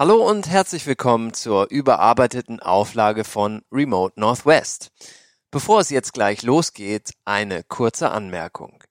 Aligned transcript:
Hallo 0.00 0.24
und 0.24 0.48
herzlich 0.48 0.86
willkommen 0.86 1.34
zur 1.34 1.70
überarbeiteten 1.70 2.60
Auflage 2.60 3.24
von 3.24 3.62
Remote 3.72 4.20
Northwest. 4.20 4.92
Bevor 5.50 5.80
es 5.80 5.90
jetzt 5.90 6.12
gleich 6.12 6.44
losgeht, 6.44 7.14
eine 7.24 7.64
kurze 7.64 8.12
Anmerkung. 8.12 8.84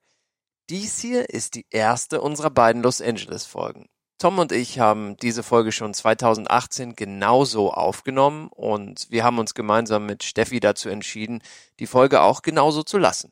Dies 0.70 1.00
hier 1.00 1.30
ist 1.30 1.56
die 1.56 1.66
erste 1.70 2.20
unserer 2.20 2.50
beiden 2.50 2.84
Los 2.84 3.02
Angeles 3.02 3.46
Folgen. 3.46 3.88
Tom 4.18 4.38
und 4.38 4.52
ich 4.52 4.80
haben 4.80 5.16
diese 5.16 5.44
Folge 5.44 5.72
schon 5.72 5.94
2018 5.94 6.98
genauso 6.98 7.72
aufgenommen 7.72 8.50
und 8.50 9.10
wir 9.10 9.24
haben 9.24 9.40
uns 9.40 9.54
gemeinsam 9.54 10.06
mit 10.06 10.26
Steffi 10.26 10.60
dazu 10.60 10.90
entschieden, 10.90 11.42
die 11.80 11.88
Folge 11.88 12.20
auch 12.20 12.42
genauso 12.42 12.84
zu 12.84 12.98
lassen. 12.98 13.32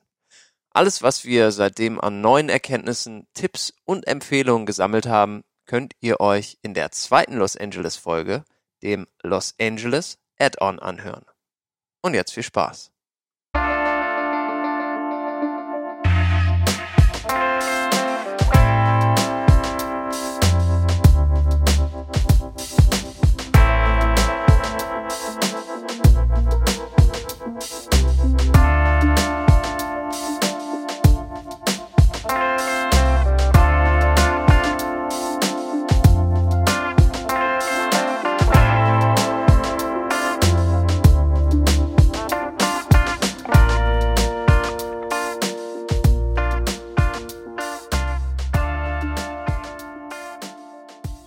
Alles, 0.70 1.04
was 1.04 1.26
wir 1.26 1.52
seitdem 1.52 2.00
an 2.00 2.22
neuen 2.22 2.48
Erkenntnissen, 2.48 3.28
Tipps 3.34 3.74
und 3.84 4.08
Empfehlungen 4.08 4.66
gesammelt 4.66 5.08
haben, 5.08 5.44
könnt 5.66 5.94
ihr 6.00 6.20
euch 6.20 6.58
in 6.62 6.74
der 6.74 6.92
zweiten 6.92 7.36
Los 7.36 7.58
Angeles 7.58 7.98
Folge, 7.98 8.46
dem 8.84 9.08
Los 9.22 9.56
Angeles 9.60 10.18
Add-on 10.38 10.80
anhören. 10.80 11.26
Und 12.02 12.14
jetzt 12.14 12.34
viel 12.34 12.44
Spaß. 12.44 12.92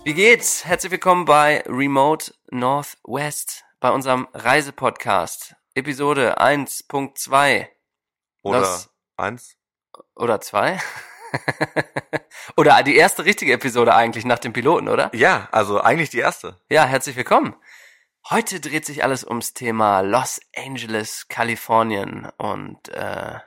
Wie 0.09 0.15
geht's? 0.15 0.65
Herzlich 0.65 0.91
willkommen 0.91 1.25
bei 1.25 1.63
Remote 1.67 2.33
Northwest, 2.49 3.63
bei 3.79 3.91
unserem 3.91 4.27
Reisepodcast. 4.33 5.55
Episode 5.75 6.41
1.2. 6.41 7.67
Oder 8.41 8.59
Das- 8.59 8.89
1? 9.17 9.55
Oder 10.15 10.41
2? 10.41 10.79
oder 12.57 12.81
die 12.81 12.95
erste 12.95 13.23
richtige 13.23 13.53
Episode 13.53 13.93
eigentlich 13.93 14.25
nach 14.25 14.39
dem 14.39 14.51
Piloten, 14.51 14.89
oder? 14.89 15.11
Ja, 15.13 15.47
also 15.51 15.79
eigentlich 15.79 16.09
die 16.09 16.17
erste. 16.17 16.59
Ja, 16.69 16.85
herzlich 16.85 17.15
willkommen. 17.15 17.55
Heute 18.31 18.59
dreht 18.59 18.87
sich 18.87 19.03
alles 19.03 19.23
ums 19.23 19.53
Thema 19.53 19.99
Los 20.01 20.41
Angeles, 20.55 21.27
Kalifornien 21.27 22.27
und 22.39 22.89
äh, 22.89 23.41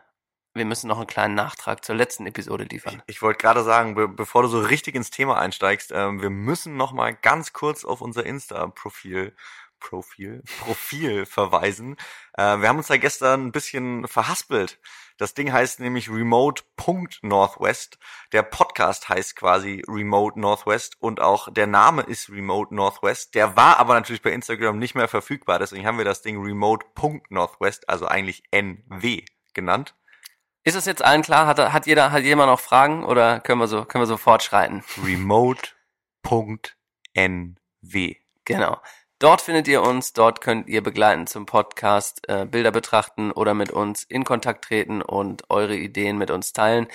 wir 0.55 0.64
müssen 0.64 0.89
noch 0.89 0.98
einen 0.98 1.06
kleinen 1.06 1.34
Nachtrag 1.34 1.84
zur 1.84 1.95
letzten 1.95 2.27
Episode 2.27 2.64
liefern. 2.64 3.03
Ich 3.06 3.22
wollte 3.22 3.39
gerade 3.39 3.64
sagen, 3.64 3.95
be 3.95 4.08
bevor 4.08 4.42
du 4.42 4.48
so 4.48 4.61
richtig 4.61 4.94
ins 4.94 5.11
Thema 5.11 5.39
einsteigst, 5.39 5.92
ähm, 5.92 6.20
wir 6.20 6.31
müssen 6.31 6.77
noch 6.77 6.92
mal 6.92 7.14
ganz 7.14 7.53
kurz 7.53 7.84
auf 7.84 8.00
unser 8.00 8.27
Insta-Profil 8.27 9.34
Profil, 9.83 10.42
Profil 10.61 11.27
verweisen. 11.27 11.97
Äh, 12.34 12.59
wir 12.59 12.69
haben 12.69 12.78
uns 12.78 12.86
da 12.86 12.97
gestern 12.97 13.47
ein 13.47 13.53
bisschen 13.53 14.06
verhaspelt. 14.06 14.78
Das 15.19 15.34
Ding 15.34 15.53
heißt 15.53 15.81
nämlich 15.81 16.09
remote.northwest. 16.09 17.98
Der 18.33 18.42
Podcast 18.42 19.09
heißt 19.09 19.37
quasi 19.37 19.83
Remote 19.89 20.41
Northwest 20.41 20.97
und 21.00 21.20
auch 21.20 21.53
der 21.53 21.66
Name 21.66 22.03
ist 22.03 22.31
Remote 22.31 22.75
Northwest. 22.75 23.34
Der 23.34 23.56
war 23.56 23.78
aber 23.78 23.94
natürlich 23.94 24.22
bei 24.22 24.33
Instagram 24.33 24.78
nicht 24.78 24.94
mehr 24.94 25.09
verfügbar. 25.09 25.59
Deswegen 25.59 25.87
haben 25.87 25.98
wir 25.98 26.05
das 26.05 26.22
Ding 26.22 26.41
remote.northwest, 26.41 27.89
also 27.89 28.06
eigentlich 28.06 28.44
NW 28.50 29.25
genannt. 29.53 29.94
Ist 30.65 30.77
es 30.77 30.87
jetzt 30.87 31.05
allen 31.05 31.23
klar? 31.23 31.47
Hat, 31.47 31.59
hat 31.59 31.87
jeder, 31.87 32.12
hat 32.12 32.23
jemand 32.23 32.50
noch 32.50 32.61
Fragen 32.61 33.05
oder 33.05 33.41
können 33.41 33.61
wir 33.61 33.67
so, 33.67 33.84
können 33.84 34.03
wir 34.03 34.06
so 34.06 34.17
fortschreiten? 34.17 34.84
remote.nw. 35.05 35.75
Genau. 38.45 38.81
Dort 39.19 39.41
findet 39.41 39.69
ihr 39.69 39.83
uns, 39.83 40.12
dort 40.12 40.41
könnt 40.41 40.69
ihr 40.69 40.83
begleiten 40.83 41.27
zum 41.28 41.47
Podcast, 41.47 42.28
äh, 42.28 42.45
Bilder 42.45 42.73
betrachten 42.73 43.31
oder 43.31 43.55
mit 43.55 43.71
uns 43.71 44.03
in 44.03 44.25
Kontakt 44.25 44.65
treten 44.65 45.00
und 45.00 45.49
eure 45.49 45.77
Ideen 45.77 46.19
mit 46.19 46.31
uns 46.31 46.53
teilen. 46.53 46.89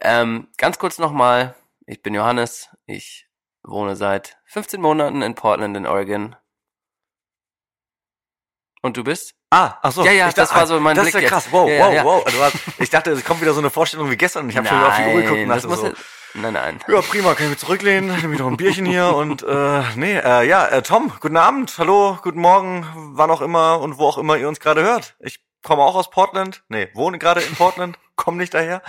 Ähm, 0.00 0.48
ganz 0.56 0.78
kurz 0.78 0.98
nochmal, 0.98 1.54
ich 1.86 2.02
bin 2.02 2.14
Johannes, 2.14 2.70
ich 2.86 3.28
wohne 3.62 3.96
seit 3.96 4.38
15 4.46 4.80
Monaten 4.80 5.22
in 5.22 5.34
Portland 5.34 5.76
in 5.76 5.86
Oregon. 5.86 6.36
Und 8.86 8.96
du 8.96 9.02
bist? 9.02 9.34
Ah, 9.50 9.74
ach 9.82 9.90
so. 9.90 10.04
Ja, 10.04 10.12
ja, 10.12 10.28
ich 10.28 10.34
das 10.34 10.54
war 10.54 10.66
so 10.66 10.78
mein 10.78 10.94
Das 10.94 11.06
Blick 11.06 11.16
ist 11.16 11.22
ja 11.22 11.28
krass. 11.28 11.48
Wow, 11.50 11.68
Ja, 11.68 11.84
wow, 11.84 11.92
ja. 11.94 12.04
wow. 12.04 12.24
Hast, 12.40 12.54
ich 12.78 12.88
dachte, 12.88 13.10
es 13.10 13.24
kommt 13.24 13.40
wieder 13.40 13.52
so 13.52 13.58
eine 13.60 13.70
Vorstellung 13.70 14.10
wie 14.10 14.16
gestern 14.16 14.44
und 14.44 14.50
ich 14.50 14.56
habe 14.56 14.68
schon 14.68 14.78
wieder 14.78 14.88
auf 14.88 14.96
die 14.96 15.14
Uhr 15.14 15.22
geguckt 15.22 15.40
und 15.40 15.48
das 15.48 15.62
dachte 15.64 15.76
so, 15.76 15.92
Nein, 16.34 16.52
nein. 16.52 16.80
ja, 16.86 17.00
prima, 17.00 17.34
kann 17.34 17.46
ich 17.46 17.50
mich 17.50 17.58
zurücklehnen, 17.58 18.14
nehme 18.20 18.34
ich 18.34 18.38
noch 18.40 18.46
ein 18.46 18.56
Bierchen 18.58 18.84
hier 18.86 19.14
und 19.14 19.42
äh, 19.42 19.82
nee, 19.96 20.18
äh, 20.18 20.46
ja, 20.46 20.66
äh, 20.66 20.82
Tom, 20.82 21.10
guten 21.20 21.36
Abend, 21.38 21.74
hallo, 21.78 22.18
guten 22.22 22.40
Morgen, 22.40 22.86
wann 22.94 23.30
auch 23.30 23.40
immer 23.40 23.80
und 23.80 23.98
wo 23.98 24.06
auch 24.06 24.18
immer 24.18 24.36
ihr 24.36 24.46
uns 24.46 24.60
gerade 24.60 24.82
hört. 24.82 25.16
Ich 25.18 25.40
komme 25.64 25.82
auch 25.82 25.94
aus 25.96 26.10
Portland, 26.10 26.62
nee, 26.68 26.88
wohne 26.94 27.18
gerade 27.18 27.40
in 27.40 27.54
Portland, 27.56 27.98
komme 28.16 28.36
nicht 28.36 28.52
daher 28.54 28.82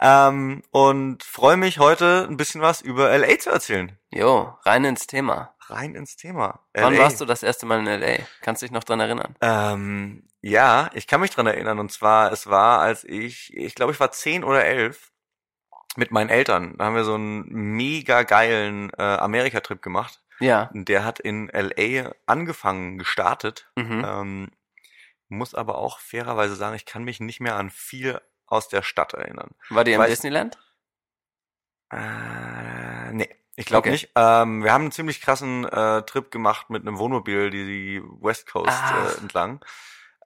ähm, 0.00 0.62
und 0.70 1.22
freue 1.22 1.56
mich 1.58 1.78
heute 1.78 2.26
ein 2.28 2.36
bisschen 2.38 2.60
was 2.60 2.80
über 2.80 3.16
LA 3.16 3.38
zu 3.38 3.50
erzählen. 3.50 3.96
Jo, 4.10 4.54
rein 4.64 4.84
ins 4.84 5.06
Thema. 5.06 5.53
Rein 5.70 5.94
ins 5.94 6.16
Thema. 6.16 6.60
Wann 6.74 6.94
LA. 6.94 7.00
warst 7.00 7.20
du 7.20 7.24
das 7.24 7.42
erste 7.42 7.66
Mal 7.66 7.80
in 7.80 7.86
L.A.? 7.86 8.24
Kannst 8.40 8.62
du 8.62 8.66
dich 8.66 8.72
noch 8.72 8.84
dran 8.84 9.00
erinnern? 9.00 9.34
Ähm, 9.40 10.28
ja, 10.40 10.90
ich 10.94 11.06
kann 11.06 11.20
mich 11.20 11.30
dran 11.30 11.46
erinnern. 11.46 11.78
Und 11.78 11.90
zwar, 11.92 12.32
es 12.32 12.46
war, 12.46 12.80
als 12.80 13.04
ich, 13.04 13.56
ich 13.56 13.74
glaube, 13.74 13.92
ich 13.92 14.00
war 14.00 14.12
zehn 14.12 14.44
oder 14.44 14.64
elf 14.64 15.12
mit 15.96 16.10
meinen 16.10 16.30
Eltern. 16.30 16.76
Da 16.76 16.84
haben 16.84 16.96
wir 16.96 17.04
so 17.04 17.14
einen 17.14 17.46
mega 17.48 18.22
geilen 18.22 18.90
äh, 18.98 19.02
Amerika-Trip 19.02 19.80
gemacht. 19.80 20.22
Ja. 20.40 20.70
Der 20.74 21.04
hat 21.04 21.20
in 21.20 21.48
LA 21.48 22.12
angefangen, 22.26 22.98
gestartet. 22.98 23.70
Mhm. 23.76 24.04
Ähm, 24.06 24.50
muss 25.28 25.54
aber 25.54 25.78
auch 25.78 25.98
fairerweise 25.98 26.56
sagen, 26.56 26.76
ich 26.76 26.86
kann 26.86 27.04
mich 27.04 27.20
nicht 27.20 27.40
mehr 27.40 27.56
an 27.56 27.70
viel 27.70 28.20
aus 28.46 28.68
der 28.68 28.82
Stadt 28.82 29.14
erinnern. 29.14 29.50
War 29.70 29.84
die 29.84 29.92
im 29.92 30.02
Disneyland? 30.02 30.58
Äh, 31.90 33.12
nee, 33.12 33.28
ich 33.56 33.66
glaube 33.66 33.88
Okay. 33.88 33.90
nicht. 33.90 34.10
Ähm, 34.16 34.62
wir 34.64 34.72
haben 34.72 34.82
einen 34.82 34.92
ziemlich 34.92 35.20
krassen 35.20 35.64
äh, 35.64 36.02
Trip 36.02 36.30
gemacht 36.30 36.70
mit 36.70 36.82
einem 36.86 36.98
Wohnmobil, 36.98 37.50
die, 37.50 37.64
die 37.64 38.02
West 38.20 38.50
Coast 38.50 38.68
Ach. 38.70 39.16
äh, 39.18 39.20
entlang. 39.20 39.64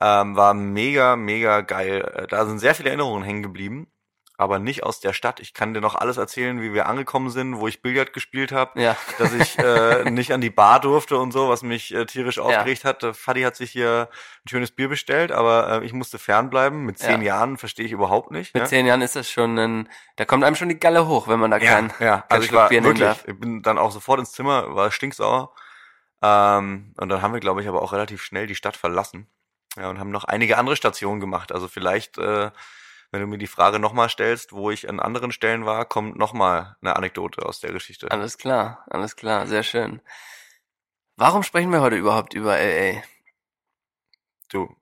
Ähm, 0.00 0.36
war 0.36 0.54
mega, 0.54 1.16
mega 1.16 1.60
geil. 1.62 2.02
Äh, 2.14 2.26
Da 2.28 2.46
sind 2.46 2.58
sehr 2.60 2.74
viele 2.74 2.90
Erinnerungen 2.90 3.24
hängen 3.24 3.42
geblieben, 3.42 3.88
aber 4.38 4.60
nicht 4.60 4.84
aus 4.84 5.00
der 5.00 5.12
Stadt. 5.12 5.40
Ich 5.40 5.52
kann 5.52 5.74
dir 5.74 5.80
noch 5.80 5.96
alles 5.96 6.16
erzählen, 6.16 6.62
wie 6.62 6.72
wir 6.72 6.86
angekommen 6.86 7.28
sind, 7.28 7.58
wo 7.58 7.66
ich 7.66 7.82
Billard 7.82 8.12
gespielt 8.12 8.52
habe, 8.52 8.80
Ja. 8.80 8.96
dass 9.18 9.32
ich 9.34 9.58
äh, 9.58 10.04
nicht 10.10 10.32
an 10.32 10.40
die 10.40 10.48
Bar 10.48 10.80
durfte 10.80 11.18
und 11.18 11.32
so, 11.32 11.48
was 11.48 11.62
mich 11.62 11.92
äh, 11.92 12.06
tierisch 12.06 12.38
aufgeregt 12.38 12.84
hat. 12.84 13.02
Der 13.02 13.14
Fadi 13.14 13.42
hat 13.42 13.56
sich 13.56 13.72
hier 13.72 14.08
ein 14.44 14.48
schönes 14.48 14.70
Bier 14.70 14.88
bestellt, 14.88 15.32
aber 15.32 15.82
äh, 15.82 15.84
ich 15.84 15.92
musste 15.92 16.18
fernbleiben. 16.20 16.84
Mit 16.84 16.98
zehn 16.98 17.20
Ja. 17.20 17.34
Jahren 17.34 17.58
verstehe 17.58 17.84
ich 17.84 17.90
überhaupt 17.92 18.30
nicht. 18.30 18.54
Mit 18.54 18.62
ne? 18.62 18.68
zehn 18.68 18.86
Jahren 18.86 19.02
ist 19.02 19.16
das 19.16 19.28
schon 19.28 19.58
ein, 19.58 19.88
da 20.16 20.24
kommt 20.24 20.44
einem 20.44 20.54
schon 20.56 20.68
die 20.68 20.78
Galle 20.78 21.08
hoch, 21.08 21.26
wenn 21.26 21.40
man 21.40 21.50
da 21.50 21.58
Ja, 21.58 21.72
kein, 21.74 21.92
ja. 21.98 22.18
kein 22.20 22.22
Also 22.30 22.44
ich 22.46 22.52
war 22.52 22.68
Bier 22.68 22.84
wirklich, 22.84 23.02
darf. 23.02 23.24
ich 23.26 23.38
bin 23.38 23.62
dann 23.62 23.76
auch 23.76 23.90
sofort 23.90 24.20
ins 24.20 24.30
Zimmer, 24.32 24.74
war 24.74 24.92
stinksauer. 24.92 25.52
Ähm, 26.22 26.94
und 26.96 27.08
dann 27.08 27.22
haben 27.22 27.32
wir, 27.32 27.40
glaube 27.40 27.60
ich, 27.62 27.68
aber 27.68 27.82
auch 27.82 27.92
relativ 27.92 28.22
schnell 28.22 28.46
die 28.46 28.54
Stadt 28.54 28.76
verlassen. 28.76 29.28
Ja, 29.76 29.90
und 29.90 29.98
haben 29.98 30.10
noch 30.10 30.24
einige 30.24 30.58
andere 30.58 30.76
Stationen 30.76 31.20
gemacht. 31.20 31.52
Also 31.52 31.68
vielleicht, 31.68 32.18
äh, 32.18 32.50
wenn 33.10 33.20
du 33.20 33.26
mir 33.26 33.38
die 33.38 33.46
Frage 33.46 33.78
nochmal 33.78 34.08
stellst, 34.08 34.52
wo 34.52 34.70
ich 34.70 34.88
an 34.88 35.00
anderen 35.00 35.32
Stellen 35.32 35.64
war, 35.64 35.84
kommt 35.84 36.16
nochmal 36.16 36.76
eine 36.80 36.96
Anekdote 36.96 37.44
aus 37.44 37.60
der 37.60 37.72
Geschichte. 37.72 38.10
Alles 38.10 38.38
klar, 38.38 38.84
alles 38.88 39.16
klar, 39.16 39.46
sehr 39.46 39.62
schön. 39.62 40.00
Warum 41.16 41.42
sprechen 41.42 41.72
wir 41.72 41.80
heute 41.80 41.96
überhaupt 41.96 42.34
über 42.34 42.56
LA? 42.56 43.02
Du, 44.50 44.74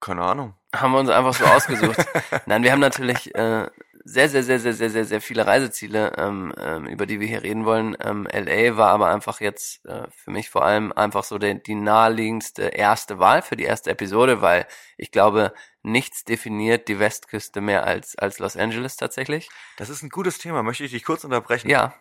keine 0.00 0.22
Ahnung. 0.22 0.54
Haben 0.74 0.92
wir 0.92 1.00
uns 1.00 1.10
einfach 1.10 1.34
so 1.34 1.44
ausgesucht. 1.44 1.98
Nein, 2.46 2.62
wir 2.62 2.72
haben 2.72 2.80
natürlich 2.80 3.34
äh, 3.34 3.68
sehr, 4.10 4.28
sehr, 4.28 4.42
sehr, 4.42 4.58
sehr, 4.58 4.74
sehr, 4.74 4.90
sehr, 4.90 5.04
sehr 5.04 5.20
viele 5.20 5.46
Reiseziele, 5.46 6.12
ähm, 6.18 6.52
ähm, 6.58 6.86
über 6.86 7.06
die 7.06 7.20
wir 7.20 7.28
hier 7.28 7.44
reden 7.44 7.64
wollen. 7.64 7.96
Ähm, 8.00 8.26
LA 8.26 8.76
war 8.76 8.88
aber 8.88 9.08
einfach 9.08 9.40
jetzt 9.40 9.86
äh, 9.86 10.08
für 10.10 10.32
mich 10.32 10.50
vor 10.50 10.64
allem 10.64 10.90
einfach 10.92 11.22
so 11.22 11.38
der, 11.38 11.54
die 11.54 11.76
naheliegendste 11.76 12.62
erste 12.62 13.20
Wahl 13.20 13.40
für 13.40 13.56
die 13.56 13.64
erste 13.64 13.90
Episode, 13.90 14.42
weil 14.42 14.66
ich 14.96 15.12
glaube, 15.12 15.54
nichts 15.82 16.24
definiert 16.24 16.88
die 16.88 16.98
Westküste 16.98 17.60
mehr 17.60 17.84
als, 17.84 18.18
als 18.18 18.40
Los 18.40 18.56
Angeles 18.56 18.96
tatsächlich. 18.96 19.48
Das 19.76 19.88
ist 19.88 20.02
ein 20.02 20.08
gutes 20.08 20.38
Thema. 20.38 20.64
Möchte 20.64 20.84
ich 20.84 20.90
dich 20.90 21.04
kurz 21.04 21.22
unterbrechen? 21.22 21.70
Ja, 21.70 21.94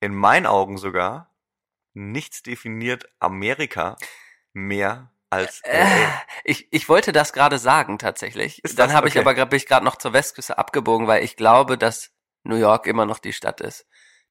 In 0.00 0.14
meinen 0.14 0.46
Augen 0.46 0.78
sogar, 0.78 1.34
nichts 1.94 2.44
definiert 2.44 3.08
Amerika 3.18 3.96
mehr 4.52 5.10
als 5.34 5.60
Äh, 5.62 5.82
LA. 5.82 6.22
ich, 6.44 6.68
ich 6.72 6.88
wollte 6.88 7.12
das 7.12 7.32
gerade 7.32 7.58
sagen 7.58 7.98
tatsächlich. 7.98 8.62
Ist 8.64 8.78
Dann 8.78 8.92
habe 8.92 9.08
ich 9.08 9.14
Okay. 9.14 9.20
aber 9.20 9.34
grad- 9.34 9.50
bin 9.50 9.56
ich 9.58 9.66
gerade 9.66 9.84
noch 9.84 9.96
zur 9.96 10.12
Westküste 10.12 10.58
abgebogen, 10.58 11.06
weil 11.06 11.22
ich 11.24 11.36
glaube, 11.36 11.76
dass 11.78 12.10
New 12.44 12.56
York 12.56 12.86
immer 12.86 13.06
noch 13.06 13.18
die 13.18 13.32
Stadt 13.32 13.60
ist, 13.60 13.86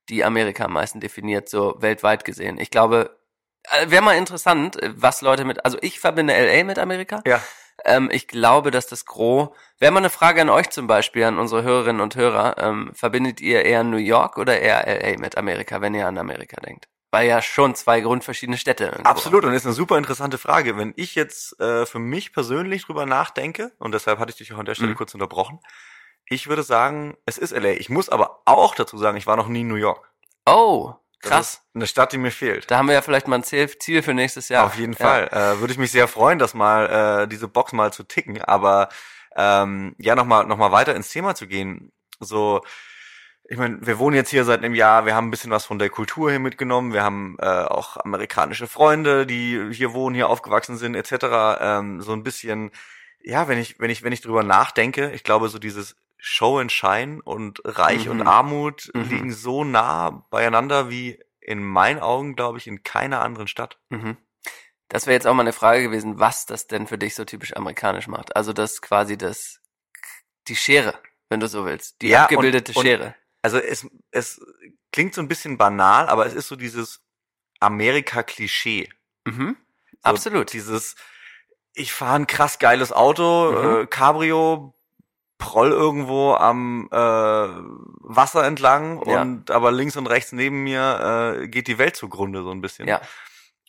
die 0.10 0.24
Amerika 0.24 0.66
am 0.66 0.74
meisten 0.74 1.00
definiert, 1.00 1.50
so 1.50 1.76
weltweit 1.80 2.26
gesehen. 2.26 2.58
Ich 2.60 2.70
glaube, 2.70 3.18
äh, 3.70 3.90
wäre 3.90 4.04
mal 4.04 4.18
interessant, 4.18 4.82
äh, 4.82 4.92
was 4.96 5.22
Leute 5.22 5.46
mit, 5.46 5.64
also 5.66 5.78
ich 5.82 6.00
verbinde 6.00 6.34
LA 6.34 6.64
mit 6.64 6.78
Amerika. 6.80 7.22
Ja. 7.26 7.42
Ähm, 7.86 8.10
ich 8.12 8.28
glaube, 8.28 8.70
dass 8.70 8.86
das 8.88 9.06
Gros, 9.06 9.50
wäre 9.80 9.92
mal 9.92 9.98
eine 10.00 10.12
Frage 10.12 10.42
an 10.42 10.50
euch 10.50 10.70
zum 10.70 10.86
Beispiel, 10.86 11.24
an 11.24 11.40
unsere 11.40 11.64
Hörerinnen 11.64 12.02
und 12.02 12.16
Hörer, 12.16 12.56
ähm, 12.60 12.92
verbindet 12.94 13.42
ihr 13.42 13.66
eher 13.66 13.84
New 13.84 13.98
York 13.98 14.38
oder 14.38 14.60
eher 14.60 14.86
LA 14.88 15.18
mit 15.20 15.38
Amerika, 15.38 15.82
wenn 15.82 15.96
ihr 15.96 16.06
an 16.08 16.18
Amerika 16.20 16.62
denkt? 16.62 16.88
Weil 17.14 17.28
ja 17.28 17.44
schon 17.44 17.76
zwei 17.76 18.02
grundverschiedene 18.02 18.58
Städte. 18.58 18.86
Irgendwo. 18.86 19.08
Absolut, 19.08 19.46
und 19.46 19.54
ist 19.54 19.66
eine 19.68 19.76
super 19.76 20.00
interessante 20.00 20.40
Frage. 20.40 20.78
Wenn 20.78 20.94
ich 20.96 21.14
jetzt 21.14 21.60
äh, 21.60 21.86
für 21.86 22.00
mich 22.00 22.34
persönlich 22.34 22.86
drüber 22.86 23.06
nachdenke, 23.06 23.72
und 23.78 23.92
deshalb 23.94 24.18
hatte 24.18 24.32
ich 24.32 24.38
dich 24.38 24.52
auch 24.52 24.58
an 24.58 24.66
der 24.66 24.74
Stelle 24.74 24.92
Mhm. 24.94 24.96
kurz 24.96 25.14
unterbrochen, 25.14 25.60
ich 26.28 26.48
würde 26.48 26.64
sagen, 26.64 27.16
es 27.28 27.38
ist 27.38 27.52
LA. 27.52 27.74
Ich 27.74 27.90
muss 27.90 28.10
aber 28.10 28.42
auch 28.46 28.74
dazu 28.74 28.98
sagen, 28.98 29.16
ich 29.18 29.28
war 29.28 29.36
noch 29.36 29.48
nie 29.48 29.62
in 29.62 29.68
New 29.68 29.76
York. 29.76 30.10
Oh, 30.48 30.94
krass. 31.22 31.62
eine 31.76 31.86
Stadt, 31.86 32.14
die 32.14 32.18
mir 32.18 32.32
fehlt. 32.32 32.72
Da 32.72 32.78
haben 32.80 32.88
wir 32.88 32.96
ja 32.96 33.02
vielleicht 33.04 33.28
mal 33.28 33.36
ein 33.36 33.44
Ziel, 33.44 33.70
Ziel 33.78 34.02
für 34.02 34.16
nächstes 34.16 34.50
Jahr. 34.50 34.66
Auf 34.66 34.76
jeden 34.80 34.94
Ja. 34.94 35.00
Fall. 35.00 35.28
Äh, 35.32 35.60
würde 35.60 35.72
ich 35.72 35.78
mich 35.78 35.92
sehr 35.92 36.08
freuen, 36.08 36.40
das 36.40 36.54
mal, 36.56 37.24
äh, 37.24 37.28
diese 37.28 37.48
Box 37.48 37.74
mal 37.74 37.94
zu 37.94 38.04
ticken. 38.04 38.42
Aber 38.42 38.90
ähm, 39.36 39.96
ja, 40.00 40.16
nochmal 40.16 40.46
noch 40.48 40.58
mal 40.58 40.72
weiter 40.72 40.96
ins 40.96 41.10
Thema 41.10 41.36
zu 41.36 41.46
gehen. 41.46 41.92
So, 42.20 42.62
ich 43.46 43.58
meine, 43.58 43.86
wir 43.86 44.00
wohnen 44.00 44.16
jetzt 44.16 44.30
hier 44.30 44.46
seit 44.46 44.60
einem 44.64 44.74
Jahr, 44.76 45.06
wir 45.06 45.16
haben 45.16 45.28
ein 45.28 45.32
bisschen 45.32 45.52
was 45.52 45.66
von 45.66 45.80
der 45.80 45.90
Kultur 45.90 46.30
hier 46.30 46.40
mitgenommen, 46.40 46.94
wir 46.94 47.04
haben 47.04 47.36
äh, 47.40 47.46
auch 47.46 47.98
amerikanische 47.98 48.68
Freunde, 48.68 49.26
die 49.26 49.70
hier 49.74 49.94
wohnen, 49.94 50.16
hier 50.16 50.30
aufgewachsen 50.30 50.78
sind, 50.78 50.96
etc. 50.96 51.58
Ähm, 51.60 52.02
so 52.02 52.14
ein 52.14 52.24
bisschen, 52.24 52.72
ja, 53.22 53.48
wenn 53.48 53.58
ich, 53.58 53.80
wenn 53.80 53.90
ich, 53.90 54.04
wenn 54.04 54.14
ich 54.14 54.22
drüber 54.22 54.44
nachdenke, 54.44 55.12
ich 55.12 55.24
glaube, 55.24 55.50
so 55.50 55.60
dieses 55.60 55.96
Show 56.18 56.58
and 56.60 56.72
Shine 56.72 57.22
und 57.24 57.62
Reich 57.66 58.06
Mhm. 58.06 58.12
und 58.12 58.28
Armut 58.28 58.90
Mhm. 58.94 59.02
liegen 59.10 59.32
so 59.34 59.64
nah 59.66 60.26
beieinander 60.30 60.90
wie 60.90 61.20
in 61.42 61.62
meinen 61.62 62.00
Augen, 62.00 62.36
glaube 62.38 62.58
ich, 62.58 62.68
in 62.68 62.84
keiner 62.84 63.22
anderen 63.22 63.48
Stadt. 63.48 63.78
Mhm. 63.90 64.16
Das 64.88 65.06
wäre 65.06 65.16
jetzt 65.16 65.28
auch 65.28 65.34
mal 65.34 65.42
eine 65.42 65.52
Frage 65.54 65.84
gewesen, 65.84 66.20
was 66.20 66.46
das 66.46 66.68
denn 66.68 66.88
für 66.88 66.98
dich 66.98 67.16
so 67.16 67.26
typisch 67.26 67.56
amerikanisch 67.58 68.08
macht. 68.08 68.36
Also 68.38 68.54
das 68.54 68.82
quasi 68.82 69.18
das, 69.18 69.60
die 70.48 70.56
Schere, 70.56 70.94
wenn 71.30 71.42
du 71.42 71.48
so 71.50 71.66
willst. 71.66 72.02
Die 72.02 72.08
Ja, 72.08 72.20
und- 72.20 72.24
abgebildete 72.26 72.72
und- 72.74 72.82
Schere. 72.86 73.16
Also 73.44 73.58
es, 73.60 73.86
es 74.12 74.42
klingt 74.92 75.14
so 75.14 75.22
ein 75.22 75.28
bisschen 75.28 75.58
banal, 75.60 76.08
aber 76.08 76.26
es 76.26 76.34
ist 76.34 76.48
so 76.48 76.56
dieses 76.56 77.02
Amerika-Klischee. 77.60 78.90
Mhm. 79.26 79.56
So 79.92 79.98
Absolut. 80.10 80.54
Dieses, 80.54 80.96
ich 81.74 81.94
fahre 81.94 82.16
ein 82.16 82.28
krass 82.28 82.58
geiles 82.60 82.92
Auto, 82.92 83.52
Mhm. 83.52 83.82
äh, 83.84 83.86
Cabrio, 83.88 84.74
proll 85.38 85.72
irgendwo 85.72 86.34
am 86.34 86.88
äh, 86.92 86.96
Wasser 86.96 88.46
entlang 88.46 89.06
Ja. 89.08 89.22
und 89.22 89.52
aber 89.52 89.72
links 89.72 89.98
und 89.98 90.08
rechts 90.08 90.32
neben 90.32 90.64
mir 90.64 91.36
äh, 91.42 91.48
geht 91.50 91.68
die 91.68 91.78
Welt 91.78 91.96
zugrunde 91.98 92.44
so 92.44 92.52
ein 92.52 92.62
bisschen. 92.62 92.88
Ja. 92.88 93.02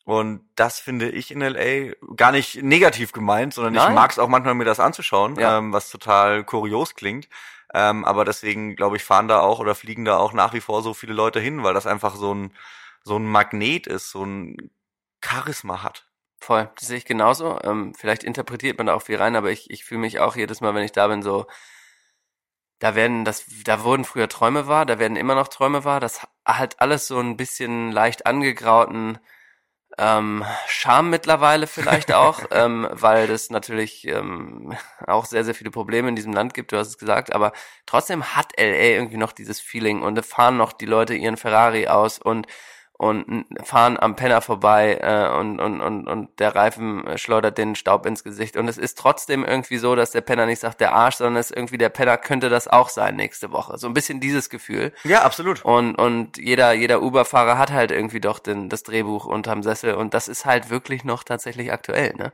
Und 0.04 0.46
das 0.54 0.78
finde 0.80 1.08
ich 1.08 1.30
in 1.30 1.40
LA 1.40 1.94
gar 2.14 2.30
nicht 2.30 2.62
negativ 2.62 3.12
gemeint, 3.12 3.54
sondern 3.54 3.74
ich 3.74 3.80
Nein. 3.80 3.94
mag 3.94 4.10
es 4.10 4.18
auch 4.18 4.28
manchmal 4.28 4.54
mir 4.54 4.66
das 4.66 4.80
anzuschauen, 4.80 5.36
Ja. 5.36 5.58
ähm, 5.58 5.72
was 5.72 5.90
total 5.90 6.44
kurios 6.44 6.94
klingt. 6.94 7.28
Ähm, 7.72 8.04
aber 8.04 8.24
deswegen, 8.24 8.76
glaube 8.76 8.96
ich, 8.96 9.04
fahren 9.04 9.28
da 9.28 9.40
auch 9.40 9.58
oder 9.60 9.74
fliegen 9.74 10.04
da 10.04 10.18
auch 10.18 10.32
nach 10.32 10.52
wie 10.52 10.60
vor 10.60 10.82
so 10.82 10.92
viele 10.94 11.14
Leute 11.14 11.40
hin, 11.40 11.62
weil 11.64 11.74
das 11.74 11.86
einfach 11.86 12.14
so 12.16 12.34
ein, 12.34 12.52
so 13.02 13.16
ein 13.16 13.26
Magnet 13.26 13.86
ist, 13.86 14.10
so 14.10 14.24
ein 14.24 14.70
Charisma 15.24 15.82
hat. 15.82 16.06
Voll, 16.38 16.70
das 16.78 16.86
sehe 16.88 16.98
ich 16.98 17.06
genauso. 17.06 17.58
Ähm, 17.62 17.94
vielleicht 17.94 18.22
interpretiert 18.22 18.76
man 18.76 18.86
da 18.88 18.94
auch 18.94 19.02
viel 19.02 19.16
rein, 19.16 19.34
aber 19.34 19.50
ich, 19.50 19.70
ich 19.70 19.84
fühle 19.84 20.00
mich 20.02 20.20
auch 20.20 20.36
jedes 20.36 20.60
Mal, 20.60 20.74
wenn 20.74 20.84
ich 20.84 20.92
da 20.92 21.08
bin, 21.08 21.22
so, 21.22 21.46
da 22.78 22.94
werden, 22.94 23.24
das, 23.24 23.46
da 23.64 23.82
wurden 23.82 24.04
früher 24.04 24.28
Träume 24.28 24.66
wahr, 24.66 24.84
da 24.84 24.98
werden 24.98 25.16
immer 25.16 25.34
noch 25.34 25.48
Träume 25.48 25.84
wahr, 25.84 26.00
das 26.00 26.26
hat 26.44 26.80
alles 26.80 27.06
so 27.06 27.18
ein 27.18 27.38
bisschen 27.38 27.90
leicht 27.90 28.26
angegrauten 28.26 29.18
ähm, 29.98 30.44
Charme 30.66 31.10
mittlerweile 31.10 31.66
vielleicht 31.66 32.12
auch, 32.12 32.40
ähm, 32.50 32.88
weil 32.90 33.26
das 33.26 33.50
natürlich 33.50 34.06
ähm, 34.06 34.76
auch 35.06 35.24
sehr, 35.24 35.44
sehr 35.44 35.54
viele 35.54 35.70
Probleme 35.70 36.08
in 36.08 36.16
diesem 36.16 36.32
Land 36.32 36.54
gibt, 36.54 36.72
du 36.72 36.76
hast 36.76 36.88
es 36.88 36.98
gesagt, 36.98 37.34
aber 37.34 37.52
trotzdem 37.86 38.36
hat 38.36 38.52
LA 38.58 38.64
irgendwie 38.64 39.16
noch 39.16 39.32
dieses 39.32 39.60
Feeling 39.60 40.02
und 40.02 40.14
da 40.14 40.22
fahren 40.22 40.56
noch 40.56 40.72
die 40.72 40.86
Leute 40.86 41.14
ihren 41.14 41.36
Ferrari 41.36 41.88
aus 41.88 42.18
und 42.18 42.46
und 43.04 43.44
fahren 43.62 43.98
am 44.00 44.16
Penner 44.16 44.40
vorbei 44.40 44.98
äh, 45.00 45.38
und, 45.38 45.60
und, 45.60 45.82
und, 45.82 46.08
und 46.08 46.40
der 46.40 46.54
Reifen 46.54 47.06
äh, 47.06 47.18
schleudert 47.18 47.58
den 47.58 47.74
Staub 47.74 48.06
ins 48.06 48.24
Gesicht. 48.24 48.56
Und 48.56 48.66
es 48.66 48.78
ist 48.78 48.96
trotzdem 48.96 49.44
irgendwie 49.44 49.76
so, 49.76 49.94
dass 49.94 50.12
der 50.12 50.22
Penner 50.22 50.46
nicht 50.46 50.60
sagt, 50.60 50.80
der 50.80 50.94
Arsch, 50.94 51.16
sondern 51.16 51.36
es 51.36 51.50
ist 51.50 51.56
irgendwie, 51.56 51.76
der 51.76 51.90
Penner 51.90 52.16
könnte 52.16 52.48
das 52.48 52.66
auch 52.66 52.88
sein 52.88 53.16
nächste 53.16 53.52
Woche. 53.52 53.76
So 53.76 53.86
ein 53.86 53.94
bisschen 53.94 54.20
dieses 54.20 54.48
Gefühl. 54.48 54.92
Ja, 55.04 55.22
absolut. 55.22 55.64
Und, 55.64 55.96
und 55.96 56.38
jeder, 56.38 56.72
jeder 56.72 57.02
Uber-Fahrer 57.02 57.58
hat 57.58 57.72
halt 57.72 57.90
irgendwie 57.90 58.20
doch 58.20 58.38
den, 58.38 58.70
das 58.70 58.84
Drehbuch 58.84 59.26
unterm 59.26 59.62
Sessel 59.62 59.94
und 59.94 60.14
das 60.14 60.28
ist 60.28 60.46
halt 60.46 60.70
wirklich 60.70 61.04
noch 61.04 61.24
tatsächlich 61.24 61.72
aktuell, 61.72 62.14
ne? 62.16 62.32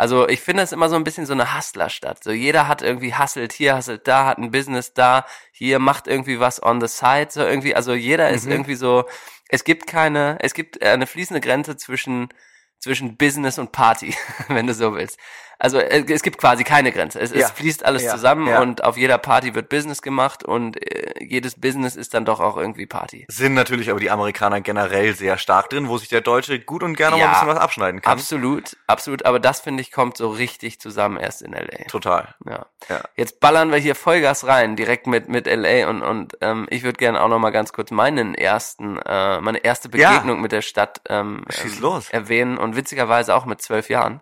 Also 0.00 0.26
ich 0.26 0.40
finde 0.40 0.62
es 0.62 0.72
immer 0.72 0.88
so 0.88 0.96
ein 0.96 1.04
bisschen 1.04 1.26
so 1.26 1.34
eine 1.34 1.54
Hustlerstadt. 1.54 2.24
So 2.24 2.30
jeder 2.30 2.66
hat 2.68 2.80
irgendwie 2.80 3.14
hustelt 3.14 3.52
hier, 3.52 3.76
hustelt 3.76 4.08
da, 4.08 4.24
hat 4.24 4.38
ein 4.38 4.50
Business 4.50 4.94
da, 4.94 5.26
hier 5.52 5.78
macht 5.78 6.06
irgendwie 6.06 6.40
was 6.40 6.62
on 6.62 6.80
the 6.80 6.88
side, 6.88 7.26
so 7.28 7.42
irgendwie, 7.42 7.74
also 7.76 7.92
jeder 7.92 8.30
ist 8.30 8.46
Mhm. 8.46 8.52
irgendwie 8.52 8.76
so, 8.76 9.04
es 9.50 9.62
gibt 9.62 9.86
keine, 9.86 10.38
es 10.40 10.54
gibt 10.54 10.82
eine 10.82 11.06
fließende 11.06 11.42
Grenze 11.42 11.76
zwischen, 11.76 12.30
zwischen 12.78 13.18
Business 13.18 13.58
und 13.58 13.72
Party, 13.72 14.14
wenn 14.48 14.66
du 14.66 14.72
so 14.72 14.94
willst. 14.94 15.18
Also 15.60 15.78
äh, 15.78 16.04
es 16.08 16.22
gibt 16.22 16.38
quasi 16.38 16.64
keine 16.64 16.90
Grenze. 16.90 17.20
Es, 17.20 17.32
Ja. 17.32 17.40
es 17.46 17.50
fließt 17.50 17.84
alles 17.84 18.02
Ja. 18.02 18.12
zusammen 18.12 18.46
Ja. 18.48 18.62
und 18.62 18.82
auf 18.82 18.96
jeder 18.96 19.18
Party 19.18 19.54
wird 19.54 19.68
Business 19.68 20.00
gemacht 20.02 20.42
und 20.42 20.76
äh, 20.82 21.22
jedes 21.22 21.60
Business 21.60 21.96
ist 21.96 22.14
dann 22.14 22.24
doch 22.24 22.40
auch 22.40 22.56
irgendwie 22.56 22.86
Party. 22.86 23.26
Sind 23.28 23.52
natürlich 23.54 23.90
aber 23.90 24.00
die 24.00 24.10
Amerikaner 24.10 24.62
generell 24.62 25.14
sehr 25.14 25.36
stark 25.36 25.68
drin, 25.70 25.88
wo 25.88 25.98
sich 25.98 26.08
der 26.08 26.22
Deutsche 26.22 26.58
gut 26.60 26.82
und 26.82 26.96
gerne 26.96 27.16
mal 27.18 27.24
ein 27.26 27.30
bisschen 27.32 27.48
was 27.48 27.58
abschneiden 27.58 28.00
kann. 28.00 28.12
Absolut, 28.14 28.76
absolut. 28.86 29.26
Aber 29.26 29.38
das 29.38 29.60
finde 29.60 29.82
ich 29.82 29.92
kommt 29.92 30.16
so 30.16 30.30
richtig 30.30 30.80
zusammen 30.80 31.18
erst 31.18 31.42
in 31.42 31.52
LA. 31.52 31.84
Total. 31.88 32.34
Ja. 32.46 32.66
Ja. 32.88 33.02
Jetzt 33.16 33.38
ballern 33.40 33.70
wir 33.70 33.78
hier 33.78 33.94
Vollgas 33.94 34.46
rein, 34.46 34.76
direkt 34.76 35.06
mit 35.06 35.28
mit 35.28 35.46
LA 35.46 35.88
und 35.90 36.00
und 36.02 36.38
ähm, 36.40 36.66
ich 36.70 36.84
würde 36.84 36.96
gerne 36.96 37.20
auch 37.22 37.28
noch 37.28 37.38
mal 37.38 37.50
ganz 37.50 37.74
kurz 37.74 37.90
meinen 37.90 38.34
ersten, 38.34 38.98
äh, 38.98 39.40
meine 39.42 39.58
erste. 39.58 39.90
Begegnung 39.90 40.40
mit 40.40 40.52
der 40.52 40.62
Stadt 40.62 41.00
ähm, 41.08 41.44
Schieß 41.50 41.76
ähm, 41.76 41.82
los. 41.82 42.10
erwähnen 42.10 42.56
und 42.58 42.76
witzigerweise 42.76 43.34
auch 43.34 43.44
mit 43.44 43.60
zwölf 43.60 43.90
Jahren. 43.90 44.20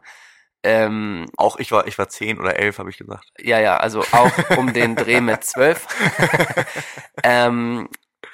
Ähm, 0.62 1.26
Auch 1.36 1.56
ich 1.58 1.70
war, 1.70 1.86
ich 1.86 1.98
war 1.98 2.08
zehn 2.08 2.38
oder 2.38 2.58
elf, 2.58 2.78
habe 2.78 2.90
ich 2.90 2.98
gesagt. 2.98 3.24
ja, 3.38 3.60
ja, 3.60 3.76
also 3.76 4.00
auch 4.12 4.32
um 4.56 4.72
den 4.72 4.96
Dreh 4.96 5.20
mit 5.20 5.44
zwölf. 5.44 5.86
ähm, 7.22 7.88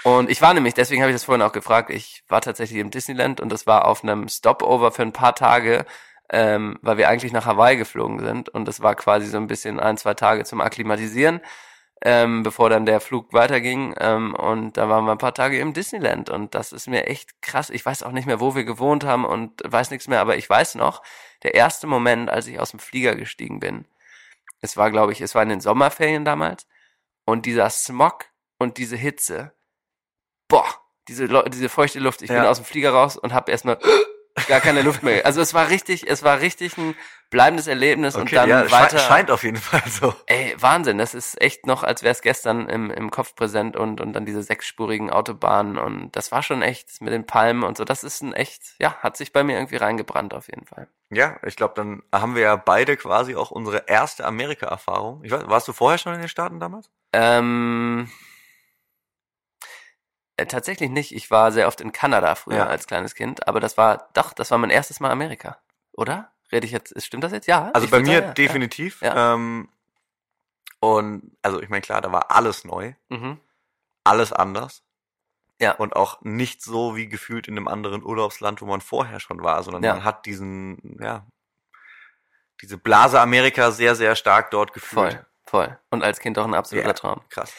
und 0.05 0.31
ich 0.31 0.41
war 0.43 0.55
nämlich, 0.55 0.75
deswegen 0.75 1.03
habe 1.03 1.11
ich 1.11 1.15
das 1.15 1.25
vorhin 1.25 1.43
auch 1.43 1.53
gefragt, 1.53 1.91
ich 1.91 2.25
war 2.29 2.41
tatsächlich 2.41 2.79
im 2.79 2.91
Disneyland 2.91 3.41
und 3.41 3.50
das 3.50 3.67
war 3.67 3.87
auf 3.87 4.03
einem 4.03 4.29
Stopover 4.29 4.93
für 4.93 5.03
ein 5.03 5.12
paar 5.12 5.35
Tage, 5.35 5.87
ähm, 6.31 6.79
weil 6.82 6.96
wir 6.99 7.08
eigentlich 7.08 7.32
nach 7.32 7.46
Hawaii 7.46 7.77
geflogen 7.77 8.20
sind 8.20 8.49
und 8.49 8.67
das 8.67 8.81
war 8.82 8.94
quasi 8.94 9.27
so 9.27 9.37
ein 9.37 9.46
bisschen 9.46 9.81
ein, 9.81 9.96
zwei 9.96 10.15
Tage 10.15 10.44
zum 10.44 10.60
Akklimatisieren, 10.60 11.41
ähm, 12.05 12.43
bevor 12.43 12.69
dann 12.70 12.84
der 12.87 13.01
Flug 13.01 13.32
weiterging 13.32 13.94
ähm, 13.99 14.34
und 14.34 14.77
da 14.77 14.89
waren 14.89 15.05
wir 15.06 15.13
ein 15.13 15.19
paar 15.19 15.34
Tage 15.34 15.58
im 15.58 15.73
Disneyland 15.73 16.29
und 16.31 16.55
das 16.55 16.73
ist 16.73 16.87
mir 16.87 17.06
echt 17.06 17.41
krass. 17.41 17.70
Ich 17.70 17.84
weiß 17.84 18.03
auch 18.03 18.13
nicht 18.13 18.27
mehr, 18.27 18.41
wo 18.41 18.55
wir 18.55 18.65
gewohnt 18.65 19.05
haben 19.05 19.25
und 19.25 19.63
weiß 19.65 19.91
nichts 19.91 20.06
mehr, 20.06 20.20
aber 20.20 20.37
ich 20.37 20.49
weiß 20.49 20.75
noch, 20.75 21.03
der 21.43 21.55
erste 21.55 21.87
Moment, 21.87 22.29
als 22.31 22.46
ich 22.46 22.61
aus 22.61 22.70
dem 22.70 22.79
Flieger 22.79 23.17
gestiegen 23.17 23.58
bin, 23.58 23.87
es 24.61 24.77
war, 24.77 24.91
glaube 24.91 25.13
ich, 25.13 25.20
es 25.20 25.34
war 25.34 25.43
in 25.43 25.49
den 25.49 25.61
Sommerferien 25.61 26.25
damals. 26.25 26.67
Und 27.27 27.46
dieser 27.46 27.69
Smog 27.70 28.27
und 28.58 28.77
diese 28.79 28.96
Hitze. 28.96 29.53
Boah, 30.49 30.67
diese, 31.08 31.29
diese 31.49 31.69
feuchte 31.69 32.01
Luft. 32.01 32.23
Ich 32.23 32.29
bin 32.29 32.37
Ja. 32.39 32.51
aus 32.51 32.58
dem 32.58 32.65
Flieger 32.67 32.91
raus 32.93 33.17
und 33.17 33.32
habe 33.32 33.51
erstmal 33.51 33.79
gar 34.48 34.60
keine 34.60 34.82
Luft 34.82 35.03
mehr. 35.03 35.24
Also 35.24 35.41
es 35.41 35.55
war 35.55 35.69
richtig, 35.70 36.08
es 36.08 36.22
war 36.22 36.41
richtig 36.41 36.76
ein 36.76 36.94
bleibendes 37.31 37.67
Erlebnis 37.67 38.14
und 38.14 38.32
dann 38.32 38.48
ja, 38.48 38.70
weiter. 38.70 38.98
Scheint, 38.98 39.31
auf 39.31 39.43
jeden 39.43 39.56
Fall 39.56 39.82
so. 39.88 40.14
Ey, 40.26 40.55
Wahnsinn, 40.58 40.98
das 40.98 41.14
ist 41.14 41.41
echt 41.41 41.67
noch, 41.67 41.82
als 41.82 42.03
wäre 42.03 42.12
es 42.12 42.22
gestern 42.22 42.69
im, 42.69 42.91
im 42.91 43.10
Kopf 43.10 43.34
präsent 43.34 43.76
und, 43.76 44.00
und 44.00 44.12
dann 44.12 44.24
diese 44.24 44.43
sechsspurigen 44.43 45.10
Autobahnen 45.10 45.79
und 45.79 46.14
das 46.14 46.31
war 46.32 46.43
schon 46.43 46.62
echt 46.62 47.00
mit 47.00 47.12
den 47.12 47.26
Palmen 47.26 47.64
und 47.64 47.76
so. 47.76 47.84
Das 47.84 48.05
ist 48.05 48.22
ein 48.22 48.32
echt, 48.32 48.62
ja, 48.79 48.94
hat 48.96 49.17
sich 49.17 49.32
bei 49.32 49.43
mir 49.43 49.56
irgendwie 49.56 49.76
reingebrannt 49.76 50.34
auf 50.34 50.48
jeden 50.48 50.67
Fall. 50.67 50.88
Ja, 51.10 51.36
ich 51.44 51.56
glaube, 51.56 51.74
dann 51.74 52.03
haben 52.12 52.34
wir 52.34 52.43
ja 52.43 52.56
beide 52.56 52.96
quasi 52.96 53.34
auch 53.34 53.50
unsere 53.50 53.84
erste 53.88 54.24
Amerika-Erfahrung. 54.24 55.22
Ich 55.24 55.31
weiß, 55.32 55.44
warst 55.46 55.69
du 55.69 55.72
vorher 55.72 55.98
schon 55.98 56.14
in 56.14 56.20
den 56.20 56.29
Staaten 56.29 56.60
damals? 56.60 56.91
Ähm, 57.12 58.08
äh, 58.08 58.33
tatsächlich 60.36 60.91
nicht. 60.91 61.14
Ich 61.14 61.31
war 61.31 61.53
sehr 61.53 61.69
oft 61.69 61.81
in 61.81 61.93
Kanada 61.93 62.34
früher 62.34 62.56
Ja. 62.58 62.67
als 62.67 62.86
kleines 62.86 63.14
Kind, 63.14 63.46
aber 63.46 63.60
das 63.60 63.76
war, 63.79 64.08
doch, 64.14 64.32
das 64.32 64.50
war 64.50 64.58
mein 64.58 64.70
erstes 64.70 65.00
Mal 65.00 65.10
Amerika. 65.10 65.58
Oder? 65.93 66.31
Rede 66.53 66.67
ich 66.67 66.72
jetzt, 66.72 67.00
stimmt 67.03 67.24
das 67.24 67.32
jetzt? 67.32 67.46
Ja. 67.46 67.70
Also 67.72 67.88
bei 67.88 68.00
mir 68.00 68.14
sagen, 68.17 68.26
ja. 68.29 68.32
definitiv. 68.32 69.00
Ja. 69.00 69.34
Ähm, 69.34 69.69
und 70.81 71.36
also 71.43 71.62
ich 71.62 71.69
meine, 71.69 71.81
klar, 71.82 72.00
da 72.00 72.12
war 72.12 72.31
alles 72.31 72.64
neu. 72.64 72.94
Mhm. 73.08 73.41
alles 74.06 74.32
anders. 74.32 74.82
Ja. 75.60 75.72
Und 75.76 75.96
auch 75.96 76.20
nicht 76.22 76.62
so 76.62 76.94
wie 76.96 77.08
gefühlt 77.08 77.48
in 77.48 77.56
einem 77.56 77.69
anderen 77.69 78.03
Urlaubsland, 78.03 78.60
wo 78.60 78.67
man 78.67 78.81
vorher 78.82 79.19
schon 79.20 79.43
war, 79.43 79.62
sondern 79.62 79.82
man 79.82 80.05
hat 80.05 80.26
diesen, 80.26 80.98
ja, 81.00 81.26
diese 82.60 82.76
Blase 82.76 83.20
Amerika 83.20 83.70
sehr, 83.70 83.94
sehr 83.94 84.14
stark 84.17 84.50
dort 84.50 84.72
gefühlt. 84.74 85.12
Voll, 85.46 85.67
voll. 85.69 85.79
Und 85.91 86.03
als 86.05 86.20
Kind 86.20 86.38
auch 86.38 86.44
ein 86.44 86.55
absoluter 86.55 86.88
Ja. 86.88 86.93
Traum. 86.94 87.22
Krass. 87.31 87.55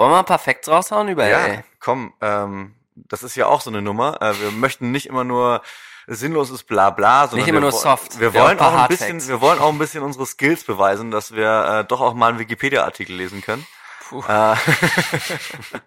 Wollen 0.00 0.12
wir 0.12 0.18
ein 0.20 0.24
paar 0.24 0.38
Facts 0.38 0.66
raushauen 0.66 1.08
über 1.08 1.28
Ja, 1.28 1.46
LA? 1.46 1.62
komm, 1.78 2.14
ähm, 2.22 2.74
das 2.96 3.22
ist 3.22 3.36
ja 3.36 3.48
auch 3.48 3.60
so 3.60 3.68
eine 3.68 3.82
Nummer. 3.82 4.16
Äh, 4.22 4.40
wir 4.40 4.50
möchten 4.50 4.92
nicht 4.92 5.04
immer 5.04 5.24
nur 5.24 5.60
sinnloses 6.06 6.62
Blabla, 6.62 7.24
sondern 7.28 7.40
Nicht 7.40 7.48
immer 7.48 7.58
wir, 7.58 7.70
nur 7.70 7.72
soft. 7.72 8.18
Wir 8.18 8.32
Wir 8.32 8.40
wollen 8.40 8.58
auch 8.60 8.72
ein 8.74 8.88
bisschen, 8.88 9.08
Hardfacts. 9.08 9.28
wir 9.28 9.40
wollen 9.42 9.58
auch 9.58 9.68
ein 9.68 9.78
bisschen 9.78 10.02
unsere 10.02 10.24
Skills 10.24 10.64
beweisen, 10.64 11.10
dass 11.10 11.34
wir 11.34 11.80
äh, 11.80 11.84
doch 11.84 12.00
auch 12.00 12.14
mal 12.14 12.30
einen 12.30 12.38
Wikipedia-Artikel 12.38 13.14
lesen 13.14 13.42
können. 13.42 13.66
Puh. 14.08 14.22
Äh, 14.26 14.54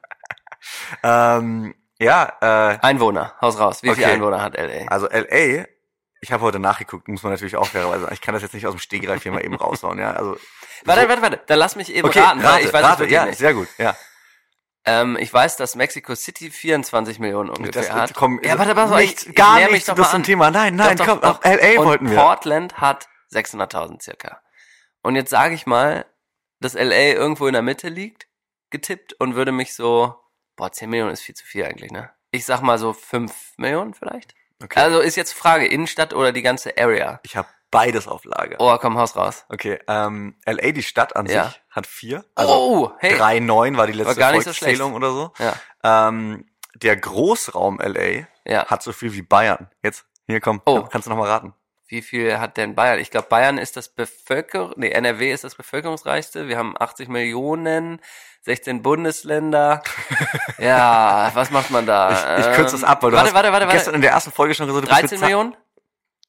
ähm, 1.03 1.74
ja, 2.00 2.34
äh, 2.39 2.77
Einwohner, 2.84 3.34
Haus 3.41 3.60
raus. 3.60 3.82
Wie 3.82 3.89
viele 3.96 4.05
Okay. 4.05 4.13
Einwohner 4.15 4.43
hat 4.43 4.55
LA? 4.55 4.88
also 4.89 5.08
LA, 5.08 5.65
ich 6.22 6.32
habe 6.32 6.43
heute 6.43 6.60
nachgeguckt, 6.60 7.08
muss 7.08 7.24
man 7.24 7.32
natürlich 7.34 7.58
auch 7.58 7.65
fairerweise 7.65 8.01
sagen. 8.01 8.13
Ich 8.13 8.22
kann 8.22 8.34
das 8.34 8.43
jetzt 8.43 8.53
nicht 8.53 8.65
aus 8.67 8.74
dem 8.74 8.79
Stegreif 8.79 9.24
hier 9.24 9.32
mal 9.32 9.43
eben 9.43 9.55
raushauen, 9.55 9.98
ja. 10.00 10.12
Also 10.12 10.38
Warte, 10.86 11.08
warte, 11.08 11.22
warte. 11.22 11.42
Dann 11.48 11.60
lass 11.60 11.75
mich 11.75 11.94
eben 11.94 12.08
okay, 12.08 12.20
raten, 12.20 12.42
rate, 12.42 12.65
ich 12.65 12.74
weiß 12.74 12.84
rate, 12.84 13.06
ja, 13.08 13.25
nicht. 13.25 13.38
sehr 13.38 13.53
gut, 13.53 13.68
ja. 13.77 13.96
Ähm, 14.86 15.18
ich 15.20 15.34
weiß, 15.34 15.56
dass 15.56 15.75
Mexico 15.75 16.13
City 16.13 16.51
24 16.51 17.20
Millionen 17.20 17.50
ungefähr 17.50 17.84
Das, 17.84 17.92
hat. 17.92 18.13
komm, 18.13 18.42
ja, 18.44 18.60
warte, 18.60 18.75
warte, 18.75 18.96
nichts, 18.96 19.25
ich, 19.25 19.36
gar 19.36 19.60
doch 19.60 19.96
das 19.96 20.13
an. 20.13 20.24
Thema. 20.24 20.51
Nein, 20.51 20.75
nein, 20.75 20.98
Doch, 20.98 21.06
komm, 21.06 21.22
doch, 21.22 21.39
doch. 21.39 21.46
LA 21.46 21.80
Und 21.80 21.86
wollten 21.86 22.10
wir. 22.10 22.18
Portland 22.18 22.80
hat 22.82 23.08
600.000 23.32 24.01
circa. 24.01 24.42
Und 25.01 25.15
jetzt 25.15 25.30
sage 25.30 25.56
ich 25.56 25.65
mal, 25.65 26.06
dass 26.60 26.74
LA 26.74 27.13
irgendwo 27.13 27.48
in 27.48 27.53
der 27.53 27.62
Mitte 27.62 27.88
liegt, 27.89 28.27
getippt 28.72 29.13
und 29.13 29.36
würde 29.36 29.51
mich 29.51 29.74
so, 29.74 30.15
boah, 30.58 30.72
10 30.72 30.89
Millionen 30.89 31.12
ist 31.12 31.22
viel 31.22 31.36
zu 31.36 31.46
viel 31.46 31.63
eigentlich, 31.65 31.92
ne? 31.92 32.10
Ich 32.32 32.46
sag 32.46 32.62
mal 32.62 32.77
so 32.77 32.94
5 32.94 33.53
Millionen 33.58 33.94
vielleicht. 33.94 34.34
Okay. 34.62 34.80
Also 34.80 35.00
ist 35.00 35.15
jetzt 35.15 35.34
Frage, 35.34 35.68
Innenstadt 35.68 36.13
oder 36.13 36.32
die 36.32 36.42
ganze 36.42 36.77
Area? 36.77 37.20
Ich 37.24 37.36
habe 37.36 37.48
beides 37.74 38.08
auf 38.08 38.24
Lager. 38.25 38.56
Oh, 38.60 38.77
komm, 38.77 38.98
Haus 38.98 39.15
raus. 39.18 39.46
Okay, 39.50 39.80
ähm, 39.88 40.36
LA, 40.46 40.72
die 40.72 40.84
Stadt 40.84 41.15
an 41.15 41.25
Ja. 41.25 41.46
sich, 41.46 41.62
hat 41.70 41.88
vier. 41.88 42.24
Also 42.36 42.53
oh, 42.53 42.92
hey. 43.00 43.13
3,9 43.20 43.75
war 43.77 43.88
die 43.88 43.94
letzte 43.94 44.15
gar 44.15 44.32
nicht 44.32 44.44
so 44.46 44.53
Volkszählung 44.53 44.94
oder 44.94 45.12
so. 45.12 45.34
Ja, 45.39 45.53
Ähm, 45.84 46.46
der 46.75 46.96
Großraum 46.96 47.80
LA 47.80 48.27
ja. 48.46 48.65
hat 48.68 48.82
so 48.84 48.94
viel 48.94 49.13
wie 49.13 49.22
Bayern. 49.22 49.70
Jetzt, 49.84 50.06
hier 50.27 50.39
komm, 50.39 50.62
Oh. 50.65 50.84
kannst 50.84 51.08
du 51.08 51.10
noch 51.12 51.18
mal 51.18 51.27
raten. 51.30 51.53
Wie 51.88 52.01
viel 52.01 52.39
hat 52.39 52.58
denn 52.58 52.74
Bayern? 52.75 52.98
Ich 53.00 53.12
glaube, 53.12 53.27
Bayern 53.27 53.58
ist 53.60 53.75
das 53.77 53.89
Bevölkerung, 53.89 54.74
nee, 54.77 54.89
NRW 54.89 55.32
ist 55.32 55.44
das 55.44 55.53
bevölkerungsreichste. 55.56 56.48
Wir 56.48 56.58
haben 56.58 56.75
80 56.80 57.08
Millionen, 57.10 58.00
16 58.42 58.82
Bundesländer. 58.82 59.84
ja, 60.58 61.30
was 61.34 61.51
macht 61.51 61.70
man 61.72 61.86
da? 61.86 62.12
Ich, 62.39 62.46
ich 62.48 62.53
kürze 62.53 62.75
das 62.75 62.84
ab, 62.84 63.03
weil 63.03 63.12
du 63.12 63.18
warte, 63.18 63.27
hast 63.30 63.36
warte, 63.36 63.51
warte, 63.51 63.65
gestern 63.68 63.86
warte. 63.88 63.96
in 63.98 64.01
der 64.01 64.12
ersten 64.12 64.32
Folge 64.32 64.56
schon 64.56 64.68
gesagt, 64.68 64.86
du 64.86 64.88
bist 64.89 65.01
13 65.01 65.10
mit 65.12 65.20
Za- 65.20 65.25
Millionen? 65.25 65.56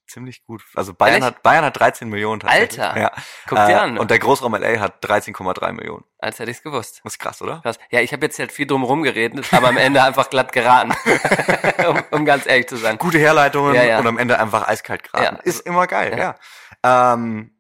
Ziemlich 0.07 0.45
gut. 0.45 0.63
Also 0.75 0.93
Bayern 0.93 1.15
Ehrlich? 1.23 1.27
hat, 1.37 1.43
Bayern 1.43 1.65
hat 1.65 1.79
13 1.81 2.09
Millionen 2.09 2.41
tatsächlich. 2.41 2.81
Alter, 2.81 3.01
Ja. 3.01 3.13
guck 3.49 3.59
dir 3.59 3.71
Äh, 3.71 3.75
an. 3.75 3.99
Und 3.99 4.11
der 4.11 4.19
Großraum 4.19 4.55
LA 4.55 4.79
hat 4.79 5.03
13,3 5.03 5.73
Millionen. 5.73 6.05
Als 6.19 6.39
hätte 6.39 6.51
ich 6.51 6.59
es 6.59 6.63
gewusst. 6.63 7.01
Das 7.05 7.15
ist 7.15 7.19
krass, 7.19 7.41
oder? 7.41 7.61
Krass. 7.63 7.79
Ja, 7.91 8.01
ich 8.01 8.13
habe 8.13 8.27
jetzt 8.27 8.39
halt 8.39 8.53
viel 8.53 8.67
drum 8.67 8.83
rumgeredet, 8.85 9.53
aber 9.55 9.69
am 9.69 9.79
Ende 9.79 10.03
einfach 10.03 10.29
glatt 10.29 10.53
geraten. 10.53 10.93
um, 11.89 12.03
um 12.11 12.25
ganz 12.27 12.47
ehrlich 12.47 12.69
zu 12.69 12.77
sein. 12.77 12.99
Gute 12.99 13.19
Herleitungen 13.19 13.75
Ja, 13.75 13.83
ja. 13.85 13.99
und 13.99 14.07
am 14.07 14.19
Ende 14.19 14.39
einfach 14.39 14.69
eiskalt 14.69 15.05
geraten. 15.11 15.37
Ja. 15.37 15.43
Ist 15.43 15.61
immer 15.67 15.87
geil, 15.87 16.17
Ja. 16.19 16.37
ja. 16.85 17.13
Ähm, 17.15 17.51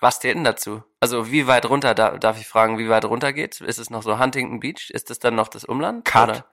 Was 0.00 0.18
zählt 0.20 0.34
denn 0.36 0.44
dazu? 0.44 0.82
Also 1.00 1.30
wie 1.30 1.46
weit 1.46 1.66
runter, 1.68 1.94
da, 1.94 2.18
darf 2.18 2.38
ich 2.40 2.48
fragen, 2.48 2.78
wie 2.78 2.88
weit 2.88 3.04
runter 3.04 3.32
geht's? 3.32 3.60
Ist 3.60 3.78
es 3.78 3.90
noch 3.90 4.02
so 4.02 4.18
Huntington 4.18 4.58
Beach? 4.60 4.90
Ist 4.90 5.10
es 5.10 5.18
dann 5.20 5.34
noch 5.36 5.48
das 5.48 5.64
Umland? 5.64 6.04
Cut. 6.04 6.28
Oder? 6.30 6.44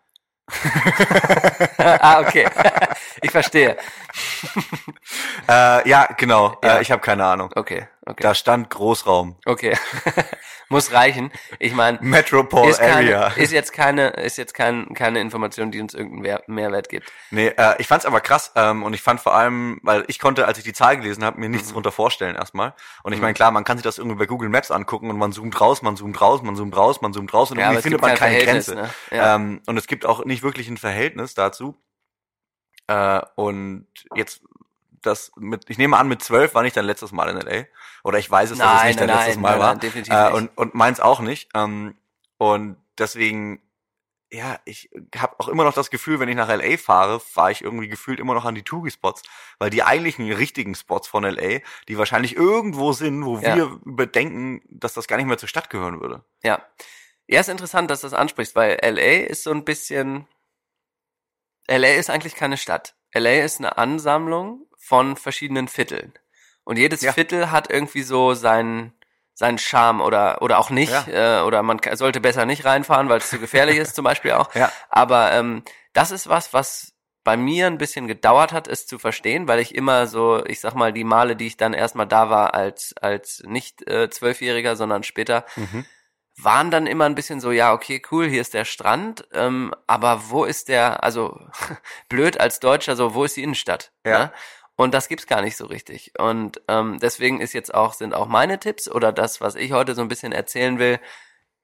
ah, 1.77 2.19
okay. 2.21 2.47
ich 3.21 3.31
verstehe. 3.31 3.77
äh, 5.49 5.89
ja, 5.89 6.07
genau. 6.17 6.57
Ja. 6.63 6.77
Äh, 6.77 6.81
ich 6.81 6.91
habe 6.91 7.01
keine 7.01 7.25
Ahnung. 7.25 7.51
Okay, 7.55 7.87
okay. 8.05 8.23
Da 8.23 8.35
stand 8.35 8.69
Großraum. 8.69 9.37
Okay. 9.45 9.77
Muss 10.71 10.91
reichen. 10.93 11.31
Ich 11.59 11.73
meine, 11.73 11.99
Metropole 12.01 12.69
ist, 12.71 12.79
keine, 12.79 12.95
Area. 12.95 13.27
ist 13.35 13.51
jetzt 13.51 13.73
keine, 13.73 14.07
ist 14.11 14.37
jetzt 14.37 14.53
kein, 14.53 14.93
keine 14.93 15.19
Information, 15.19 15.69
die 15.69 15.79
uns 15.81 15.93
irgendeinen 15.93 16.23
Wer- 16.23 16.43
Mehrwert 16.47 16.89
gibt. 16.89 17.11
Nee, 17.29 17.47
äh, 17.57 17.75
ich 17.77 17.87
fand's 17.87 18.05
aber 18.05 18.21
krass 18.21 18.51
ähm, 18.55 18.83
und 18.83 18.93
ich 18.93 19.01
fand 19.01 19.19
vor 19.19 19.35
allem, 19.35 19.79
weil 19.83 20.05
ich 20.07 20.17
konnte, 20.17 20.47
als 20.47 20.57
ich 20.57 20.63
die 20.63 20.73
Zahl 20.73 20.97
gelesen 20.97 21.23
habe, 21.25 21.39
mir 21.39 21.49
nichts 21.49 21.69
Mhm. 21.69 21.73
drunter 21.73 21.91
vorstellen 21.91 22.35
erstmal. 22.35 22.73
Und 23.03 23.11
ich 23.13 23.19
Mhm. 23.19 23.23
meine, 23.23 23.33
klar, 23.33 23.51
man 23.51 23.63
kann 23.63 23.77
sich 23.77 23.83
das 23.83 23.97
irgendwie 23.97 24.17
bei 24.17 24.25
Google 24.25 24.49
Maps 24.49 24.71
angucken 24.71 25.09
und 25.09 25.17
man 25.17 25.31
zoomt 25.31 25.59
raus, 25.61 25.81
man 25.81 25.95
zoomt 25.97 26.19
raus, 26.21 26.41
man 26.41 26.55
zoomt 26.55 26.75
raus, 26.75 27.01
man 27.01 27.13
zoomt 27.13 27.33
raus 27.33 27.51
und 27.51 27.59
Ja, 27.59 27.65
irgendwie 27.65 27.81
findet 27.83 28.01
man 28.01 28.15
kein 28.15 28.31
keine 28.31 28.43
Grenze. 28.45 28.75
ne? 28.75 28.89
Ja. 29.11 29.35
Ähm, 29.35 29.61
und 29.67 29.77
es 29.77 29.87
gibt 29.87 30.05
auch 30.05 30.23
nicht 30.25 30.41
wirklich 30.41 30.67
ein 30.69 30.77
Verhältnis 30.77 31.33
dazu. 31.33 31.75
Äh, 32.87 33.21
und 33.35 33.87
jetzt 34.15 34.41
das 35.01 35.31
mit, 35.35 35.69
ich 35.69 35.77
nehme 35.77 35.97
an, 35.97 36.07
mit 36.07 36.21
zwölf 36.23 36.53
war 36.55 36.63
nicht 36.63 36.77
dein 36.77 36.85
letztes 36.85 37.11
Mal 37.11 37.29
in 37.29 37.37
LA. 37.37 37.65
Oder 38.03 38.19
ich 38.19 38.29
weiß 38.29 38.51
es, 38.51 38.57
dass 38.57 38.67
es 38.67 38.73
Nein, 38.73 38.87
nicht 38.87 38.99
dein 38.99 39.07
nein, 39.07 39.17
letztes 39.17 39.35
nein, 39.35 39.41
Mal 39.41 39.51
nein, 39.51 39.59
war. 39.59 39.67
nein, 39.69 39.79
definitiv 39.79 40.13
Äh, 40.13 40.29
und, 40.31 40.57
und 40.57 40.75
meins 40.75 40.99
auch 40.99 41.19
nicht. 41.19 41.49
Ähm, 41.55 41.95
und 42.37 42.77
deswegen, 42.97 43.61
ja, 44.31 44.59
ich 44.65 44.89
habe 45.17 45.35
auch 45.39 45.47
immer 45.47 45.63
noch 45.63 45.73
das 45.73 45.89
Gefühl, 45.89 46.19
wenn 46.19 46.29
ich 46.29 46.35
nach 46.35 46.49
LA 46.49 46.77
fahre, 46.77 47.19
fahre 47.19 47.51
ich 47.51 47.61
irgendwie 47.63 47.87
gefühlt 47.89 48.19
immer 48.19 48.33
noch 48.33 48.45
an 48.45 48.55
die 48.55 48.63
Touri-Spots, 48.63 49.23
weil 49.59 49.69
die 49.69 49.83
eigentlichen 49.83 50.31
richtigen 50.31 50.73
Spots 50.75 51.07
von 51.07 51.23
LA, 51.23 51.59
die 51.87 51.97
wahrscheinlich 51.97 52.35
irgendwo 52.35 52.93
sind, 52.93 53.25
wo 53.25 53.37
Ja. 53.39 53.55
wir 53.55 53.63
überdenken, 53.85 54.61
dass 54.69 54.93
das 54.93 55.07
gar 55.07 55.17
nicht 55.17 55.25
mehr 55.27 55.37
zur 55.37 55.49
Stadt 55.49 55.69
gehören 55.69 55.99
würde. 56.01 56.23
Ja. 56.43 56.65
Ja, 57.27 57.39
ist 57.39 57.49
interessant, 57.49 57.89
dass 57.89 58.01
du 58.01 58.07
das 58.07 58.13
ansprichst, 58.13 58.55
weil 58.55 58.77
LA 58.81 59.25
ist 59.27 59.43
so 59.43 59.51
ein 59.51 59.63
bisschen, 59.63 60.27
LA 61.67 61.93
ist 61.95 62.09
eigentlich 62.09 62.35
keine 62.35 62.57
Stadt. 62.57 62.95
LA 63.13 63.43
ist 63.43 63.59
eine 63.59 63.77
Ansammlung 63.77 64.65
von 64.81 65.15
verschiedenen 65.15 65.67
Vierteln. 65.67 66.13
Und 66.63 66.77
jedes 66.77 67.01
Ja. 67.01 67.13
Viertel 67.13 67.51
hat 67.51 67.69
irgendwie 67.69 68.01
so 68.01 68.33
seinen, 68.33 68.93
seinen 69.33 69.57
Charme 69.57 70.01
oder, 70.01 70.41
oder 70.41 70.59
auch 70.59 70.69
nicht, 70.69 71.07
äh, 71.07 71.41
oder 71.41 71.63
man 71.63 71.79
sollte 71.93 72.19
besser 72.19 72.45
nicht 72.45 72.65
reinfahren, 72.65 73.07
weil 73.07 73.19
es 73.19 73.29
zu 73.29 73.39
gefährlich 73.39 73.77
ist, 73.77 73.95
zum 73.95 74.03
Beispiel 74.03 74.31
auch. 74.31 74.53
Ja. 74.55 74.71
Aber 74.89 75.31
ähm, 75.31 75.63
das 75.93 76.11
ist 76.11 76.27
was, 76.27 76.53
was 76.53 76.93
bei 77.23 77.37
mir 77.37 77.67
ein 77.67 77.77
bisschen 77.77 78.07
gedauert 78.07 78.51
hat, 78.51 78.67
es 78.67 78.87
zu 78.87 78.97
verstehen, 78.97 79.47
weil 79.47 79.59
ich 79.59 79.75
immer 79.75 80.07
so, 80.07 80.43
ich 80.45 80.59
sag 80.59 80.73
mal, 80.73 80.91
die 80.91 81.03
Male, 81.03 81.35
die 81.35 81.47
ich 81.47 81.57
dann 81.57 81.73
erstmal 81.73 82.07
da 82.07 82.31
war 82.31 82.55
als, 82.55 82.95
als 82.99 83.43
nicht 83.45 83.87
äh, 83.87 84.09
Zwölfjähriger, 84.09 84.75
sondern 84.75 85.03
später, 85.03 85.45
waren 86.37 86.71
dann 86.71 86.87
immer 86.87 87.05
ein 87.05 87.13
bisschen 87.15 87.39
so, 87.39 87.51
ja, 87.51 87.73
okay, 87.73 88.01
cool, 88.11 88.27
hier 88.27 88.41
ist 88.41 88.53
der 88.55 88.65
Strand, 88.65 89.27
ähm, 89.33 89.73
aber 89.85 90.29
wo 90.29 90.45
ist 90.45 90.69
der, 90.69 91.03
also 91.03 91.39
blöd 92.09 92.39
als 92.39 92.59
Deutscher, 92.59 92.95
so, 92.95 93.13
wo 93.13 93.23
ist 93.23 93.37
die 93.37 93.43
Innenstadt? 93.43 93.91
Ja. 94.05 94.19
Ne? 94.19 94.31
Und 94.75 94.93
das 94.93 95.07
gibt's 95.09 95.27
gar 95.27 95.41
nicht 95.41 95.57
so 95.57 95.65
richtig. 95.65 96.13
Und 96.17 96.61
ähm, 96.67 96.97
deswegen 96.99 97.39
ist 97.41 97.53
jetzt 97.53 97.73
auch, 97.73 97.93
sind 97.93 98.13
auch 98.15 98.27
meine 98.27 98.59
Tipps 98.59 98.89
oder 98.89 99.11
das, 99.11 99.39
was 99.41 99.55
ich 99.55 99.71
heute 99.73 99.93
so 99.95 100.01
ein 100.01 100.07
bisschen 100.07 100.31
erzählen 100.31 100.79
will, 100.79 100.99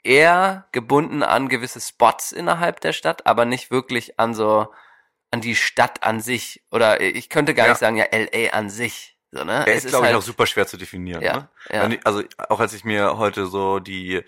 eher 0.03 0.67
gebunden 0.71 1.23
an 1.23 1.49
gewisse 1.49 1.81
Spots 1.81 2.31
innerhalb 2.31 2.79
der 2.81 2.93
Stadt, 2.93 3.25
aber 3.25 3.45
nicht 3.45 3.71
wirklich 3.71 4.19
an 4.19 4.33
so, 4.33 4.67
an 5.31 5.41
die 5.41 5.55
Stadt 5.55 6.03
an 6.03 6.21
sich. 6.21 6.63
Oder 6.71 7.01
ich 7.01 7.29
könnte 7.29 7.53
gar 7.53 7.65
Ja. 7.65 7.71
nicht 7.71 7.79
sagen, 7.79 7.97
ja, 7.97 8.05
LA 8.11 8.51
an 8.53 8.69
sich. 8.69 9.17
So, 9.31 9.43
ne? 9.43 9.63
Der 9.65 9.75
Es 9.75 9.83
ist, 9.85 9.89
glaube 9.91 10.05
ich, 10.05 10.11
halt- 10.13 10.21
auch 10.21 10.25
super 10.25 10.45
schwer 10.45 10.67
zu 10.67 10.77
definieren. 10.77 11.21
Ja, 11.21 11.33
ne? 11.37 11.49
ja. 11.71 11.87
Ich- 11.89 12.05
Also 12.05 12.23
auch 12.49 12.59
als 12.59 12.73
ich 12.73 12.85
mir 12.85 13.17
heute 13.17 13.47
so 13.47 13.79
die 13.79 14.23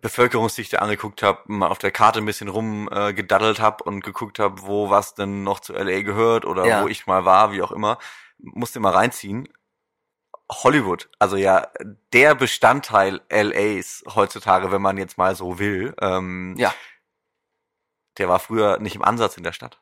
Bevölkerungsdichte 0.00 0.80
angeguckt 0.80 1.22
habe, 1.22 1.42
mal 1.46 1.68
auf 1.68 1.78
der 1.78 1.90
Karte 1.90 2.20
ein 2.20 2.26
bisschen 2.26 2.48
rum 2.48 2.88
äh, 2.90 3.12
habe 3.14 3.84
und 3.84 4.02
geguckt 4.04 4.38
habe, 4.38 4.62
wo 4.62 4.90
was 4.90 5.14
denn 5.14 5.42
noch 5.42 5.60
zu 5.60 5.72
LA 5.72 6.02
gehört 6.02 6.44
oder 6.44 6.64
Ja. 6.66 6.82
wo 6.82 6.88
ich 6.88 7.06
mal 7.06 7.24
war, 7.24 7.52
wie 7.52 7.62
auch 7.62 7.72
immer, 7.72 7.98
musste 8.38 8.80
mal 8.80 8.92
reinziehen. 8.92 9.48
Hollywood, 10.50 11.10
also 11.18 11.36
ja, 11.36 11.68
der 12.14 12.34
Bestandteil 12.34 13.20
LAs 13.30 14.02
heutzutage, 14.14 14.72
wenn 14.72 14.80
man 14.80 14.96
jetzt 14.96 15.18
mal 15.18 15.34
so 15.36 15.58
will, 15.58 15.94
ähm, 16.00 16.54
Ja. 16.56 16.72
der 18.16 18.28
war 18.28 18.38
früher 18.38 18.78
nicht 18.78 18.96
im 18.96 19.02
Ansatz 19.02 19.36
in 19.36 19.42
der 19.42 19.52
Stadt. 19.52 19.80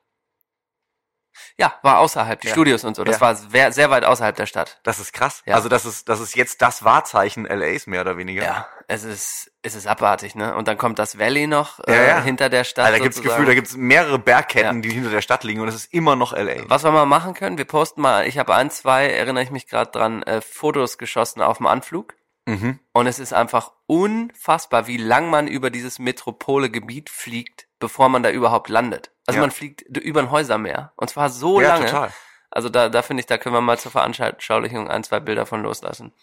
Ja, 1.59 1.75
war 1.83 1.99
außerhalb, 1.99 2.41
die 2.41 2.49
Ja. 2.49 2.53
Studios 2.53 2.85
und 2.85 2.97
so. 2.97 3.05
Das 3.05 3.17
Ja. 3.17 3.21
war 3.21 3.35
sehr, 3.35 3.73
sehr 3.73 3.91
weit 3.91 4.05
außerhalb 4.05 4.37
der 4.37 4.47
Stadt. 4.47 4.79
Das 4.83 4.99
ist 4.99 5.13
krass. 5.13 5.43
Ja. 5.47 5.55
Also 5.55 5.69
das 5.69 5.85
ist, 5.85 6.09
das 6.09 6.21
ist 6.21 6.37
jetzt 6.37 6.63
das 6.63 6.85
Wahrzeichen 6.85 7.45
LAs 7.47 7.87
mehr 7.87 8.01
oder 8.03 8.17
weniger. 8.17 8.43
Ja, 8.45 8.69
es 8.89 9.05
ist, 9.05 9.51
es 9.63 9.75
ist 9.75 9.87
abartig, 9.87 10.35
ne? 10.35 10.55
Und 10.55 10.69
dann 10.69 10.79
kommt 10.79 10.99
das 10.99 11.19
Valley 11.19 11.47
noch 11.47 11.81
äh, 11.87 12.23
hinter 12.23 12.49
der 12.49 12.65
Stadt. 12.65 12.87
Also 12.87 12.99
da 12.99 13.03
gibt's. 13.03 13.23
Gefühl, 13.23 13.47
da 13.47 13.55
gibt's 13.55 13.77
mehrere 13.77 14.19
Bergketten, 14.19 14.83
die 14.83 14.91
hinter 14.91 15.11
der 15.11 15.23
Stadt 15.23 15.45
liegen 15.45 15.61
und 15.61 15.69
es 15.69 15.75
ist 15.75 15.93
immer 15.93 16.15
noch 16.17 16.33
LA. 16.33 16.69
Was 16.69 16.85
wir 16.85 16.93
mal 16.93 17.07
machen 17.07 17.35
können, 17.35 17.59
wir 17.59 17.65
posten 17.65 18.01
mal, 18.01 18.27
ich 18.27 18.39
habe 18.39 18.55
ein, 18.55 18.71
zwei, 18.71 19.09
erinnere 19.11 19.43
ich 19.43 19.51
mich 19.51 19.67
gerade 19.67 19.91
dran, 19.91 20.23
äh, 20.23 20.41
Fotos 20.41 20.99
geschossen 20.99 21.43
auf 21.43 21.57
dem 21.57 21.67
Anflug. 21.67 22.15
Mhm. 22.49 22.79
Und 22.93 23.09
es 23.09 23.19
ist 23.19 23.33
einfach 23.33 23.73
unfassbar, 23.87 24.87
wie 24.87 24.97
lang 24.99 25.31
man 25.31 25.49
über 25.49 25.71
dieses 25.71 25.99
Metropole-Gebiet 25.99 27.11
fliegt, 27.11 27.66
bevor 27.79 28.09
man 28.09 28.23
da 28.23 28.31
überhaupt 28.31 28.69
landet. 28.69 29.11
Also 29.27 29.39
Ja. 29.39 29.43
man 29.43 29.51
fliegt 29.51 29.83
über 29.83 30.21
ein 30.21 30.31
Häusermeer. 30.31 30.93
Und 30.97 31.11
zwar 31.11 31.31
so 31.31 31.61
ja, 31.61 31.69
lange. 31.69 31.87
total. 31.87 32.11
Also 32.51 32.69
da, 32.69 32.89
da 32.89 33.03
finde 33.03 33.21
ich, 33.21 33.27
da 33.27 33.39
können 33.39 33.55
wir 33.55 33.61
mal 33.61 33.79
zur 33.79 33.93
Veranschaulichung 33.93 34.89
ein, 34.89 35.05
zwei 35.05 35.21
Bilder 35.21 35.47
von 35.47 35.63
loslassen. 35.63 36.15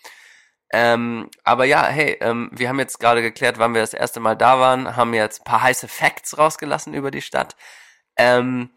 Ähm, 0.71 1.29
aber 1.43 1.65
ja, 1.65 1.85
hey, 1.85 2.17
ähm, 2.21 2.49
wir 2.51 2.67
haben 2.69 2.79
jetzt 2.79 2.99
gerade 2.99 3.21
geklärt, 3.21 3.59
wann 3.59 3.75
wir 3.75 3.81
das 3.81 3.93
erste 3.93 4.19
Mal 4.19 4.35
da 4.35 4.59
waren, 4.59 4.95
haben 4.95 5.13
jetzt 5.13 5.41
ein 5.41 5.43
paar 5.43 5.61
heiße 5.61 5.87
Facts 5.87 6.37
rausgelassen 6.37 6.95
über 6.95 7.11
die 7.11 7.21
Stadt. 7.21 7.55
Ähm, 8.17 8.71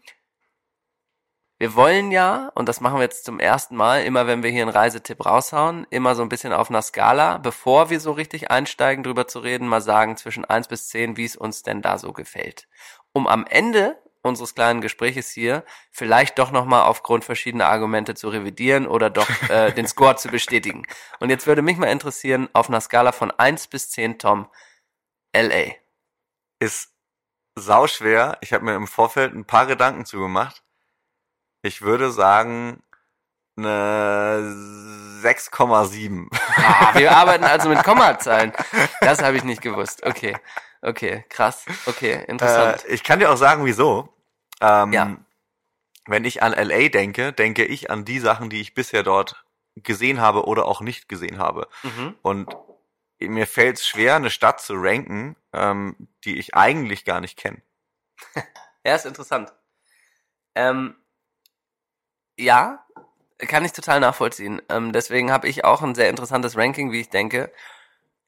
wir 1.59 1.75
wollen 1.75 2.11
ja, 2.11 2.51
und 2.53 2.69
das 2.69 2.81
machen 2.81 2.97
wir 2.97 3.03
jetzt 3.03 3.25
zum 3.25 3.39
ersten 3.39 3.75
Mal, 3.75 4.03
immer 4.03 4.27
wenn 4.27 4.43
wir 4.43 4.51
hier 4.51 4.61
einen 4.61 4.69
Reisetipp 4.69 5.25
raushauen, 5.25 5.87
immer 5.89 6.13
so 6.13 6.21
ein 6.21 6.29
bisschen 6.29 6.53
auf 6.53 6.69
einer 6.69 6.83
Skala, 6.83 7.39
bevor 7.39 7.89
wir 7.89 7.99
so 7.99 8.11
richtig 8.11 8.51
einsteigen, 8.51 9.03
drüber 9.03 9.27
zu 9.27 9.39
reden, 9.39 9.67
mal 9.67 9.81
sagen 9.81 10.17
zwischen 10.17 10.45
eins 10.45 10.67
bis 10.67 10.87
zehn, 10.87 11.17
wie 11.17 11.25
es 11.25 11.35
uns 11.35 11.63
denn 11.63 11.81
da 11.81 11.97
so 11.97 12.13
gefällt. 12.13 12.67
Um 13.11 13.25
am 13.25 13.45
Ende 13.47 13.97
unseres 14.21 14.53
kleinen 14.53 14.81
Gespräches 14.81 15.31
hier 15.31 15.63
vielleicht 15.91 16.37
doch 16.37 16.51
nochmal 16.51 16.83
aufgrund 16.83 17.25
verschiedener 17.25 17.69
Argumente 17.69 18.13
zu 18.13 18.29
revidieren 18.29 18.85
oder 18.85 19.09
doch 19.09 19.27
äh, 19.49 19.71
den 19.71 19.87
Score 19.87 20.15
zu 20.15 20.27
bestätigen. 20.29 20.83
Und 21.19 21.31
jetzt 21.31 21.47
würde 21.47 21.63
mich 21.63 21.77
mal 21.77 21.87
interessieren, 21.87 22.49
auf 22.53 22.69
einer 22.69 22.81
Skala 22.81 23.11
von 23.11 23.31
1 23.31 23.67
bis 23.67 23.89
10, 23.89 24.19
Tom, 24.19 24.47
LA. 25.35 25.73
Ist 26.59 26.93
sauschwer. 27.55 28.37
Ich 28.41 28.53
habe 28.53 28.65
mir 28.65 28.75
im 28.75 28.87
Vorfeld 28.87 29.33
ein 29.33 29.45
paar 29.45 29.65
Gedanken 29.65 30.05
zugemacht. 30.05 30.63
Ich 31.61 31.81
würde 31.81 32.11
sagen, 32.11 32.81
eine 33.57 34.39
6,7. 35.23 36.27
Ah, 36.57 36.97
wir 36.97 37.15
arbeiten 37.15 37.43
also 37.43 37.69
mit 37.69 37.83
Kommazahlen. 37.83 38.53
Das 39.01 39.21
habe 39.21 39.37
ich 39.37 39.43
nicht 39.43 39.61
gewusst. 39.61 40.05
Okay, 40.05 40.37
okay, 40.81 41.25
krass. 41.29 41.65
Okay, 41.85 42.23
interessant. 42.27 42.85
Äh, 42.85 42.93
ich 42.93 43.03
kann 43.03 43.19
dir 43.19 43.31
auch 43.31 43.37
sagen, 43.37 43.65
wieso. 43.65 44.09
Ähm, 44.61 44.93
Ja. 44.93 45.17
Wenn 46.09 46.23
ich 46.23 46.41
an 46.41 46.53
LA 46.53 46.87
denke, 46.87 47.33
denke 47.33 47.65
ich 47.65 47.89
an 47.91 48.05
die 48.05 48.19
Sachen, 48.19 48.49
die 48.49 48.61
ich 48.61 48.73
bisher 48.73 49.03
dort 49.03 49.43
gesehen 49.75 50.21
habe 50.21 50.45
oder 50.45 50.65
auch 50.65 50.79
nicht 50.79 51.09
gesehen 51.09 51.37
habe. 51.37 51.67
Mhm. 51.83 52.15
Und 52.21 52.55
mir 53.19 53.45
fällt 53.45 53.77
es 53.77 53.85
schwer, 53.87 54.15
eine 54.15 54.29
Stadt 54.29 54.61
zu 54.61 54.75
ranken, 54.77 55.35
ähm, 55.51 56.07
die 56.23 56.37
ich 56.37 56.55
eigentlich 56.55 57.03
gar 57.05 57.19
nicht 57.21 57.37
kenne. 57.37 57.61
Ja, 58.85 58.95
ist 58.95 59.05
interessant. 59.05 59.53
Ähm, 60.55 60.95
ja, 62.37 62.85
kann 63.39 63.65
ich 63.65 63.73
total 63.73 63.99
nachvollziehen. 63.99 64.61
Ähm, 64.69 64.93
deswegen 64.93 65.31
habe 65.31 65.47
ich 65.47 65.65
auch 65.65 65.81
ein 65.81 65.95
sehr 65.95 66.09
interessantes 66.09 66.57
Ranking, 66.57 66.91
wie 66.91 67.01
ich 67.01 67.09
denke. 67.09 67.51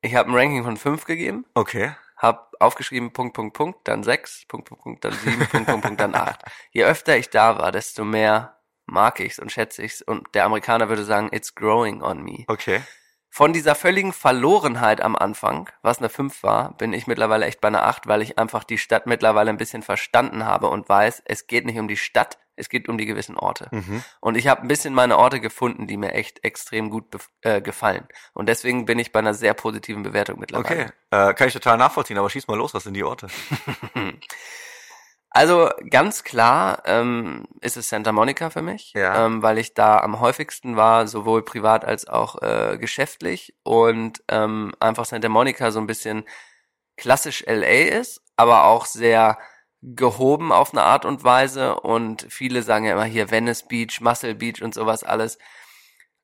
Ich 0.01 0.15
habe 0.15 0.29
ein 0.29 0.35
Ranking 0.35 0.63
von 0.63 0.77
5 0.77 1.05
gegeben, 1.05 1.45
Okay. 1.55 1.93
habe 2.17 2.47
aufgeschrieben 2.59 3.11
Punkt, 3.11 3.33
Punkt, 3.33 3.55
Punkt, 3.55 3.87
dann 3.87 4.03
6, 4.03 4.45
Punkt, 4.47 4.67
Punkt, 4.67 4.83
Punkt, 4.83 5.05
dann 5.05 5.13
7, 5.13 5.47
Punkt, 5.47 5.67
Punkt, 5.67 5.85
Punkt, 5.85 5.99
dann 6.01 6.15
8. 6.15 6.41
Je 6.71 6.83
öfter 6.85 7.17
ich 7.17 7.29
da 7.29 7.57
war, 7.57 7.71
desto 7.71 8.05
mehr 8.05 8.57
mag 8.85 9.19
ich's 9.19 9.39
und 9.39 9.51
schätze 9.51 9.83
ich's. 9.83 10.01
Und 10.01 10.33
der 10.35 10.45
Amerikaner 10.45 10.89
würde 10.89 11.03
sagen, 11.03 11.29
it's 11.31 11.53
growing 11.55 12.01
on 12.01 12.23
me. 12.23 12.45
Okay. 12.47 12.81
Von 13.31 13.53
dieser 13.53 13.75
völligen 13.75 14.11
Verlorenheit 14.11 15.01
am 15.01 15.15
Anfang, 15.15 15.69
was 15.81 15.99
eine 15.99 16.09
5 16.09 16.41
war, 16.43 16.75
bin 16.77 16.93
ich 16.93 17.05
mittlerweile 17.05 17.45
echt 17.45 17.61
bei 17.61 17.67
einer 17.67 17.83
8, 17.83 18.07
weil 18.07 18.21
ich 18.21 18.39
einfach 18.39 18.63
die 18.63 18.77
Stadt 18.79 19.05
mittlerweile 19.05 19.49
ein 19.49 19.57
bisschen 19.57 19.83
verstanden 19.83 20.45
habe 20.45 20.67
und 20.67 20.89
weiß, 20.89 21.21
es 21.25 21.45
geht 21.45 21.65
nicht 21.65 21.77
um 21.77 21.87
die 21.87 21.97
Stadt, 21.97 22.39
es 22.59 22.69
geht 22.69 22.89
um 22.89 22.97
die 22.97 23.05
gewissen 23.05 23.37
Orte. 23.37 23.67
Mhm. 23.71 24.03
Und 24.19 24.35
ich 24.35 24.47
habe 24.47 24.61
ein 24.61 24.67
bisschen 24.67 24.93
meine 24.93 25.17
Orte 25.17 25.39
gefunden, 25.39 25.87
die 25.87 25.97
mir 25.97 26.13
echt 26.13 26.43
extrem 26.43 26.89
gut 26.89 27.05
äh, 27.41 27.61
gefallen. 27.61 28.07
Und 28.33 28.47
deswegen 28.49 28.85
bin 28.85 28.99
ich 28.99 29.11
bei 29.11 29.19
einer 29.19 29.33
sehr 29.33 29.53
positiven 29.53 30.03
Bewertung 30.03 30.39
mittlerweile. 30.39 30.91
Okay. 31.09 31.29
Äh, 31.29 31.33
kann 31.33 31.47
ich 31.47 31.53
total 31.53 31.77
nachvollziehen, 31.77 32.17
aber 32.17 32.29
schieß 32.29 32.47
mal 32.47 32.57
los, 32.57 32.73
was 32.73 32.83
sind 32.83 32.93
die 32.93 33.03
Orte? 33.03 33.27
Also 35.31 35.69
ganz 35.91 36.23
klar 36.23 36.81
ähm, 36.85 37.45
ist 37.61 37.77
es 37.77 37.87
Santa 37.89 38.11
Monica 38.11 38.49
für 38.49 38.63
mich, 38.63 38.93
Ja. 38.95 39.25
ähm, 39.25 39.43
weil 39.43 39.59
ich 39.59 39.75
da 39.75 39.99
am 39.99 40.19
häufigsten 40.19 40.75
war, 40.75 41.07
sowohl 41.07 41.45
privat 41.45 41.85
als 41.85 42.07
auch 42.07 42.41
äh, 42.41 42.77
geschäftlich 42.79 43.53
und 43.63 44.23
ähm, 44.27 44.73
einfach 44.79 45.05
Santa 45.05 45.29
Monica 45.29 45.69
so 45.69 45.79
ein 45.79 45.85
bisschen 45.87 46.25
klassisch 46.97 47.43
LA 47.45 47.89
ist, 47.99 48.21
aber 48.37 48.63
auch 48.65 48.87
sehr 48.87 49.37
gehoben 49.81 50.51
auf 50.51 50.74
eine 50.74 50.83
Art 50.83 51.05
und 51.05 51.24
Weise 51.24 51.79
und 51.79 52.25
viele 52.29 52.63
sagen 52.63 52.86
ja 52.86 52.93
immer 52.93 53.05
hier 53.05 53.31
Venice 53.31 53.67
Beach, 53.67 54.01
Muscle 54.01 54.36
Beach 54.36 54.62
und 54.62 54.74
sowas 54.74 55.03
alles. 55.03 55.38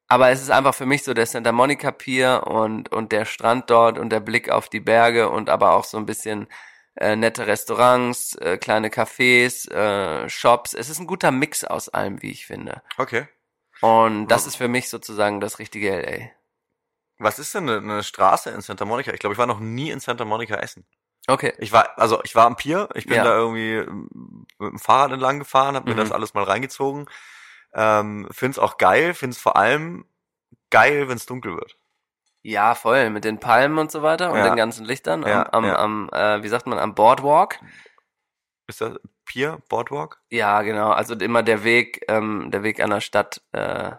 Aber 0.07 0.29
es 0.29 0.41
ist 0.41 0.51
einfach 0.51 0.75
für 0.75 0.85
mich 0.85 1.03
so 1.03 1.13
der 1.13 1.25
Santa 1.25 1.51
Monica 1.51 1.91
Pier 1.91 2.43
und, 2.45 2.91
und 2.91 3.11
der 3.11 3.25
Strand 3.25 3.69
dort 3.69 3.97
und 3.97 4.09
der 4.09 4.19
Blick 4.19 4.49
auf 4.49 4.69
die 4.69 4.79
Berge 4.79 5.29
und 5.29 5.49
aber 5.49 5.73
auch 5.73 5.83
so 5.83 5.97
ein 5.97 6.05
bisschen 6.05 6.47
äh, 6.95 7.15
nette 7.15 7.47
Restaurants, 7.47 8.35
äh, 8.35 8.57
kleine 8.57 8.89
Cafés, 8.89 9.69
äh, 9.71 10.29
Shops. 10.29 10.73
Es 10.73 10.89
ist 10.89 10.99
ein 10.99 11.07
guter 11.07 11.31
Mix 11.31 11.63
aus 11.63 11.89
allem, 11.89 12.21
wie 12.21 12.31
ich 12.31 12.45
finde. 12.45 12.83
Okay. 12.97 13.27
Und 13.81 14.27
das 14.27 14.47
ist 14.47 14.55
für 14.55 14.67
mich 14.67 14.89
sozusagen 14.89 15.41
das 15.41 15.59
richtige 15.59 15.99
LA. 15.99 16.29
Was 17.17 17.39
ist 17.39 17.53
denn 17.55 17.69
eine, 17.69 17.77
eine 17.79 18.03
Straße 18.03 18.49
in 18.49 18.61
Santa 18.61 18.85
Monica? 18.85 19.11
Ich 19.11 19.19
glaube, 19.19 19.33
ich 19.33 19.39
war 19.39 19.47
noch 19.47 19.59
nie 19.59 19.89
in 19.89 19.99
Santa 19.99 20.25
Monica 20.25 20.55
essen. 20.55 20.85
Okay. 21.27 21.53
Ich 21.57 21.71
war, 21.71 21.97
also 21.97 22.21
ich 22.23 22.35
war 22.35 22.45
am 22.45 22.55
Pier, 22.55 22.87
ich 22.93 23.05
bin 23.05 23.15
Ja. 23.15 23.23
da 23.23 23.35
irgendwie 23.35 23.73
ähm, 23.77 24.45
mit 24.59 24.71
dem 24.73 24.79
Fahrrad 24.79 25.11
entlang 25.11 25.39
gefahren, 25.39 25.75
habe 25.75 25.87
mir 25.89 25.95
Mhm. 25.95 25.99
das 25.99 26.11
alles 26.11 26.33
mal 26.33 26.43
reingezogen. 26.43 27.07
Ähm, 27.73 28.27
find's 28.31 28.59
auch 28.59 28.77
geil, 28.77 29.13
find's 29.13 29.37
vor 29.37 29.55
allem 29.57 30.05
geil, 30.69 31.09
wenn's 31.09 31.25
dunkel 31.25 31.55
wird. 31.55 31.77
Ja, 32.43 32.75
voll. 32.75 33.09
Mit 33.09 33.23
den 33.25 33.39
Palmen 33.39 33.79
und 33.79 33.91
so 33.91 34.03
weiter 34.03 34.31
und 34.31 34.37
Ja. 34.37 34.43
den 34.45 34.55
ganzen 34.55 34.85
Lichtern 34.85 35.23
Ja, 35.23 35.51
am, 35.51 35.65
am, 35.65 36.09
am 36.09 36.09
äh, 36.13 36.43
wie 36.43 36.47
sagt 36.47 36.67
man, 36.67 36.77
am 36.77 36.93
Boardwalk. 36.93 37.59
Ist 38.67 38.81
das 38.81 38.93
Pier, 39.25 39.59
Boardwalk? 39.67 40.21
Ja, 40.29 40.61
genau. 40.61 40.91
Also 40.91 41.15
immer 41.15 41.41
der 41.43 41.63
Weg, 41.63 42.03
ähm, 42.07 42.51
der 42.51 42.61
Weg 42.63 42.79
an 42.79 42.91
der 42.91 43.01
Stadt, 43.01 43.41
äh, 43.51 43.91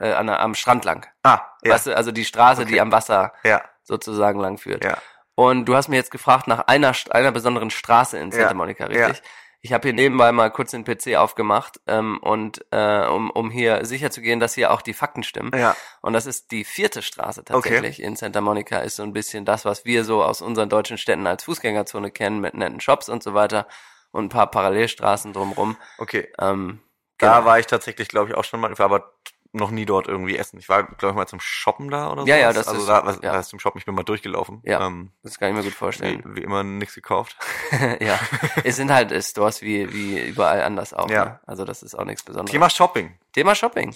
äh, 0.00 0.12
an 0.12 0.26
der, 0.26 0.40
am 0.40 0.54
Strand 0.54 0.84
lang. 0.84 1.06
Ah, 1.22 1.40
ja, 1.62 1.74
Weißt 1.74 1.86
du, 1.86 1.96
also 1.96 2.10
die 2.12 2.24
Straße, 2.24 2.64
die 2.64 2.72
Okay. 2.74 2.80
am 2.80 2.90
Wasser 2.92 3.32
ja, 3.44 3.62
sozusagen 3.84 4.40
lang 4.40 4.58
führt. 4.58 4.84
ja. 4.84 4.98
Und 5.34 5.64
du 5.66 5.74
hast 5.74 5.88
mir 5.88 5.96
jetzt 5.96 6.10
gefragt 6.10 6.46
nach 6.46 6.60
einer, 6.66 6.92
einer 7.10 7.32
besonderen 7.32 7.70
Straße 7.70 8.18
in 8.18 8.30
Santa 8.32 8.48
Ja, 8.48 8.54
Monica, 8.54 8.90
ja. 8.90 9.06
richtig? 9.06 9.22
Ich 9.64 9.72
habe 9.72 9.86
hier 9.86 9.92
nebenbei 9.94 10.32
mal 10.32 10.50
kurz 10.50 10.72
den 10.72 10.84
PC 10.84 11.14
aufgemacht, 11.16 11.80
ähm, 11.86 12.18
und 12.20 12.64
äh, 12.72 13.06
um, 13.06 13.30
um 13.30 13.48
hier 13.50 13.84
sicherzugehen, 13.84 14.40
dass 14.40 14.54
hier 14.54 14.72
auch 14.72 14.82
die 14.82 14.92
Fakten 14.92 15.22
stimmen. 15.22 15.52
Ja, 15.56 15.76
Und 16.00 16.14
das 16.14 16.26
ist 16.26 16.50
die 16.50 16.64
vierte 16.64 17.00
Straße 17.00 17.44
tatsächlich 17.44 18.02
in 18.02 18.16
Santa 18.16 18.40
Monica, 18.40 18.78
ist 18.78 18.96
so 18.96 19.04
ein 19.04 19.12
bisschen 19.12 19.44
das, 19.44 19.64
was 19.64 19.84
wir 19.84 20.04
so 20.04 20.24
aus 20.24 20.42
unseren 20.42 20.68
deutschen 20.68 20.98
Städten 20.98 21.26
als 21.28 21.44
Fußgängerzone 21.44 22.10
kennen, 22.10 22.40
mit 22.40 22.54
netten 22.54 22.80
Shops 22.80 23.08
und 23.08 23.22
so 23.22 23.34
weiter 23.34 23.68
und 24.10 24.24
ein 24.24 24.28
paar 24.30 24.50
Parallelstraßen 24.50 25.32
drumrum. 25.32 25.76
okay. 25.98 26.32
Ähm, 26.40 26.80
Da 27.18 27.34
genau. 27.36 27.44
war 27.46 27.58
ich 27.60 27.66
tatsächlich, 27.66 28.08
glaube 28.08 28.30
ich, 28.30 28.36
auch 28.36 28.44
schon 28.44 28.58
mal, 28.58 28.76
war 28.76 28.86
aber 28.86 29.12
noch 29.54 29.70
nie 29.70 29.84
dort 29.84 30.08
irgendwie 30.08 30.36
essen. 30.36 30.58
Ich 30.58 30.68
war, 30.68 30.84
glaube 30.84 31.10
ich, 31.10 31.16
mal 31.16 31.26
zum 31.26 31.38
Shoppen 31.40 31.90
da 31.90 32.10
oder 32.10 32.22
so. 32.22 32.28
Ja, 32.28 32.36
ja, 32.36 32.52
das 32.52 32.68
also 32.68 32.80
ist- 32.80 32.88
da, 32.88 33.04
was, 33.04 33.16
ja. 33.16 33.32
da 33.32 33.40
ist 33.40 33.48
zum 33.48 33.58
Shoppen, 33.60 33.78
ich 33.78 33.84
bin 33.84 33.94
mal 33.94 34.02
durchgelaufen. 34.02 34.62
Ja. 34.64 34.86
Ähm, 34.86 35.12
das 35.22 35.38
kann 35.38 35.50
ich 35.50 35.54
mir 35.54 35.62
gut 35.62 35.72
wie, 35.72 35.76
vorstellen. 35.76 36.22
wie 36.24 36.40
immer 36.42 36.64
nichts 36.64 36.94
gekauft. 36.94 37.36
ja, 38.00 38.18
es 38.64 38.76
sind 38.76 38.90
halt 38.90 39.12
Stores 39.24 39.60
wie, 39.60 39.92
wie 39.92 40.20
überall 40.26 40.62
anders 40.62 40.94
auch. 40.94 41.10
Ja. 41.10 41.24
Ne? 41.24 41.40
Also 41.46 41.64
das 41.64 41.82
ist 41.82 41.94
auch 41.94 42.04
nichts 42.04 42.22
Besonderes. 42.22 42.50
Thema 42.50 42.70
Shopping. 42.70 43.18
Thema 43.32 43.54
Shopping. 43.54 43.94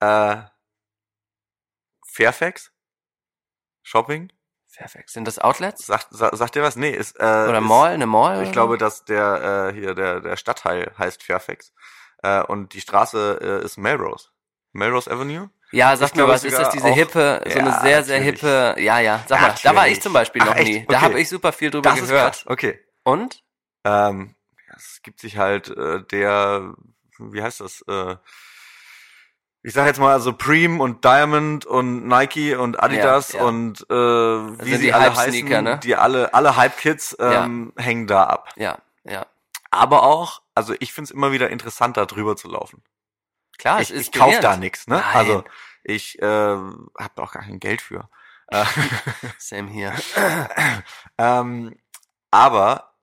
Äh, 0.00 0.36
Fairfax? 2.06 2.70
Shopping? 3.82 4.30
Fairfax. 4.66 5.12
Sind 5.14 5.26
das 5.26 5.38
Outlets? 5.38 5.86
Sagt, 5.86 6.08
sa, 6.10 6.34
sagt 6.36 6.54
dir 6.54 6.62
was? 6.62 6.76
Nee, 6.76 6.90
ist, 6.90 7.18
äh, 7.18 7.22
Oder 7.22 7.58
ist, 7.58 7.64
Mall? 7.64 7.92
Eine 7.94 8.06
Mall? 8.06 8.42
Ich 8.44 8.52
glaube, 8.52 8.76
dass 8.76 9.04
der, 9.04 9.70
äh, 9.70 9.74
hier, 9.74 9.94
der, 9.94 10.20
der 10.20 10.36
Stadtteil 10.36 10.92
heißt 10.98 11.22
Fairfax. 11.22 11.72
Äh, 12.22 12.42
und 12.42 12.74
die 12.74 12.80
Straße 12.80 13.38
äh, 13.40 13.64
ist 13.64 13.78
Melrose. 13.78 14.28
Melrose 14.78 15.10
Avenue? 15.10 15.50
Ja, 15.70 15.94
sag 15.96 16.08
ich 16.10 16.14
mir 16.14 16.26
was. 16.26 16.44
Ist 16.44 16.58
das 16.58 16.70
diese 16.70 16.86
auch- 16.86 16.94
hippe, 16.94 17.42
so 17.46 17.58
eine 17.58 17.68
Ja, 17.68 17.80
sehr, 17.80 18.02
sehr 18.04 18.18
natürlich. 18.20 18.40
hippe, 18.40 18.76
ja, 18.80 19.00
ja, 19.00 19.22
sag 19.28 19.40
mal, 19.40 19.48
da 19.48 19.52
war 19.52 19.58
ich 19.86 19.98
Natürlich. 19.98 20.02
zum 20.02 20.12
Beispiel 20.14 20.42
noch 20.42 20.54
Ach, 20.54 20.60
nie. 20.60 20.86
Da 20.88 20.96
Okay. 20.96 21.04
habe 21.04 21.20
ich 21.20 21.28
super 21.28 21.52
viel 21.52 21.70
drüber 21.70 21.90
Das 21.90 22.00
ist 22.00 22.08
gehört. 22.08 22.32
krass. 22.36 22.44
Okay. 22.46 22.78
Und? 23.04 23.42
Ähm, 23.84 24.34
es 24.76 25.00
gibt 25.02 25.20
sich 25.20 25.36
halt 25.36 25.68
äh, 25.68 26.02
der, 26.10 26.74
wie 27.18 27.42
heißt 27.42 27.60
das? 27.60 27.82
Äh, 27.88 28.16
ich 29.62 29.74
sag 29.74 29.86
jetzt 29.86 29.98
mal 29.98 30.20
Supreme 30.20 30.80
und 30.82 31.04
Diamond 31.04 31.66
und 31.66 32.06
Nike 32.06 32.54
und 32.54 32.82
Adidas 32.82 33.32
Ja, 33.32 33.40
ja. 33.40 33.44
und 33.46 33.80
äh, 33.90 33.94
wie 33.94 34.74
sie 34.76 34.78
die 34.84 34.92
alle 34.94 35.14
heißen, 35.14 35.48
ne? 35.48 35.80
die 35.82 35.96
alle 35.96 36.32
alle 36.32 36.56
Hype 36.56 36.76
Kids 36.78 37.16
ähm, 37.18 37.72
hängen 37.76 38.06
da 38.06 38.24
ab. 38.24 38.48
Ja, 38.56 38.78
ja. 39.04 39.26
Aber 39.70 40.04
auch, 40.04 40.40
also 40.54 40.74
ich 40.78 40.92
find's 40.94 41.10
immer 41.10 41.32
wieder 41.32 41.50
interessant, 41.50 41.96
da 41.98 42.06
drüber 42.06 42.36
zu 42.36 42.48
laufen. 42.48 42.82
Klar, 43.58 43.80
ich 43.80 43.90
es 43.90 43.96
ist 43.96 44.14
ich 44.14 44.20
kauf 44.20 44.38
da 44.40 44.56
nichts, 44.56 44.86
ne? 44.86 44.96
Nein. 44.96 45.16
Also 45.16 45.44
ich 45.84 46.20
äh, 46.20 46.24
habe 46.26 47.12
da 47.14 47.22
auch 47.22 47.32
gar 47.32 47.42
kein 47.42 47.60
Geld 47.60 47.80
für. 47.82 48.08
Äh, 48.48 48.64
Same 49.38 49.70
hier. 49.70 49.92
ähm, 51.18 51.76
aber 52.30 52.94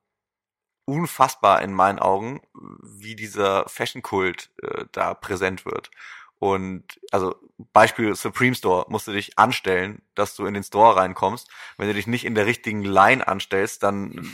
unfassbar 0.86 1.62
in 1.62 1.74
meinen 1.74 2.00
Augen, 2.00 2.42
wie 2.54 3.16
dieser 3.16 3.68
Fashion-Kult 3.68 4.52
äh, 4.62 4.86
da 4.92 5.14
präsent 5.14 5.66
wird. 5.66 5.90
Und 6.38 7.00
also 7.12 7.36
Beispiel 7.74 8.14
Supreme 8.16 8.56
Store, 8.56 8.86
musst 8.90 9.08
du 9.08 9.12
dich 9.14 9.40
anstellen, 9.40 10.02
dass 10.16 10.36
du 10.36 10.46
in 10.46 10.54
den 10.54 10.64
Store 10.64 10.96
reinkommst. 10.96 11.50
Wenn 11.78 11.88
du 11.88 11.94
dich 11.94 12.08
nicht 12.08 12.26
in 12.26 12.36
der 12.36 12.46
richtigen 12.46 12.84
Line 12.84 13.28
anstellst, 13.28 13.82
dann 13.84 14.30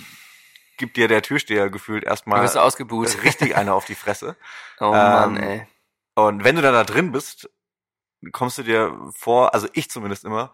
gibt 0.77 0.97
dir 0.97 1.07
der 1.07 1.21
Türsteher 1.21 1.69
gefühlt 1.69 2.03
Du 2.03 2.09
erstmal 2.09 2.41
bist 2.41 2.57
ausgebucht. 2.57 3.23
richtig 3.23 3.55
eine 3.55 3.73
auf 3.73 3.85
die 3.85 3.95
Fresse. 3.95 4.35
Oh 4.79 4.91
Mann, 4.91 5.37
Ähm, 5.37 5.43
ey. 5.43 5.67
Und 6.15 6.43
wenn 6.43 6.55
du 6.55 6.61
dann 6.61 6.73
da 6.73 6.83
drin 6.83 7.11
bist, 7.11 7.49
kommst 8.31 8.57
du 8.57 8.63
dir 8.63 8.97
vor, 9.15 9.53
also 9.53 9.67
ich 9.73 9.89
zumindest 9.89 10.25
immer, 10.25 10.53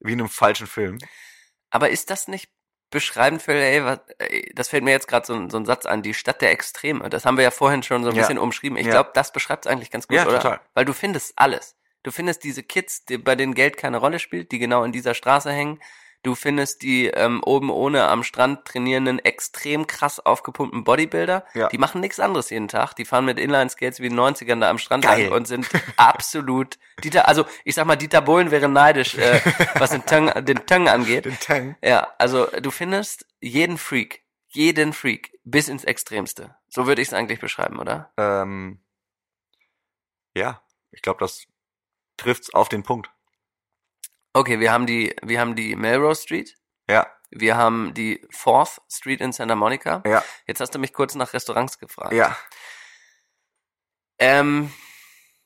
wie 0.00 0.12
in 0.12 0.20
einem 0.20 0.28
falschen 0.28 0.66
Film. 0.66 0.98
Aber 1.70 1.90
ist 1.90 2.10
das 2.10 2.28
nicht 2.28 2.50
beschreibend 2.90 3.40
für 3.42 3.52
LA? 3.54 3.84
Was, 3.84 4.00
ey, 4.18 4.52
das 4.54 4.68
fällt 4.68 4.84
mir 4.84 4.90
jetzt 4.90 5.08
gerade 5.08 5.26
so, 5.26 5.34
ein- 5.34 5.50
so 5.50 5.56
ein 5.56 5.64
Satz 5.64 5.86
an, 5.86 6.02
die 6.02 6.14
Stadt 6.14 6.40
der 6.42 6.50
Extreme. 6.50 7.08
Das 7.10 7.24
haben 7.24 7.36
wir 7.36 7.44
ja 7.44 7.50
vorhin 7.50 7.82
schon 7.82 8.02
so 8.04 8.10
ein 8.10 8.16
Ja. 8.16 8.22
bisschen 8.22 8.38
umschrieben. 8.38 8.76
Ich 8.78 8.86
Ja. 8.86 8.92
glaube, 8.92 9.10
das 9.14 9.32
beschreibt 9.32 9.66
es 9.66 9.72
eigentlich 9.72 9.90
ganz 9.90 10.06
gut, 10.08 10.16
Ja, 10.16 10.26
oder? 10.26 10.36
total. 10.40 10.60
Weil 10.74 10.84
du 10.84 10.92
findest 10.92 11.32
alles. 11.36 11.76
Du 12.02 12.10
findest 12.10 12.44
diese 12.44 12.62
Kids, 12.62 13.04
die, 13.04 13.16
bei 13.18 13.34
denen 13.36 13.54
Geld 13.54 13.76
keine 13.76 13.98
Rolle 13.98 14.18
spielt, 14.18 14.52
die 14.52 14.58
genau 14.58 14.84
in 14.84 14.92
dieser 14.92 15.14
Straße 15.14 15.50
hängen. 15.52 15.80
Du 16.22 16.36
findest 16.36 16.82
die 16.82 17.06
ähm, 17.08 17.42
oben 17.42 17.68
ohne 17.68 18.04
am 18.08 18.22
Strand 18.22 18.64
trainierenden, 18.64 19.18
extrem 19.18 19.88
krass 19.88 20.20
aufgepumpten 20.20 20.84
Bodybuilder. 20.84 21.44
Ja. 21.54 21.68
Die 21.68 21.78
machen 21.78 22.00
nichts 22.00 22.20
anderes 22.20 22.50
jeden 22.50 22.68
Tag. 22.68 22.94
Die 22.94 23.04
fahren 23.04 23.24
mit 23.24 23.40
Inline-Skates 23.40 23.98
wie 23.98 24.08
den 24.08 24.18
90ern 24.18 24.60
da 24.60 24.70
am 24.70 24.78
Strand 24.78 25.04
Geil. 25.04 25.32
und 25.32 25.48
sind 25.48 25.68
absolut 25.96 26.78
Dieter, 27.02 27.26
also 27.26 27.44
ich 27.64 27.74
sag 27.74 27.86
mal, 27.86 27.96
Dieter 27.96 28.20
Bohlen 28.20 28.52
wäre 28.52 28.68
neidisch, 28.68 29.16
äh, 29.16 29.40
was 29.74 29.90
den 29.90 30.06
Tang, 30.06 30.44
den 30.44 30.64
Tang 30.66 30.88
angeht. 30.88 31.24
Den 31.24 31.38
Tang. 31.40 31.76
Ja, 31.82 32.12
also 32.18 32.46
du 32.46 32.70
findest 32.70 33.26
jeden 33.40 33.76
Freak, 33.76 34.22
jeden 34.48 34.92
Freak 34.92 35.36
bis 35.42 35.68
ins 35.68 35.82
Extremste. 35.82 36.54
So 36.68 36.86
würde 36.86 37.02
ich 37.02 37.08
es 37.08 37.14
eigentlich 37.14 37.40
beschreiben, 37.40 37.80
oder? 37.80 38.12
Ähm, 38.16 38.80
ja, 40.34 40.62
ich 40.92 41.02
glaube, 41.02 41.18
das 41.18 41.46
trifft's 42.16 42.54
auf 42.54 42.68
den 42.68 42.84
Punkt. 42.84 43.10
Okay, 44.34 44.60
wir 44.60 44.72
haben 44.72 44.86
die, 44.86 45.14
wir 45.22 45.40
haben 45.40 45.54
die 45.56 45.76
Melrose 45.76 46.22
Street, 46.22 46.56
Ja, 46.88 47.06
wir 47.30 47.56
haben 47.56 47.94
die 47.94 48.26
Fourth 48.30 48.80
Street 48.90 49.20
in 49.20 49.32
Santa 49.32 49.54
Monica. 49.54 50.02
ja, 50.06 50.22
Jetzt 50.46 50.60
hast 50.60 50.74
du 50.74 50.78
mich 50.78 50.92
kurz 50.92 51.14
nach 51.14 51.32
Restaurants 51.32 51.78
gefragt. 51.78 52.12
ja. 52.12 52.36
Ähm, 54.18 54.72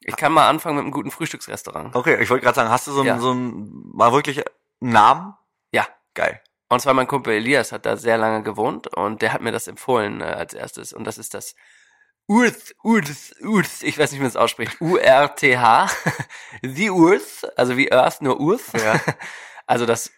ich 0.00 0.16
kann 0.16 0.32
mal 0.32 0.48
anfangen 0.48 0.76
mit 0.76 0.82
einem 0.84 0.92
guten 0.92 1.10
Frühstücksrestaurant. 1.10 1.96
Okay, 1.96 2.22
ich 2.22 2.28
wollte 2.30 2.44
gerade 2.44 2.56
sagen, 2.56 2.70
hast 2.70 2.86
du 2.86 2.92
so 2.92 3.00
einen, 3.00 3.08
Ja. 3.08 3.18
so 3.18 3.30
einen, 3.30 3.90
mal 3.94 4.12
wirklich 4.12 4.38
einen 4.38 4.92
Namen? 4.92 5.34
Ja. 5.72 5.86
Geil. 6.14 6.42
Und 6.68 6.80
zwar 6.80 6.94
mein 6.94 7.06
Kumpel 7.06 7.34
Elias 7.34 7.72
hat 7.72 7.86
da 7.86 7.96
sehr 7.96 8.18
lange 8.18 8.42
gewohnt 8.42 8.86
und 8.88 9.22
der 9.22 9.32
hat 9.32 9.40
mir 9.40 9.52
das 9.52 9.66
empfohlen 9.68 10.20
äh, 10.20 10.24
als 10.24 10.52
erstes. 10.52 10.92
Und 10.92 11.04
das 11.04 11.16
ist 11.18 11.32
das 11.34 11.54
Urth, 12.28 12.74
Urth, 12.82 13.34
Urth, 13.40 13.82
ich 13.82 13.98
weiß 13.98 14.10
nicht, 14.10 14.18
wie 14.18 14.24
man 14.24 14.30
es 14.30 14.36
ausspricht. 14.36 14.80
U-R-T-H. 14.80 15.90
The 16.62 16.90
Urth, 16.90 17.46
also 17.56 17.76
wie 17.76 17.92
Earth, 17.92 18.20
nur 18.22 18.40
Urth. 18.40 18.72
Ja. 18.74 19.00
Also 19.68 19.84
das 19.84 20.12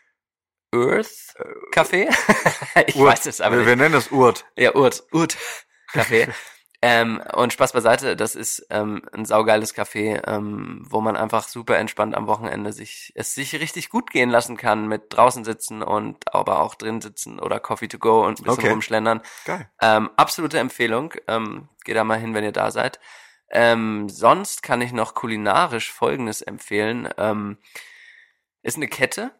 Earth 0.74 1.34
Café. 1.72 2.14
ich 2.86 2.96
Urt. 2.96 3.12
weiß 3.12 3.24
es 3.24 3.40
aber 3.40 3.52
wir, 3.52 3.58
nicht. 3.60 3.68
wir 3.68 3.76
nennen 3.76 3.94
das 3.94 4.12
Urt. 4.12 4.44
Ja, 4.58 4.74
Urt, 4.74 5.04
Urt 5.10 5.38
Café. 5.94 6.28
Ähm, 6.80 7.20
und 7.32 7.52
Spaß 7.52 7.72
beiseite, 7.72 8.14
das 8.14 8.36
ist 8.36 8.66
ähm, 8.70 9.02
ein 9.12 9.24
saugeiles 9.24 9.74
Café, 9.74 10.22
ähm, 10.28 10.84
wo 10.88 11.00
man 11.00 11.16
einfach 11.16 11.48
super 11.48 11.76
entspannt 11.76 12.14
am 12.14 12.28
Wochenende 12.28 12.72
sich 12.72 13.12
es 13.16 13.34
sich 13.34 13.54
richtig 13.56 13.90
gut 13.90 14.10
gehen 14.10 14.30
lassen 14.30 14.56
kann 14.56 14.86
mit 14.86 15.06
draußen 15.10 15.44
sitzen 15.44 15.82
und 15.82 16.32
aber 16.32 16.60
auch 16.60 16.76
drin 16.76 17.00
sitzen 17.00 17.40
oder 17.40 17.58
Coffee 17.58 17.88
to 17.88 17.98
go 17.98 18.24
und 18.24 18.38
ein 18.38 18.44
bisschen 18.44 18.64
Okay. 18.64 18.70
rumschlendern. 18.70 19.22
Geil. 19.44 19.68
Ähm, 19.80 20.10
absolute 20.16 20.60
Empfehlung. 20.60 21.14
Ähm, 21.26 21.68
geht 21.84 21.96
da 21.96 22.04
mal 22.04 22.18
hin, 22.18 22.34
wenn 22.34 22.44
ihr 22.44 22.52
da 22.52 22.70
seid. 22.70 23.00
Ähm, 23.50 24.08
sonst 24.08 24.62
kann 24.62 24.80
ich 24.80 24.92
noch 24.92 25.14
kulinarisch 25.14 25.90
Folgendes 25.92 26.42
empfehlen. 26.42 27.08
Ähm, 27.18 27.58
ist 28.62 28.76
eine 28.76 28.88
Kette, 28.88 29.32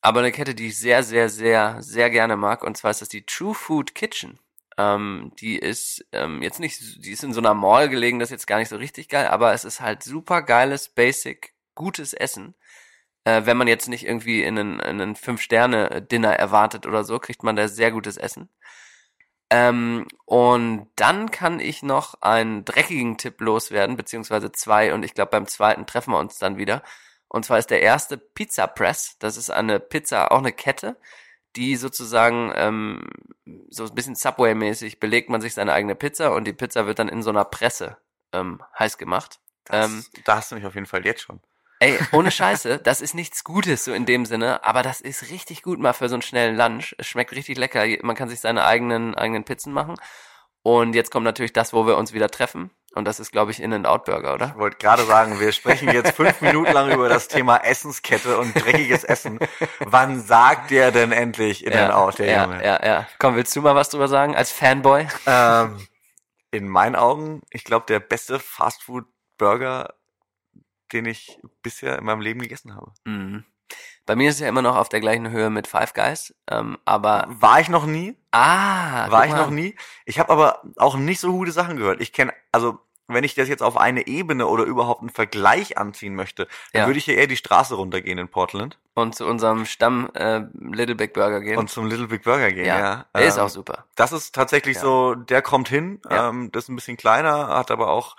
aber 0.00 0.20
eine 0.20 0.32
Kette, 0.32 0.54
die 0.54 0.68
ich 0.68 0.78
sehr, 0.78 1.02
sehr, 1.04 1.28
sehr, 1.28 1.76
sehr 1.80 2.10
gerne 2.10 2.36
mag. 2.36 2.64
Und 2.64 2.76
zwar 2.76 2.90
ist 2.90 3.02
das 3.02 3.08
die 3.08 3.24
True 3.24 3.54
Food 3.54 3.94
Kitchen. 3.94 4.40
Ähm, 4.78 5.32
die 5.38 5.58
ist 5.58 6.04
ähm, 6.12 6.42
jetzt 6.42 6.60
nicht, 6.60 7.04
die 7.04 7.10
ist 7.10 7.24
in 7.24 7.32
so 7.32 7.40
einer 7.40 7.54
Mall 7.54 7.88
gelegen, 7.88 8.18
das 8.18 8.28
ist 8.28 8.32
jetzt 8.32 8.46
gar 8.46 8.58
nicht 8.58 8.68
so 8.70 8.76
richtig 8.76 9.08
geil, 9.08 9.26
aber 9.28 9.52
es 9.52 9.64
ist 9.64 9.80
halt 9.80 10.02
super 10.02 10.42
geiles, 10.42 10.88
basic, 10.88 11.54
gutes 11.74 12.14
Essen. 12.14 12.54
Äh, 13.24 13.42
wenn 13.46 13.56
man 13.56 13.68
jetzt 13.68 13.88
nicht 13.88 14.06
irgendwie 14.06 14.42
in 14.42 14.58
einen, 14.58 14.80
in 14.80 15.00
einen 15.00 15.16
Fünf-Sterne-Dinner 15.16 16.34
erwartet 16.34 16.86
oder 16.86 17.04
so, 17.04 17.18
kriegt 17.18 17.42
man 17.42 17.56
da 17.56 17.68
sehr 17.68 17.92
gutes 17.92 18.16
Essen. 18.16 18.48
Ähm, 19.50 20.06
und 20.24 20.88
dann 20.96 21.30
kann 21.30 21.60
ich 21.60 21.82
noch 21.82 22.14
einen 22.22 22.64
dreckigen 22.64 23.18
Tipp 23.18 23.40
loswerden, 23.40 23.96
beziehungsweise 23.96 24.50
zwei, 24.52 24.94
und 24.94 25.04
ich 25.04 25.14
glaube, 25.14 25.30
beim 25.32 25.46
zweiten 25.46 25.86
treffen 25.86 26.12
wir 26.14 26.18
uns 26.18 26.38
dann 26.38 26.56
wieder. 26.56 26.82
Und 27.28 27.44
zwar 27.44 27.58
ist 27.58 27.70
der 27.70 27.82
erste 27.82 28.18
Pizza 28.18 28.66
Press. 28.66 29.16
Das 29.18 29.36
ist 29.36 29.50
eine 29.50 29.78
Pizza, 29.80 30.32
auch 30.32 30.38
eine 30.38 30.52
Kette, 30.52 30.96
die 31.56 31.76
sozusagen 31.76 32.52
ähm, 32.54 33.08
so 33.70 33.84
ein 33.84 33.94
bisschen 33.94 34.14
Subway-mäßig 34.14 35.00
belegt 35.00 35.28
man 35.28 35.40
sich 35.40 35.54
seine 35.54 35.72
eigene 35.72 35.94
Pizza 35.94 36.32
und 36.32 36.44
die 36.44 36.52
Pizza 36.52 36.86
wird 36.86 36.98
dann 36.98 37.08
in 37.08 37.22
so 37.22 37.30
einer 37.30 37.44
Presse 37.44 37.98
ähm, 38.32 38.62
heiß 38.78 38.98
gemacht. 38.98 39.40
Das, 39.64 39.90
Ähm, 39.90 40.04
da 40.24 40.36
hast 40.36 40.50
du 40.50 40.56
mich 40.56 40.66
auf 40.66 40.74
jeden 40.74 40.86
Fall 40.86 41.04
jetzt 41.04 41.22
schon. 41.22 41.40
Ey, 41.78 41.98
ohne 42.12 42.30
Scheiße, 42.32 42.78
das 42.78 43.00
ist 43.00 43.14
nichts 43.14 43.44
Gutes 43.44 43.84
so 43.84 43.92
in 43.92 44.06
dem 44.06 44.24
Sinne, 44.24 44.64
aber 44.64 44.82
das 44.82 45.00
ist 45.00 45.30
richtig 45.30 45.62
gut 45.62 45.78
mal 45.78 45.92
für 45.92 46.08
so 46.08 46.14
einen 46.14 46.22
schnellen 46.22 46.56
Lunch. 46.56 46.94
Es 46.98 47.06
schmeckt 47.06 47.32
richtig 47.32 47.58
lecker. 47.58 47.84
Man 48.02 48.16
kann 48.16 48.28
sich 48.28 48.40
seine 48.40 48.64
eigenen 48.64 49.14
eigenen 49.14 49.44
Pizzen 49.44 49.72
machen. 49.72 49.96
Und 50.62 50.94
jetzt 50.94 51.10
kommt 51.10 51.24
natürlich 51.24 51.52
das, 51.52 51.72
wo 51.72 51.86
wir 51.86 51.96
uns 51.96 52.12
wieder 52.12 52.28
treffen. 52.28 52.70
Und 52.94 53.06
das 53.06 53.20
ist, 53.20 53.32
glaube 53.32 53.50
ich, 53.52 53.60
In-N-Out-Burger, 53.62 54.34
oder? 54.34 54.48
Ich 54.48 54.58
wollte 54.58 54.76
gerade 54.76 55.04
sagen, 55.04 55.40
wir 55.40 55.52
sprechen 55.52 55.90
jetzt 55.90 56.14
fünf 56.14 56.42
Minuten 56.42 56.72
lang 56.72 56.90
über 56.92 57.08
das 57.08 57.26
Thema 57.26 57.56
Essenskette 57.56 58.38
und 58.38 58.54
dreckiges 58.54 59.02
Essen. 59.04 59.38
Wann 59.80 60.20
sagt 60.20 60.70
der 60.70 60.92
denn 60.92 61.10
endlich 61.10 61.64
in 61.64 61.72
den 61.72 61.90
Out, 61.90 62.18
der 62.18 62.26
ja, 62.26 62.44
Junge? 62.44 62.64
ja, 62.64 62.84
ja. 62.84 63.08
Komm, 63.18 63.34
willst 63.34 63.56
du 63.56 63.62
mal 63.62 63.74
was 63.74 63.88
drüber 63.88 64.08
sagen 64.08 64.36
als 64.36 64.52
Fanboy? 64.52 65.06
Ähm, 65.26 65.86
in 66.50 66.68
meinen 66.68 66.94
Augen, 66.94 67.40
ich 67.50 67.64
glaube, 67.64 67.86
der 67.88 67.98
beste 67.98 68.38
Fastfood-Burger, 68.38 69.94
den 70.92 71.06
ich 71.06 71.40
bisher 71.62 71.98
in 71.98 72.04
meinem 72.04 72.20
Leben 72.20 72.40
gegessen 72.40 72.74
habe. 72.74 72.92
Mhm. 73.04 73.44
Bei 74.06 74.16
mir 74.16 74.28
ist 74.30 74.36
es 74.36 74.40
ja 74.40 74.48
immer 74.48 74.62
noch 74.62 74.76
auf 74.76 74.88
der 74.88 75.00
gleichen 75.00 75.30
Höhe 75.30 75.48
mit 75.50 75.66
Five 75.66 75.94
Guys, 75.94 76.34
ähm, 76.50 76.78
aber 76.84 77.26
War 77.28 77.60
ich 77.60 77.68
noch 77.68 77.86
nie, 77.86 78.16
ah, 78.32 79.10
war 79.10 79.26
ich 79.26 79.32
noch 79.34 79.50
nie. 79.50 79.76
Ich 80.06 80.18
habe 80.18 80.32
aber 80.32 80.62
auch 80.76 80.96
nicht 80.96 81.20
so 81.20 81.32
gute 81.32 81.52
Sachen 81.52 81.76
gehört. 81.76 82.00
Ich 82.00 82.12
kenne, 82.12 82.32
also 82.50 82.78
wenn 83.08 83.24
ich 83.24 83.34
das 83.34 83.48
jetzt 83.48 83.62
auf 83.62 83.76
eine 83.76 84.06
Ebene 84.06 84.46
oder 84.46 84.64
überhaupt 84.64 85.00
einen 85.02 85.10
Vergleich 85.10 85.76
anziehen 85.76 86.14
möchte, 86.14 86.48
dann 86.72 86.82
Ja. 86.82 86.86
würde 86.86 86.98
ich 86.98 87.04
hier 87.04 87.16
eher 87.16 87.26
die 87.26 87.36
Straße 87.36 87.74
runtergehen 87.74 88.16
in 88.18 88.28
Portland 88.28 88.78
und 88.94 89.14
zu 89.14 89.26
unserem 89.26 89.66
Stamm 89.66 90.08
äh, 90.14 90.42
Little 90.54 90.94
Big 90.94 91.12
Burger 91.12 91.40
gehen. 91.40 91.58
und 91.58 91.68
zum 91.70 91.86
Little 91.88 92.06
Big 92.08 92.22
Burger 92.22 92.50
gehen. 92.52 92.64
ja, 92.64 92.78
Ja, 92.78 93.06
der 93.14 93.24
ist 93.26 93.36
Ähm, 93.36 93.42
auch 93.44 93.48
super. 93.50 93.84
Das 93.96 94.12
ist 94.12 94.34
tatsächlich 94.34 94.76
Ja. 94.76 94.82
so, 94.82 95.14
der 95.14 95.42
kommt 95.42 95.68
hin, 95.68 96.00
ähm, 96.08 96.50
das 96.52 96.64
ist 96.64 96.68
ein 96.70 96.76
bisschen 96.76 96.96
kleiner, 96.96 97.48
hat 97.48 97.70
aber 97.70 97.88
auch, 97.90 98.16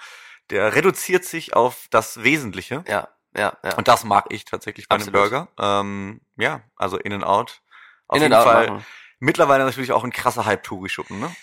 der 0.50 0.76
reduziert 0.76 1.26
sich 1.26 1.56
auf 1.56 1.88
das 1.90 2.22
Wesentliche. 2.24 2.84
Ja, 2.88 3.08
ja, 3.36 3.54
ja. 3.64 3.76
Und 3.76 3.88
das 3.88 4.04
mag 4.04 4.26
ich 4.30 4.46
tatsächlich 4.46 4.88
bei 4.88 4.96
Absolut. 4.96 5.20
einem 5.20 5.30
Burger. 5.30 5.48
Ähm, 5.60 6.22
ja, 6.38 6.62
also 6.76 6.98
In 6.98 7.14
and 7.14 7.24
Out. 7.24 7.62
Auf 8.08 8.18
In 8.18 8.24
jeden 8.24 8.34
Out 8.34 8.44
Fall. 8.44 8.68
machen. 8.70 8.86
Mittlerweile 9.20 9.64
natürlich 9.66 9.92
auch 9.92 10.04
ein 10.04 10.12
krasser 10.12 10.46
Hype-Touri-Schuppen, 10.46 11.20
ne? 11.20 11.34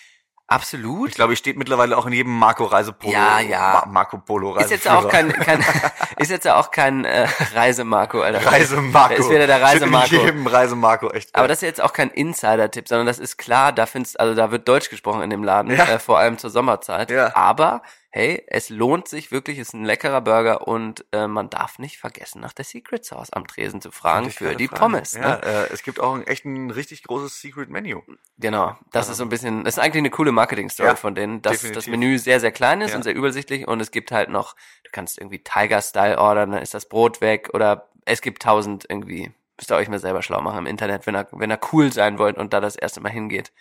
Absolut. 0.51 1.09
Ich 1.09 1.15
glaube, 1.15 1.31
ich 1.31 1.39
steht 1.39 1.55
mittlerweile 1.57 1.97
auch 1.97 2.05
in 2.05 2.11
jedem 2.11 2.37
Marco 2.37 2.65
Reisepolo. 2.65 3.13
Ja, 3.13 3.39
ja. 3.39 3.83
Ma 3.85 3.85
Marco 3.85 4.17
Polo 4.17 4.57
Ist 4.57 4.69
jetzt 4.69 4.85
auch 4.85 5.07
kein, 5.07 5.31
kein 5.31 5.63
ist 6.17 6.29
jetzt 6.29 6.43
ja 6.43 6.57
auch 6.57 6.71
kein 6.71 7.05
äh, 7.05 7.25
Reisemarco, 7.55 8.19
Alter. 8.19 8.45
Reisemarco. 8.45 9.13
Da 9.13 9.19
ist 9.21 9.29
wieder 9.29 9.47
der 9.47 9.65
Steht 9.69 9.83
in 9.83 10.25
jedem 10.25 10.47
Reisemarco, 10.47 11.09
echt. 11.11 11.33
Aber 11.35 11.47
das 11.47 11.59
ist 11.59 11.61
jetzt 11.61 11.81
auch 11.81 11.93
kein 11.93 12.09
Insider-Tipp, 12.09 12.89
sondern 12.89 13.07
das 13.07 13.17
ist 13.17 13.37
klar, 13.37 13.71
da 13.71 13.85
findest, 13.85 14.19
also 14.19 14.35
da 14.35 14.51
wird 14.51 14.67
Deutsch 14.67 14.89
gesprochen 14.89 15.21
in 15.21 15.29
dem 15.29 15.41
Laden, 15.43 15.73
Ja. 15.73 15.85
äh, 15.85 15.99
vor 15.99 16.19
allem 16.19 16.37
zur 16.37 16.49
Sommerzeit. 16.49 17.09
Ja. 17.11 17.33
Aber 17.33 17.81
hey, 18.13 18.43
es 18.47 18.67
lohnt 18.69 19.07
sich 19.07 19.31
wirklich, 19.31 19.57
ist 19.57 19.73
ein 19.73 19.85
leckerer 19.85 20.19
Burger 20.21 20.67
und 20.67 21.05
äh, 21.13 21.27
man 21.27 21.49
darf 21.49 21.79
nicht 21.79 21.97
vergessen, 21.97 22.41
nach 22.41 22.51
der 22.51 22.65
Secret 22.65 23.05
Sauce 23.05 23.31
am 23.31 23.47
Tresen 23.47 23.79
zu 23.79 23.89
fragen 23.89 24.29
für 24.29 24.55
die 24.55 24.67
fragen. 24.67 24.79
Pommes. 24.81 25.13
Ja, 25.13 25.37
Ne? 25.37 25.41
äh, 25.43 25.73
es 25.73 25.81
gibt 25.83 25.99
auch 26.01 26.13
ein, 26.15 26.27
echt 26.27 26.43
ein 26.43 26.71
richtig 26.71 27.03
großes 27.03 27.39
Secret 27.39 27.69
Menu. 27.69 28.01
Genau, 28.37 28.77
das 28.91 29.07
ist 29.09 29.17
so 29.17 29.23
ein 29.23 29.29
bisschen, 29.29 29.63
das 29.63 29.77
ist 29.77 29.79
eigentlich 29.83 30.01
eine 30.01 30.09
coole 30.09 30.31
Marketing-Story 30.33 30.89
Ja, 30.89 30.95
von 30.97 31.15
denen, 31.15 31.41
dass 31.41 31.53
das 31.53 31.61
definitiv. 31.61 31.91
Menü 31.91 32.17
sehr, 32.19 32.39
sehr 32.41 32.51
klein 32.51 32.81
ist 32.81 32.91
Ja. 32.91 32.97
und 32.97 33.03
sehr 33.03 33.15
übersichtlich 33.15 33.67
und 33.67 33.79
es 33.79 33.91
gibt 33.91 34.11
halt 34.11 34.29
noch, 34.29 34.55
du 34.83 34.89
kannst 34.91 35.17
irgendwie 35.17 35.39
Tiger-Style 35.39 36.17
ordern, 36.19 36.51
dann 36.51 36.61
ist 36.61 36.73
das 36.73 36.89
Brot 36.89 37.21
weg 37.21 37.49
oder 37.53 37.87
es 38.03 38.21
gibt 38.21 38.41
tausend 38.43 38.85
irgendwie, 38.89 39.31
müsst 39.57 39.71
ihr 39.71 39.75
euch 39.77 39.87
mal 39.87 39.99
selber 39.99 40.21
schlau 40.21 40.41
machen 40.41 40.57
im 40.59 40.65
Internet, 40.65 41.07
wenn 41.07 41.15
ihr, 41.15 41.27
wenn 41.31 41.49
ihr 41.51 41.59
cool 41.71 41.93
sein 41.93 42.17
wollt 42.19 42.37
und 42.37 42.51
da 42.51 42.59
das 42.59 42.75
erste 42.75 42.99
Mal 42.99 43.09
hingeht. 43.11 43.53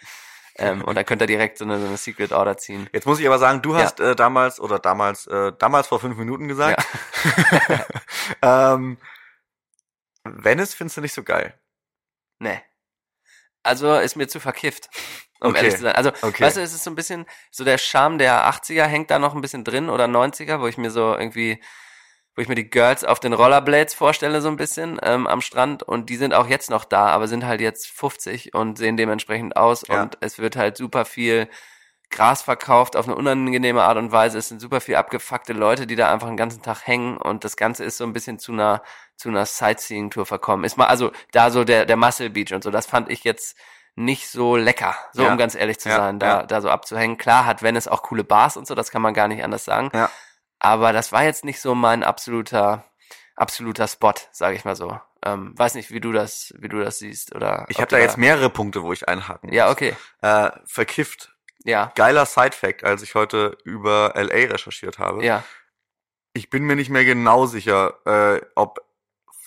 Ähm, 0.61 0.85
und 0.85 0.95
dann 0.95 1.05
könnt 1.07 1.21
ihr 1.23 1.27
direkt 1.27 1.59
so 1.59 1.65
eine, 1.65 1.81
so 1.81 1.87
eine 1.87 1.97
Secret 1.97 2.33
Order 2.33 2.57
ziehen. 2.57 2.89
Jetzt 2.93 3.07
muss 3.07 3.19
ich 3.19 3.27
aber 3.27 3.39
sagen, 3.39 3.63
du 3.63 3.75
Ja. 3.75 3.85
hast 3.85 3.99
äh, 4.01 4.15
damals 4.15 4.61
oder 4.61 4.79
damals, 4.79 5.27
äh, 5.27 5.53
damals 5.59 5.89
vor 5.89 6.01
fünf 6.01 6.17
Minuten 6.17 6.49
gesagt. 6.49 6.85
ähm, 8.43 8.99
Venice 10.25 10.75
findest 10.75 10.97
du 10.97 11.01
nicht 11.01 11.15
so 11.15 11.23
geil. 11.23 11.59
Nee. 12.39 12.61
Also 13.63 13.97
ist 13.97 14.17
mir 14.17 14.29
zu 14.29 14.41
verkifft, 14.41 14.89
um 15.41 15.51
Okay, 15.51 15.59
ehrlich 15.59 15.77
zu 15.77 15.83
sein. 15.83 15.95
Also, 15.95 16.11
okay. 16.23 16.45
weißt 16.45 16.57
du, 16.57 16.63
es 16.63 16.73
ist 16.73 16.85
so 16.85 16.91
ein 16.91 16.95
bisschen, 16.95 17.27
so 17.51 17.65
der 17.65 17.79
Charme 17.79 18.19
der 18.19 18.49
80er 18.51 18.85
hängt 18.85 19.11
da 19.11 19.19
noch 19.19 19.35
ein 19.35 19.41
bisschen 19.43 19.65
drin 19.65 19.89
oder 19.91 20.07
90er, 20.07 20.61
wo 20.61 20.67
ich 20.67 20.79
mir 20.79 20.91
so 20.91 21.15
irgendwie, 21.15 21.63
wo 22.41 22.43
ich 22.43 22.49
mir 22.49 22.55
die 22.55 22.71
Girls 22.71 23.05
auf 23.05 23.21
den 23.21 23.35
Rollerblades 23.35 23.93
vorstelle, 23.93 24.41
so 24.41 24.49
ein 24.49 24.57
bisschen 24.57 24.99
ähm, 25.03 25.27
am 25.27 25.43
Strand 25.43 25.83
und 25.83 26.09
die 26.09 26.17
sind 26.17 26.33
auch 26.33 26.47
jetzt 26.47 26.71
noch 26.71 26.87
da, 26.87 27.09
aber 27.09 27.29
sind 27.29 27.45
halt 27.45 27.61
jetzt 27.61 27.87
50 27.89 28.55
und 28.55 28.79
sehen 28.79 28.97
dementsprechend 28.97 29.57
aus 29.59 29.85
Ja. 29.87 30.01
und 30.01 30.17
es 30.23 30.39
wird 30.39 30.57
halt 30.57 30.79
super 30.79 31.05
viel 31.05 31.51
Gras 32.09 32.41
verkauft 32.41 32.97
auf 32.97 33.07
eine 33.07 33.15
unangenehme 33.15 33.83
Art 33.83 33.99
und 33.99 34.11
Weise. 34.11 34.39
Es 34.39 34.49
sind 34.49 34.59
super 34.59 34.81
viel 34.81 34.97
abgefuckte 34.97 35.53
Leute, 35.53 35.87
die 35.87 35.97
da 35.97 36.11
einfach 36.11 36.29
den 36.29 36.39
ganzen 36.39 36.63
Tag 36.63 36.87
hängen 36.87 37.19
und 37.19 37.45
das 37.45 37.59
Ganze 37.59 37.85
ist 37.85 37.99
so 37.99 38.05
ein 38.05 38.15
bisschen 38.15 38.39
zu 38.39 38.53
einer 38.53 38.83
zu 39.17 39.29
einer 39.29 39.45
Sightseeing-Tour 39.45 40.25
verkommen. 40.25 40.65
Ist 40.65 40.79
mal 40.79 40.87
also 40.87 41.13
da 41.33 41.51
so 41.51 41.65
der 41.65 41.85
der 41.85 41.97
Muscle 41.99 42.31
Beach 42.31 42.55
und 42.55 42.65
so. 42.65 42.71
Das 42.71 42.87
fand 42.87 43.11
ich 43.11 43.23
jetzt 43.23 43.55
nicht 43.97 44.29
so 44.31 44.57
lecker, 44.57 44.97
so 45.13 45.25
Ja. 45.25 45.33
um 45.33 45.37
ganz 45.37 45.55
ehrlich 45.55 45.79
zu 45.79 45.91
Ja, 45.91 45.97
sein, 45.99 46.19
da 46.19 46.27
ja. 46.27 46.43
da 46.45 46.63
so 46.63 46.71
abzuhängen. 46.71 47.19
Klar 47.19 47.45
hat 47.45 47.63
Venice 47.63 47.87
auch 47.87 48.01
coole 48.03 48.25
Bars 48.25 48.57
und 48.57 48.67
so, 48.67 48.75
das 48.75 48.91
kann 48.91 49.03
man 49.03 49.13
gar 49.13 49.29
nicht 49.29 49.45
anders 49.45 49.67
sagen. 49.67 49.91
Ja. 49.93 50.09
Aber 50.61 50.93
das 50.93 51.11
war 51.13 51.25
jetzt 51.25 51.45
nicht 51.45 51.61
so 51.61 51.75
mein 51.75 52.03
absoluter 52.05 52.85
absoluter 53.35 53.89
Spot, 53.89 54.13
sage 54.33 54.57
ich 54.57 54.65
mal 54.67 54.77
so. 54.77 55.01
Ähm, 55.25 55.59
weiß 55.59 55.75
nicht, 55.75 55.91
wie 55.91 56.01
du 56.01 56.13
das, 56.13 56.53
wie 56.59 56.69
du 56.69 56.79
das 56.83 56.99
siehst 56.99 57.35
oder. 57.35 57.65
Ich 57.69 57.79
habe 57.79 57.89
da 57.89 57.99
jetzt 57.99 58.19
mehrere 58.19 58.51
Punkte, 58.51 58.83
wo 58.83 58.93
ich 58.93 59.09
einhaken 59.09 59.53
Ja, 59.53 59.65
muss. 59.67 59.73
okay. 59.73 59.97
Äh, 60.23 60.51
verkifft. 60.67 61.35
Ja, 61.65 61.93
Geiler 61.95 62.25
Side-Fact, 62.27 62.85
als 62.85 63.03
ich 63.03 63.15
heute 63.15 63.57
über 63.65 64.13
LA 64.15 64.51
recherchiert 64.53 64.99
habe. 64.99 65.25
ja. 65.25 65.43
Ich 66.33 66.49
bin 66.49 66.63
mir 66.65 66.77
nicht 66.77 66.91
mehr 66.91 67.05
genau 67.05 67.47
sicher, 67.47 67.99
äh, 68.07 68.41
ob 68.55 68.79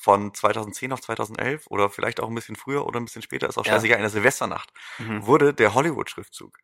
von 0.02 0.34
2010 0.34 0.92
auf 0.92 1.00
2011 1.02 1.66
oder 1.68 1.90
vielleicht 1.90 2.20
auch 2.20 2.28
ein 2.28 2.36
bisschen 2.36 2.58
früher 2.58 2.86
oder 2.86 3.00
ein 3.00 3.06
bisschen 3.06 3.22
später, 3.22 3.48
ist 3.48 3.58
auch 3.58 3.66
Ja. 3.66 3.74
scheißegal, 3.76 3.98
in 3.98 4.02
der 4.04 4.10
Silvesternacht, 4.10 4.70
Mhm. 5.00 5.26
wurde 5.26 5.54
der 5.54 5.74
Hollywood-Schriftzug 5.76 6.58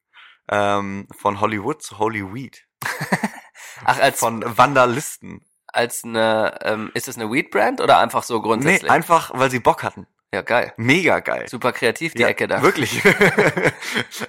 ähm, 0.50 1.08
von 1.18 1.40
Hollywood 1.40 1.82
zu 1.82 2.00
Holyweed. 2.00 2.68
Ach, 3.86 4.00
als 4.00 4.20
Von 4.20 4.44
Vandalisten. 4.58 5.42
als 5.68 6.04
eine, 6.04 6.58
ähm, 6.63 6.92
ist 6.94 7.08
das 7.08 7.18
eine 7.18 7.32
Weed-Brand 7.32 7.82
oder 7.82 8.00
einfach 8.00 8.24
so 8.24 8.42
grundsätzlich? 8.42 8.84
Nee, 8.84 8.89
einfach, 8.89 9.32
weil 9.34 9.52
sie 9.52 9.60
Bock 9.60 9.84
hatten. 9.84 10.08
Ja, 10.34 10.42
geil. 10.44 10.74
Mega 10.78 11.20
geil. 11.22 11.48
Super 11.50 11.72
kreativ, 11.72 12.13
die 12.13 12.22
Ja, 12.22 12.28
Ecke 12.28 12.48
da. 12.48 12.62
Wirklich. 12.62 13.04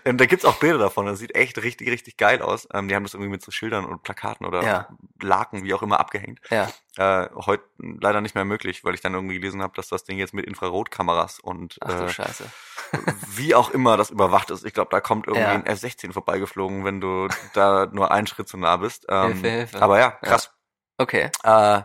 und 0.05 0.19
da 0.21 0.27
gibt's 0.27 0.45
auch 0.47 0.57
Bilder 0.57 0.79
davon. 0.79 1.07
Das 1.07 1.19
sieht 1.19 1.35
echt 1.35 1.59
richtig, 1.63 1.89
richtig 1.91 2.17
geil 2.17 2.41
aus. 2.41 2.67
Ähm, 2.73 2.89
die 2.89 2.95
haben 2.95 3.03
das 3.03 3.15
irgendwie 3.15 3.31
mit 3.31 3.43
so 3.43 3.51
Schildern 3.51 3.85
und 3.85 4.03
Plakaten 4.03 4.47
oder 4.47 4.63
Ja. 4.63 4.89
Laken, 5.21 5.63
wie 5.65 5.75
auch 5.75 5.83
immer, 5.83 6.01
abgehängt. 6.01 6.41
Ja. 6.51 6.69
Äh, 6.97 7.29
heute 7.35 7.65
leider 7.79 8.21
nicht 8.23 8.35
mehr 8.35 8.45
möglich, 8.47 8.83
weil 8.85 8.95
ich 8.95 9.01
dann 9.03 9.15
irgendwie 9.15 9.35
gelesen 9.35 9.63
habe, 9.63 9.75
dass 9.77 9.89
das 9.89 10.05
Ding 10.05 10.17
jetzt 10.19 10.33
mit 10.35 10.47
Infrarotkameras 10.47 11.39
und 11.41 11.77
Ach 11.83 12.01
äh, 12.01 12.09
Scheiße. 12.09 12.45
wie 13.37 13.55
auch 13.55 13.71
immer 13.71 13.97
das 13.97 14.11
überwacht 14.11 14.51
ist. 14.51 14.65
Ich 14.65 14.73
glaube, 14.75 14.89
da 14.91 15.01
kommt 15.01 15.27
irgendwie 15.27 15.45
Ja. 15.45 15.53
ein 15.53 15.67
F-16 15.67 16.13
vorbeigeflogen, 16.13 16.85
wenn 16.85 17.01
du 17.01 17.29
da 17.53 17.87
nur 17.93 18.11
einen 18.11 18.27
Schritt 18.27 18.49
zu 18.49 18.57
nah 18.57 18.77
bist. 18.79 19.07
Ähm, 19.09 19.33
Hilfe, 19.35 19.49
Hilfe. 19.51 19.83
Aber 19.83 19.99
ja, 19.99 20.11
krass. 20.11 20.51
Okay. 20.99 21.31
Äh, 21.45 21.83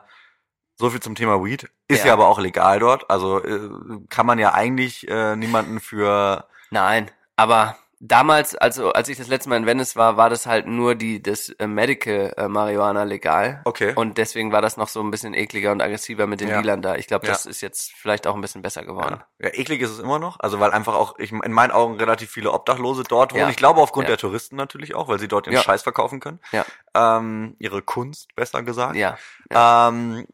so 0.77 0.89
viel 0.89 0.99
zum 1.01 1.15
Thema 1.15 1.43
Weed. 1.43 1.69
Ist 1.87 1.99
ja, 2.01 2.07
Ja. 2.07 2.13
aber 2.13 2.27
auch 2.27 2.39
legal 2.39 2.79
dort. 2.79 3.09
Also 3.09 3.43
äh, 3.43 3.69
kann 4.09 4.25
man 4.25 4.39
ja 4.39 4.53
eigentlich 4.53 5.07
äh, 5.07 5.35
niemanden 5.35 5.79
für 5.79 6.47
Nein, 6.71 7.09
aber 7.35 7.77
damals, 8.01 8.55
also 8.55 8.91
als 8.91 9.07
ich 9.07 9.17
das 9.17 9.29
letzte 9.29 9.49
Mal 9.49 9.55
in 9.57 9.65
Venice 9.65 9.95
war, 9.95 10.17
war 10.17 10.29
das 10.29 10.45
halt 10.45 10.67
nur 10.67 10.95
die 10.95 11.23
das 11.23 11.49
äh, 11.49 11.65
Medical 11.65 12.33
äh, 12.37 12.47
Marihuana 12.47 13.03
legal. 13.03 13.61
Okay. 13.65 13.93
Und 13.95 14.17
deswegen 14.17 14.51
war 14.51 14.61
das 14.61 14.75
noch 14.77 14.89
so 14.89 15.01
ein 15.01 15.11
bisschen 15.11 15.33
ekliger 15.33 15.71
und 15.71 15.81
aggressiver 15.81 16.27
mit 16.27 16.41
den 16.41 16.49
Ja. 16.49 16.61
Dealern 16.61 16.81
da. 16.81 16.95
Ich 16.95 17.07
glaube, 17.07 17.25
Ja. 17.25 17.31
das 17.33 17.45
ist 17.45 17.61
jetzt 17.61 17.93
vielleicht 17.93 18.27
auch 18.27 18.35
ein 18.35 18.41
bisschen 18.41 18.61
besser 18.61 18.83
geworden. 18.83 19.21
Ja. 19.39 19.47
ja, 19.47 19.53
eklig 19.55 19.81
ist 19.81 19.91
es 19.91 19.99
immer 19.99 20.19
noch. 20.19 20.39
Also 20.39 20.59
weil 20.59 20.71
einfach 20.71 20.93
auch 20.93 21.17
ich, 21.19 21.31
in 21.31 21.51
meinen 21.53 21.71
Augen 21.71 21.95
relativ 21.95 22.29
viele 22.29 22.51
Obdachlose 22.51 23.03
dort 23.03 23.31
wohnen. 23.33 23.41
Ja. 23.43 23.49
Ich 23.49 23.55
glaube 23.57 23.79
aufgrund 23.79 24.05
Ja. 24.05 24.09
der 24.09 24.17
Touristen 24.17 24.55
natürlich 24.57 24.93
auch, 24.93 25.07
weil 25.07 25.19
sie 25.19 25.27
dort 25.29 25.47
ihren 25.47 25.55
Ja. 25.55 25.61
Scheiß 25.63 25.81
verkaufen 25.83 26.19
können. 26.19 26.39
Ja. 26.51 26.65
Ähm, 26.93 27.55
ihre 27.59 27.81
Kunst, 27.81 28.35
besser 28.35 28.61
gesagt. 28.61 28.95
Ja. 28.97 29.17
Ähm, 29.49 30.27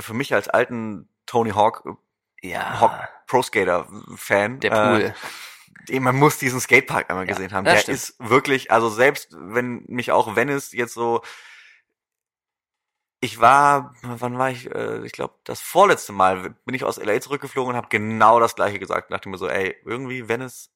für 0.00 0.14
mich 0.14 0.34
als 0.34 0.48
alten 0.48 1.08
Tony 1.26 1.50
Hawk 1.50 1.84
Ja. 2.42 2.80
Hawk 2.80 3.08
Pro 3.26 3.42
Skater 3.42 3.86
Fan. 4.16 4.60
Der 4.60 4.70
Pool. 4.70 5.14
Äh, 5.88 6.00
man 6.00 6.16
muss 6.16 6.38
diesen 6.38 6.60
Skatepark 6.60 7.10
einmal 7.10 7.26
Ja, 7.26 7.34
gesehen 7.34 7.52
haben. 7.52 7.64
Der 7.64 7.76
stimmt. 7.76 7.96
ist 7.96 8.16
wirklich, 8.18 8.70
also 8.70 8.88
selbst 8.88 9.34
wenn 9.38 9.84
mich 9.86 10.12
auch 10.12 10.36
Venice 10.36 10.72
jetzt 10.72 10.94
so 10.94 11.22
ich 13.20 13.40
war, 13.40 13.94
wann 14.02 14.38
war 14.38 14.50
ich, 14.50 14.72
äh, 14.72 15.04
ich 15.04 15.12
glaube, 15.12 15.34
das 15.44 15.60
vorletzte 15.60 16.12
Mal 16.12 16.50
bin 16.64 16.74
ich 16.74 16.84
aus 16.84 16.98
LA 16.98 17.20
zurückgeflogen 17.20 17.70
und 17.72 17.76
habe 17.76 17.88
genau 17.88 18.38
das 18.38 18.54
gleiche 18.54 18.78
gesagt. 18.78 19.10
Dachte 19.10 19.28
mir 19.28 19.38
so, 19.38 19.48
ey, 19.48 19.76
irgendwie 19.84 20.28
Venice 20.28 20.70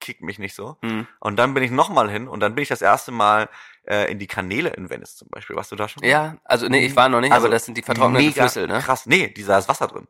kickt 0.00 0.22
mich 0.22 0.38
nicht 0.38 0.54
so. 0.54 0.78
Hm. 0.82 1.06
Und 1.18 1.36
dann 1.36 1.52
bin 1.52 1.62
ich 1.62 1.70
nochmal 1.70 2.10
hin 2.10 2.28
und 2.28 2.40
dann 2.40 2.54
bin 2.54 2.62
ich 2.62 2.68
das 2.70 2.80
erste 2.80 3.12
Mal 3.12 3.50
äh, 3.90 4.10
in 4.10 4.18
die 4.18 4.26
Kanäle 4.26 4.70
in 4.70 4.88
Venice 4.88 5.16
zum 5.16 5.28
Beispiel. 5.28 5.56
Warst 5.56 5.72
du 5.72 5.76
da 5.76 5.88
schon? 5.88 6.02
Ja, 6.04 6.36
also 6.44 6.68
nee, 6.68 6.86
ich 6.86 6.96
war 6.96 7.08
noch 7.08 7.20
nicht, 7.20 7.32
Also, 7.32 7.46
aber 7.46 7.54
das 7.54 7.64
sind 7.64 7.76
die 7.76 7.82
vertrockneten 7.82 8.32
Flüsse, 8.32 8.66
ne? 8.66 8.78
Krass. 8.78 9.06
Nee, 9.06 9.28
die 9.28 9.44
da 9.44 9.58
ist 9.58 9.68
Wasser 9.68 9.88
drin. 9.88 10.06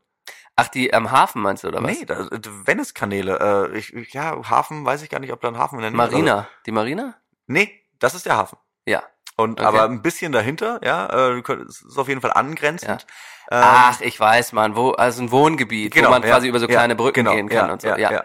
Ach, 0.56 0.68
die 0.68 0.92
am 0.92 1.10
Hafen 1.10 1.40
meinst 1.42 1.64
du, 1.64 1.68
oder 1.68 1.82
was? 1.82 1.90
Nee, 1.98 2.04
da, 2.04 2.26
äh, 2.26 2.40
Venice-Kanäle. 2.66 3.70
Äh, 3.72 3.78
ich, 3.78 4.12
ja, 4.12 4.36
Hafen, 4.50 4.84
weiß 4.84 5.02
ich 5.02 5.08
gar 5.08 5.18
nicht, 5.20 5.32
ob 5.32 5.40
da 5.40 5.48
ein 5.48 5.56
Hafen 5.58 5.76
in 5.76 5.82
der 5.82 5.90
Nähe. 5.90 5.96
Marina. 5.96 6.48
Die 6.66 6.72
Marina? 6.72 7.14
Nee, 7.46 7.72
das 7.98 8.14
ist 8.14 8.26
der 8.26 8.36
Hafen. 8.36 8.58
Ja. 8.84 9.02
Und 9.36 9.58
Okay. 9.58 9.64
aber 9.66 9.84
ein 9.84 10.02
bisschen 10.02 10.32
dahinter, 10.32 10.80
ja, 10.84 11.06
äh, 11.30 11.40
ist 11.40 11.96
auf 11.96 12.08
jeden 12.08 12.20
Fall 12.20 12.32
angrenzend. 12.32 13.06
Ähm, 13.50 13.62
Ach, 13.64 14.00
ich 14.02 14.20
weiß, 14.20 14.52
man, 14.52 14.76
wo, 14.76 14.90
also 14.90 15.22
ein 15.22 15.30
Wohngebiet, 15.30 15.94
genau, 15.94 16.08
wo 16.08 16.10
man 16.12 16.22
ja, 16.22 16.28
quasi 16.28 16.48
über 16.48 16.58
so 16.60 16.66
ja, 16.66 16.72
kleine 16.72 16.94
Brücken 16.94 17.24
genau, 17.24 17.34
gehen 17.34 17.48
kann 17.48 17.66
ja, 17.68 17.72
und 17.72 17.80
so. 17.82 17.88
Ja, 17.88 17.96
Ja, 17.96 18.12
ja. 18.12 18.24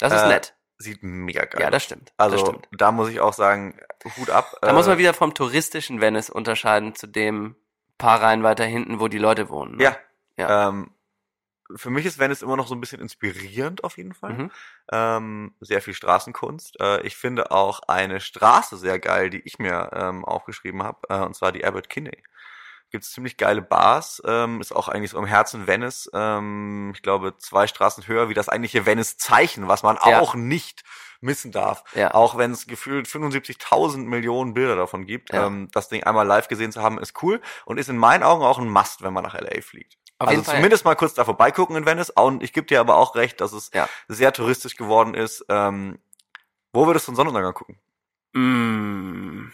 das 0.00 0.12
ist 0.12 0.22
Äh, 0.22 0.28
nett. 0.28 0.54
Sieht 0.82 1.02
mega 1.02 1.44
geil. 1.44 1.60
Ja, 1.60 1.66
aus. 1.66 1.72
das 1.72 1.84
stimmt. 1.84 2.12
also 2.16 2.36
das 2.36 2.48
stimmt. 2.48 2.68
da 2.72 2.90
muss 2.90 3.10
ich 3.10 3.20
auch 3.20 3.34
sagen, 3.34 3.78
Hut 4.16 4.30
ab. 4.30 4.56
Da 4.62 4.70
äh, 4.70 4.72
muss 4.72 4.86
man 4.86 4.96
wieder 4.96 5.12
vom 5.12 5.34
touristischen 5.34 6.00
Venice 6.00 6.30
unterscheiden 6.30 6.94
zu 6.94 7.06
dem 7.06 7.54
paar 7.98 8.22
Reihen 8.22 8.42
weiter 8.42 8.64
hinten, 8.64 8.98
wo 8.98 9.08
die 9.08 9.18
Leute 9.18 9.50
wohnen. 9.50 9.76
ne? 9.76 9.84
Ja. 9.84 9.96
Ja. 10.38 10.68
Ähm, 10.68 10.90
für 11.76 11.90
mich 11.90 12.06
ist 12.06 12.18
Venice 12.18 12.40
immer 12.40 12.56
noch 12.56 12.66
so 12.66 12.74
ein 12.74 12.80
bisschen 12.80 13.02
inspirierend 13.02 13.84
auf 13.84 13.98
jeden 13.98 14.14
Fall. 14.14 14.32
Mhm. 14.32 14.50
Ähm, 14.90 15.54
sehr 15.60 15.82
viel 15.82 15.92
Straßenkunst. 15.92 16.80
Äh, 16.80 17.02
ich 17.02 17.14
finde 17.14 17.50
auch 17.50 17.80
eine 17.86 18.20
Straße 18.20 18.78
sehr 18.78 18.98
geil, 18.98 19.28
die 19.28 19.40
ich 19.40 19.58
mir 19.58 19.90
ähm, 19.92 20.24
aufgeschrieben 20.24 20.82
habe, 20.82 21.00
äh, 21.10 21.20
und 21.20 21.36
zwar 21.36 21.52
die 21.52 21.64
Abbot 21.64 21.90
Kinney. 21.90 22.22
Gibt's 22.90 23.12
ziemlich 23.12 23.36
geile 23.36 23.62
Bars, 23.62 24.20
ähm, 24.26 24.60
ist 24.60 24.72
auch 24.74 24.88
eigentlich 24.88 25.12
so 25.12 25.18
im 25.18 25.24
Herzen 25.26 25.66
Venice. 25.66 26.10
Ähm, 26.12 26.92
ich 26.94 27.02
glaube, 27.02 27.36
zwei 27.38 27.66
Straßen 27.66 28.06
höher 28.08 28.28
wie 28.28 28.34
das 28.34 28.48
eigentliche 28.48 28.84
Venice-Zeichen, 28.86 29.68
was 29.68 29.82
man 29.82 29.96
Ja. 30.04 30.20
auch 30.20 30.34
nicht 30.34 30.82
missen 31.20 31.52
darf. 31.52 31.84
Ja. 31.94 32.14
Auch 32.14 32.36
wenn 32.38 32.50
es 32.50 32.66
gefühlt 32.66 33.06
75.000 33.06 34.08
Millionen 34.08 34.54
Bilder 34.54 34.74
davon 34.74 35.06
gibt. 35.06 35.32
Ja. 35.32 35.46
Ähm, 35.46 35.68
das 35.72 35.88
Ding 35.88 36.02
einmal 36.02 36.26
live 36.26 36.48
gesehen 36.48 36.72
zu 36.72 36.82
haben, 36.82 36.98
ist 36.98 37.22
cool 37.22 37.40
und 37.64 37.78
ist 37.78 37.88
in 37.88 37.98
meinen 37.98 38.22
Augen 38.22 38.42
auch 38.42 38.58
ein 38.58 38.68
Must, 38.68 39.02
wenn 39.02 39.12
man 39.12 39.22
nach 39.22 39.34
LA 39.34 39.60
fliegt. 39.60 39.96
Auf 40.18 40.28
also 40.28 40.42
zumindest 40.42 40.84
mal 40.84 40.96
kurz 40.96 41.14
da 41.14 41.24
vorbeigucken 41.24 41.76
in 41.76 41.86
Venice. 41.86 42.10
Und 42.10 42.42
ich 42.42 42.52
gebe 42.52 42.66
dir 42.66 42.80
aber 42.80 42.96
auch 42.96 43.14
recht, 43.14 43.40
dass 43.40 43.52
es 43.52 43.70
Ja. 43.72 43.88
sehr 44.08 44.32
touristisch 44.32 44.76
geworden 44.76 45.14
ist. 45.14 45.44
Ähm, 45.48 45.98
wo 46.72 46.86
würdest 46.86 47.06
du 47.06 47.12
einen 47.12 47.16
Sonnenuntergang 47.16 47.54
gucken? 47.54 47.78
Mm. 48.32 49.50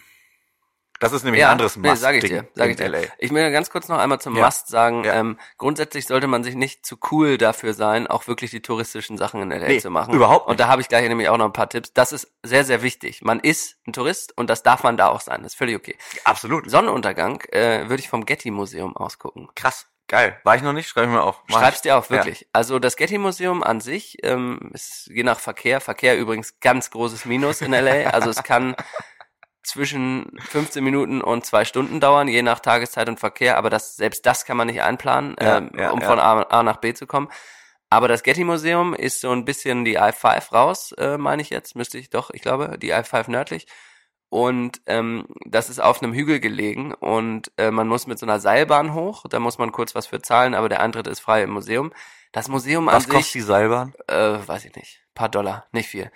Das 0.99 1.13
ist 1.13 1.23
nämlich 1.23 1.41
Ja, 1.41 1.47
ein 1.47 1.51
anderes 1.53 1.75
nee, 1.77 1.89
Must 1.89 2.01
sag 2.01 2.15
ich 2.15 2.23
dir, 2.23 2.47
sag 2.55 2.69
ich 2.69 2.75
dir. 2.75 2.89
LA. 2.89 2.99
Ich 3.19 3.31
will 3.31 3.51
ganz 3.51 3.69
kurz 3.69 3.87
noch 3.87 3.97
einmal 3.99 4.19
zum 4.19 4.35
Ja. 4.35 4.45
Must 4.45 4.67
sagen, 4.67 5.03
Ja. 5.03 5.13
ähm, 5.13 5.37
grundsätzlich 5.57 6.07
sollte 6.07 6.27
man 6.27 6.43
sich 6.43 6.55
nicht 6.55 6.85
zu 6.85 6.97
cool 7.11 7.37
dafür 7.37 7.73
sein, 7.73 8.07
auch 8.07 8.27
wirklich 8.27 8.51
die 8.51 8.61
touristischen 8.61 9.17
Sachen 9.17 9.41
in 9.41 9.51
LA 9.51 9.67
Nee, 9.67 9.79
zu 9.79 9.89
machen. 9.91 10.13
überhaupt 10.13 10.47
Und 10.47 10.59
da 10.59 10.67
habe 10.67 10.81
ich 10.81 10.87
gleich 10.87 11.07
nämlich 11.07 11.29
auch 11.29 11.37
noch 11.37 11.45
ein 11.45 11.53
paar 11.53 11.69
Tipps. 11.69 11.93
Das 11.93 12.11
ist 12.11 12.31
sehr, 12.43 12.63
sehr 12.65 12.81
wichtig. 12.81 13.21
Man 13.21 13.39
ist 13.39 13.77
ein 13.87 13.93
Tourist 13.93 14.35
und 14.37 14.49
das 14.49 14.63
darf 14.63 14.83
man 14.83 14.97
da 14.97 15.09
auch 15.09 15.21
sein. 15.21 15.43
Das 15.43 15.53
ist 15.53 15.57
völlig 15.57 15.75
okay. 15.75 15.95
Absolut. 16.23 16.69
Sonnenuntergang 16.69 17.41
äh, 17.51 17.87
würde 17.89 17.99
ich 18.01 18.09
vom 18.09 18.25
Getty 18.25 18.51
Museum 18.51 18.95
ausgucken. 18.97 19.49
Krass. 19.55 19.87
Geil. 20.09 20.39
War 20.45 20.55
ich 20.55 20.61
noch 20.61 20.71
nicht? 20.71 20.87
Schreib 20.87 21.03
ich 21.03 21.09
mir 21.09 21.21
auf. 21.21 21.41
Mach 21.49 21.59
Schreib's 21.59 21.75
ich. 21.77 21.81
dir 21.81 21.97
auf, 21.97 22.09
wirklich. 22.09 22.47
Also 22.53 22.79
das 22.79 22.95
Getty 22.95 23.17
Museum 23.17 23.61
an 23.61 23.81
sich 23.81 24.17
ähm, 24.23 24.71
ist 24.73 25.07
je 25.07 25.23
nach 25.23 25.37
Verkehr, 25.37 25.81
Verkehr 25.81 26.17
übrigens 26.17 26.61
ganz 26.61 26.91
großes 26.91 27.25
Minus 27.25 27.61
in 27.61 27.73
LA. 27.73 28.09
Also 28.11 28.29
es 28.29 28.41
kann 28.41 28.73
zwischen 29.67 30.31
15 30.49 30.83
Minuten 30.83 31.21
und 31.21 31.45
zwei 31.45 31.65
Stunden 31.65 31.99
dauern, 31.99 32.27
je 32.27 32.41
nach 32.41 32.59
Tageszeit 32.59 33.07
und 33.09 33.19
Verkehr, 33.19 33.57
aber 33.57 33.69
das, 33.69 33.95
selbst 33.95 34.25
das 34.25 34.45
kann 34.45 34.57
man 34.57 34.67
nicht 34.67 34.81
einplanen, 34.81 35.35
Ja, 35.41 35.57
ähm, 35.57 35.71
ja, 35.77 35.91
um 35.91 36.01
ja. 36.01 36.07
von 36.07 36.19
A, 36.19 36.41
A 36.43 36.63
nach 36.63 36.77
B 36.77 36.93
zu 36.93 37.05
kommen. 37.07 37.29
Aber 37.89 38.07
das 38.07 38.23
Getty 38.23 38.43
Museum 38.43 38.93
ist 38.93 39.21
so 39.21 39.31
ein 39.31 39.45
bisschen 39.45 39.85
die 39.85 39.95
I-5 39.95 40.51
raus, 40.51 40.91
äh, 40.93 41.17
meine 41.17 41.41
ich 41.41 41.49
jetzt, 41.49 41.75
müsste 41.75 41.97
ich 41.97 42.09
doch, 42.09 42.31
ich 42.31 42.41
glaube, 42.41 42.77
die 42.77 42.89
I-5 42.89 43.29
nördlich. 43.31 43.67
Und 44.29 44.81
ähm, 44.87 45.25
das 45.45 45.69
ist 45.69 45.79
auf 45.79 46.03
einem 46.03 46.11
Hügel 46.13 46.41
gelegen 46.41 46.93
und 46.93 47.49
äh, 47.57 47.71
man 47.71 47.87
muss 47.87 48.07
mit 48.07 48.19
so 48.19 48.25
einer 48.25 48.41
Seilbahn 48.41 48.93
hoch, 48.93 49.23
da 49.29 49.39
muss 49.39 49.57
man 49.57 49.71
kurz 49.71 49.95
was 49.95 50.07
für 50.07 50.21
zahlen, 50.21 50.53
aber 50.53 50.67
der 50.67 50.81
Eintritt 50.81 51.07
ist 51.07 51.21
frei 51.21 51.43
im 51.43 51.51
Museum. 51.51 51.93
Das 52.33 52.49
Museum 52.49 52.89
an 52.89 52.95
Was 52.95 53.07
kostet 53.07 53.23
sich, 53.23 53.31
die 53.31 53.41
Seilbahn? 53.41 53.93
äh, 54.07 54.37
weiß 54.45 54.65
ich 54.65 54.75
nicht, 54.75 55.01
paar 55.15 55.29
Dollar, 55.29 55.67
nicht 55.71 55.87
viel. 55.87 56.11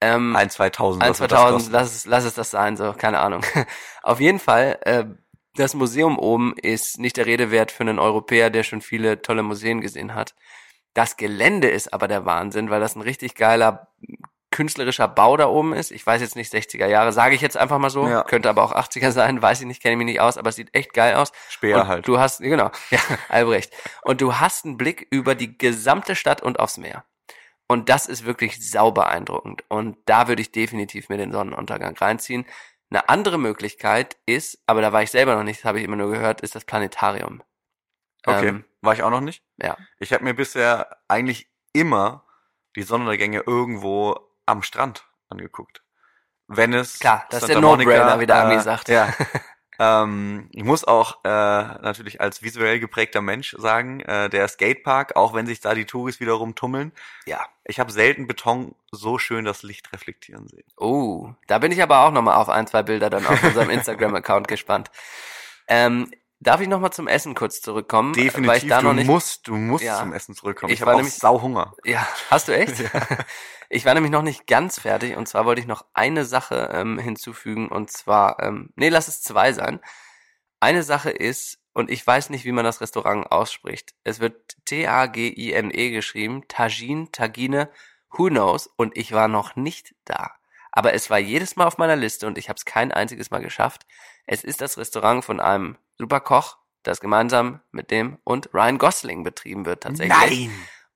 Ähm, 0.00 0.36
Ein, 0.36 0.50
2000. 0.50 1.02
ein, 1.02 1.10
was 1.10 1.20
wird 1.20 1.32
das 1.32 1.40
2000, 1.40 1.58
kosten? 1.58 1.72
lass 1.72 1.94
es, 1.94 2.06
lass 2.06 2.24
es 2.24 2.34
das 2.34 2.50
sein, 2.50 2.76
so, 2.76 2.92
keine 2.92 3.18
Ahnung. 3.18 3.42
Auf 4.02 4.20
jeden 4.20 4.38
Fall, 4.38 4.78
äh, 4.82 5.04
das 5.54 5.74
Museum 5.74 6.18
oben 6.18 6.54
ist 6.56 6.98
nicht 6.98 7.16
der 7.16 7.26
Rede 7.26 7.50
wert 7.50 7.72
für 7.72 7.82
einen 7.82 7.98
Europäer, 7.98 8.50
der 8.50 8.62
schon 8.62 8.80
viele 8.80 9.22
tolle 9.22 9.42
Museen 9.42 9.80
gesehen 9.80 10.14
hat. 10.14 10.34
Das 10.94 11.16
Gelände 11.16 11.68
ist 11.68 11.92
aber 11.92 12.06
der 12.08 12.24
Wahnsinn, 12.24 12.70
weil 12.70 12.80
das 12.80 12.94
ein 12.94 13.02
richtig 13.02 13.34
geiler 13.34 13.88
künstlerischer 14.50 15.08
Bau 15.08 15.36
da 15.36 15.46
oben 15.46 15.72
ist. 15.72 15.90
Ich 15.90 16.06
weiß 16.06 16.20
jetzt 16.20 16.36
nicht 16.36 16.52
60er 16.52 16.86
Jahre, 16.86 17.12
sage 17.12 17.34
ich 17.34 17.40
jetzt 17.40 17.56
einfach 17.56 17.78
mal 17.78 17.90
so. 17.90 18.08
Ja. 18.08 18.22
Könnte 18.22 18.48
aber 18.48 18.62
auch 18.62 18.74
80er 18.74 19.10
sein, 19.10 19.42
weiß 19.42 19.60
ich 19.60 19.66
nicht, 19.66 19.82
kenne 19.82 19.92
ich 19.92 19.98
mich 19.98 20.06
nicht 20.06 20.20
aus, 20.20 20.38
aber 20.38 20.50
es 20.50 20.56
sieht 20.56 20.74
echt 20.74 20.94
geil 20.94 21.14
aus. 21.14 21.32
Speer 21.48 21.86
halt. 21.86 22.08
Du 22.08 22.18
hast, 22.18 22.40
genau, 22.40 22.70
ja, 22.90 23.00
Albrecht. 23.28 23.72
Und 24.02 24.20
du 24.20 24.36
hast 24.36 24.64
einen 24.64 24.76
Blick 24.76 25.06
über 25.10 25.34
die 25.34 25.58
gesamte 25.58 26.16
Stadt 26.16 26.42
und 26.42 26.58
aufs 26.58 26.78
Meer. 26.78 27.04
Und 27.68 27.90
das 27.90 28.06
ist 28.06 28.24
wirklich 28.24 28.68
sau 28.68 28.90
beeindruckend. 28.90 29.62
Und 29.68 29.98
da 30.06 30.26
würde 30.26 30.40
ich 30.42 30.52
definitiv 30.52 31.10
mir 31.10 31.18
den 31.18 31.32
Sonnenuntergang 31.32 31.96
reinziehen. 31.96 32.46
Eine 32.90 33.08
andere 33.10 33.38
Möglichkeit 33.38 34.16
ist, 34.24 34.62
aber 34.66 34.80
da 34.80 34.92
war 34.92 35.02
ich 35.02 35.10
selber 35.10 35.36
noch 35.36 35.44
nicht, 35.44 35.60
das 35.60 35.64
habe 35.66 35.78
ich 35.78 35.84
immer 35.84 35.96
nur 35.96 36.10
gehört, 36.10 36.40
ist 36.40 36.54
das 36.54 36.64
Planetarium. 36.64 37.42
Okay. 38.24 38.48
Ähm, 38.48 38.64
War 38.80 38.94
ich 38.94 39.02
auch 39.02 39.10
noch 39.10 39.20
nicht? 39.20 39.44
ja. 39.58 39.76
Ich 39.98 40.12
habe 40.12 40.24
mir 40.24 40.34
bisher 40.34 40.96
eigentlich 41.06 41.50
immer 41.72 42.24
die 42.76 42.82
Sonnenuntergänge 42.82 43.42
irgendwo 43.46 44.16
am 44.46 44.62
Strand 44.62 45.06
angeguckt. 45.28 45.82
Venice, 46.46 46.98
Klar, 46.98 47.26
das 47.28 47.42
ist 47.42 47.48
Santa 47.48 47.60
der 47.60 47.70
No-Brainer, 47.70 48.04
Monica, 48.04 48.20
wie 48.20 48.26
der 48.26 48.44
Ami 48.44 48.54
äh, 48.54 48.60
sagt. 48.60 48.88
Ja. 48.88 49.12
Ähm, 49.78 50.48
ich 50.52 50.64
muss 50.64 50.84
auch 50.84 51.18
äh, 51.24 51.28
natürlich 51.28 52.20
als 52.20 52.42
visuell 52.42 52.80
geprägter 52.80 53.20
Mensch 53.20 53.54
sagen, 53.58 54.00
äh, 54.00 54.28
der 54.28 54.48
Skatepark, 54.48 55.14
auch 55.16 55.34
wenn 55.34 55.46
sich 55.46 55.60
da 55.60 55.74
die 55.74 55.84
Touris 55.84 56.18
wiederum 56.20 56.54
tummeln, 56.54 56.92
Ja. 57.26 57.40
ich 57.64 57.78
habe 57.78 57.92
selten 57.92 58.26
Beton 58.26 58.74
so 58.90 59.18
schön 59.18 59.44
das 59.44 59.62
Licht 59.62 59.92
reflektieren 59.92 60.48
sehen. 60.48 60.64
Oh, 60.76 61.30
da 61.46 61.58
bin 61.58 61.70
ich 61.72 61.82
aber 61.82 62.00
auch 62.04 62.10
nochmal 62.10 62.36
auf 62.36 62.48
ein, 62.48 62.66
zwei 62.66 62.82
Bilder 62.82 63.08
dann 63.10 63.24
auf 63.26 63.42
unserem 63.42 63.70
Instagram-Account 63.70 64.48
gespannt. 64.48 64.90
Ähm, 65.68 66.10
darf 66.40 66.60
ich 66.60 66.68
nochmal 66.68 66.92
zum 66.92 67.08
Essen 67.08 67.34
kurz 67.34 67.60
zurückkommen? 67.60 68.14
Weil 68.16 68.26
ich 68.26 68.32
Definitiv, 68.32 68.68
da 68.68 68.80
du 68.80 68.86
noch 68.88 68.94
nicht, 68.94 69.06
musst, 69.06 69.46
du 69.48 69.54
musst 69.56 69.84
Ja. 69.84 69.98
zum 69.98 70.12
Essen 70.12 70.34
zurückkommen. 70.34 70.72
Ich 70.72 70.80
Ich, 70.80 70.86
war 70.86 70.96
nämlich- 70.96 71.14
sau 71.14 71.42
Hunger. 71.42 71.74
Ja, 71.84 72.06
hast 72.30 72.48
du 72.48 72.52
echt? 72.56 72.74
Ich 73.70 73.84
war 73.84 73.92
nämlich 73.92 74.10
noch 74.12 74.22
nicht 74.22 74.46
ganz 74.46 74.80
fertig 74.80 75.14
und 75.16 75.28
zwar 75.28 75.44
wollte 75.44 75.60
ich 75.60 75.66
noch 75.66 75.84
eine 75.92 76.24
Sache 76.24 76.70
ähm, 76.72 76.98
hinzufügen 76.98 77.68
und 77.68 77.90
zwar, 77.90 78.42
ähm, 78.42 78.70
nee, 78.76 78.88
lass 78.88 79.08
es 79.08 79.20
zwei 79.20 79.52
sein. 79.52 79.80
Eine 80.58 80.82
Sache 80.82 81.10
ist, 81.10 81.58
und 81.74 81.90
ich 81.90 82.04
weiß 82.04 82.30
nicht, 82.30 82.46
wie 82.46 82.52
man 82.52 82.64
das 82.64 82.80
Restaurant 82.80 83.30
ausspricht. 83.30 83.94
Es 84.04 84.20
wird 84.20 84.56
T-A-G-I-N-E 84.64 85.70
E 85.88 85.90
geschrieben, 85.90 86.44
Tagine, 86.48 87.12
Tagine, 87.12 87.70
who 88.10 88.28
knows, 88.28 88.68
und 88.76 88.96
ich 88.96 89.12
war 89.12 89.28
noch 89.28 89.54
nicht 89.54 89.94
da. 90.06 90.32
Aber 90.72 90.94
es 90.94 91.10
war 91.10 91.18
jedes 91.18 91.56
Mal 91.56 91.66
auf 91.66 91.76
meiner 91.78 91.96
Liste 91.96 92.26
und 92.26 92.38
ich 92.38 92.48
habe 92.48 92.56
es 92.56 92.64
kein 92.64 92.90
einziges 92.90 93.30
Mal 93.30 93.42
geschafft. 93.42 93.86
Es 94.26 94.44
ist 94.44 94.60
das 94.62 94.78
Restaurant 94.78 95.24
von 95.24 95.40
einem 95.40 95.76
Superkoch, 95.98 96.56
das 96.82 97.00
gemeinsam 97.00 97.60
mit 97.72 97.90
dem 97.90 98.18
und 98.24 98.50
Ryan 98.54 98.78
Gosling 98.78 99.24
betrieben 99.24 99.66
wird 99.66 99.82
tatsächlich. 99.82 100.48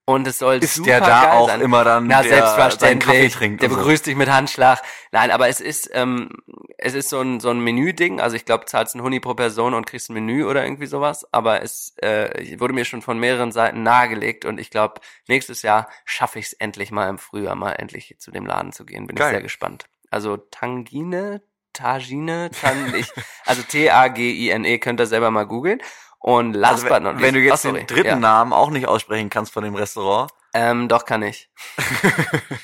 Und 0.05 0.27
es 0.27 0.37
soll 0.37 0.55
Ist 0.55 0.75
super 0.75 0.85
der 0.87 0.99
da 0.99 1.31
auch 1.31 1.47
sein. 1.47 1.61
immer 1.61 1.85
dann, 1.85 2.07
Na, 2.07 2.21
der 2.23 2.29
seinen 2.29 2.39
Kaffee 2.41 2.49
selbstverständlich. 2.49 3.33
trinkt 3.35 3.61
Der 3.61 3.69
und 3.69 3.75
so? 3.75 3.79
begrüßt 3.79 4.05
dich 4.05 4.15
mit 4.17 4.29
Handschlag. 4.29 4.81
Nein, 5.13 5.31
aber 5.31 5.47
es 5.47 5.61
ist, 5.61 5.89
ähm, 5.93 6.29
es 6.77 6.93
ist 6.93 7.07
so 7.07 7.21
ein, 7.21 7.39
so 7.39 7.49
ein 7.49 7.61
Menü-Ding. 7.61 8.19
Also 8.19 8.35
ich 8.35 8.43
glaube, 8.43 8.65
zahlst 8.65 8.95
ein 8.95 9.01
Huni 9.01 9.21
pro 9.21 9.33
Person 9.33 9.73
und 9.73 9.85
kriegst 9.85 10.09
ein 10.09 10.13
Menü 10.15 10.43
oder 10.43 10.63
irgendwie 10.65 10.87
sowas. 10.87 11.25
Aber 11.31 11.61
es 11.61 11.93
äh, 12.01 12.59
wurde 12.59 12.73
mir 12.73 12.83
schon 12.83 13.01
von 13.01 13.17
mehreren 13.17 13.53
Seiten 13.53 13.83
nahegelegt 13.83 14.43
und 14.43 14.59
ich 14.59 14.69
glaube, 14.71 14.99
nächstes 15.29 15.61
Jahr 15.61 15.87
schaffe 16.03 16.37
ich 16.39 16.47
es 16.47 16.53
endlich 16.53 16.91
mal 16.91 17.07
im 17.07 17.17
Frühjahr 17.17 17.55
mal 17.55 17.71
endlich 17.71 18.13
zu 18.19 18.31
dem 18.31 18.45
Laden 18.45 18.73
zu 18.73 18.85
gehen. 18.85 19.07
Bin 19.07 19.15
Geil. 19.15 19.27
ich 19.29 19.33
sehr 19.35 19.41
gespannt. 19.41 19.85
Also 20.11 20.35
Tangine, 20.35 21.41
Tagine, 21.73 22.49
ich, 22.95 23.11
also 23.45 23.61
T-A-G-I-N-E 23.63 24.77
könnt 24.79 24.99
ihr 24.99 25.07
selber 25.07 25.31
mal 25.31 25.45
googeln. 25.45 25.81
Und 26.19 26.53
last 26.53 26.85
Also, 26.85 26.89
but 26.89 27.03
not 27.03 27.21
wenn 27.21 27.33
du 27.33 27.39
least- 27.41 27.51
jetzt 27.51 27.65
Ach, 27.65 27.69
sorry. 27.71 27.79
den 27.79 27.87
dritten 27.87 28.07
ja. 28.07 28.15
Namen 28.15 28.53
auch 28.53 28.69
nicht 28.69 28.87
aussprechen 28.87 29.29
kannst 29.29 29.51
von 29.51 29.63
dem 29.63 29.75
Restaurant, 29.75 30.31
Ähm, 30.53 30.87
doch 30.87 31.05
kann 31.05 31.21
ich. 31.23 31.49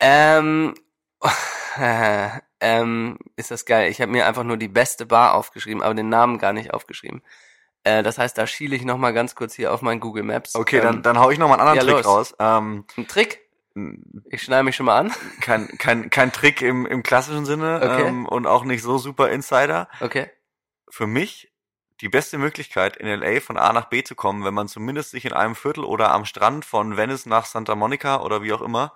ähm, 0.00 0.74
äh, 1.78 2.28
ähm, 2.60 3.18
ist 3.36 3.50
das 3.50 3.64
geil. 3.64 3.90
Ich 3.90 4.00
habe 4.00 4.12
mir 4.12 4.26
einfach 4.26 4.44
nur 4.44 4.56
die 4.56 4.68
beste 4.68 5.06
Bar 5.06 5.34
aufgeschrieben, 5.34 5.82
aber 5.82 5.94
den 5.94 6.08
Namen 6.08 6.38
gar 6.38 6.52
nicht 6.52 6.72
aufgeschrieben. 6.74 7.22
Äh, 7.84 8.02
das 8.02 8.18
heißt, 8.18 8.36
da 8.36 8.46
schiele 8.46 8.76
ich 8.76 8.84
noch 8.84 8.98
mal 8.98 9.12
ganz 9.12 9.34
kurz 9.34 9.54
hier 9.54 9.72
auf 9.72 9.82
mein 9.82 10.00
Google 10.00 10.24
Maps. 10.24 10.54
okay, 10.54 10.78
ähm, 10.78 10.82
dann, 10.82 11.02
dann 11.02 11.18
hau 11.20 11.30
ich 11.30 11.38
noch 11.38 11.48
mal 11.48 11.58
einen 11.60 11.68
anderen 11.68 11.88
ja, 11.88 11.94
Trick 11.94 12.04
los. 12.04 12.14
raus. 12.14 12.34
Ähm, 12.40 12.84
Ein 12.96 13.06
Trick? 13.06 13.45
Ich 14.30 14.42
schneide 14.42 14.62
mich 14.64 14.76
schon 14.76 14.86
mal 14.86 14.98
an. 14.98 15.12
kein, 15.40 15.68
kein, 15.78 16.10
kein 16.10 16.32
Trick 16.32 16.62
im, 16.62 16.86
im 16.86 17.02
klassischen 17.02 17.44
Sinne 17.44 17.80
Okay. 17.82 18.08
ähm, 18.08 18.26
und 18.26 18.46
auch 18.46 18.64
nicht 18.64 18.82
so 18.82 18.98
super 18.98 19.28
Insider. 19.30 19.88
Okay. 20.00 20.30
Für 20.88 21.06
mich 21.06 21.52
die 22.00 22.08
beste 22.08 22.38
Möglichkeit 22.38 22.96
in 22.96 23.06
LA 23.08 23.40
von 23.40 23.56
A 23.56 23.72
nach 23.72 23.86
B 23.86 24.02
zu 24.02 24.14
kommen, 24.14 24.44
wenn 24.44 24.54
man 24.54 24.68
zumindest 24.68 25.10
sich 25.12 25.24
in 25.24 25.32
einem 25.32 25.54
Viertel 25.54 25.84
oder 25.84 26.10
am 26.12 26.24
Strand 26.24 26.64
von 26.64 26.96
Venice 26.96 27.26
nach 27.26 27.46
Santa 27.46 27.74
Monica 27.74 28.20
oder 28.20 28.42
wie 28.42 28.52
auch 28.52 28.60
immer, 28.62 28.92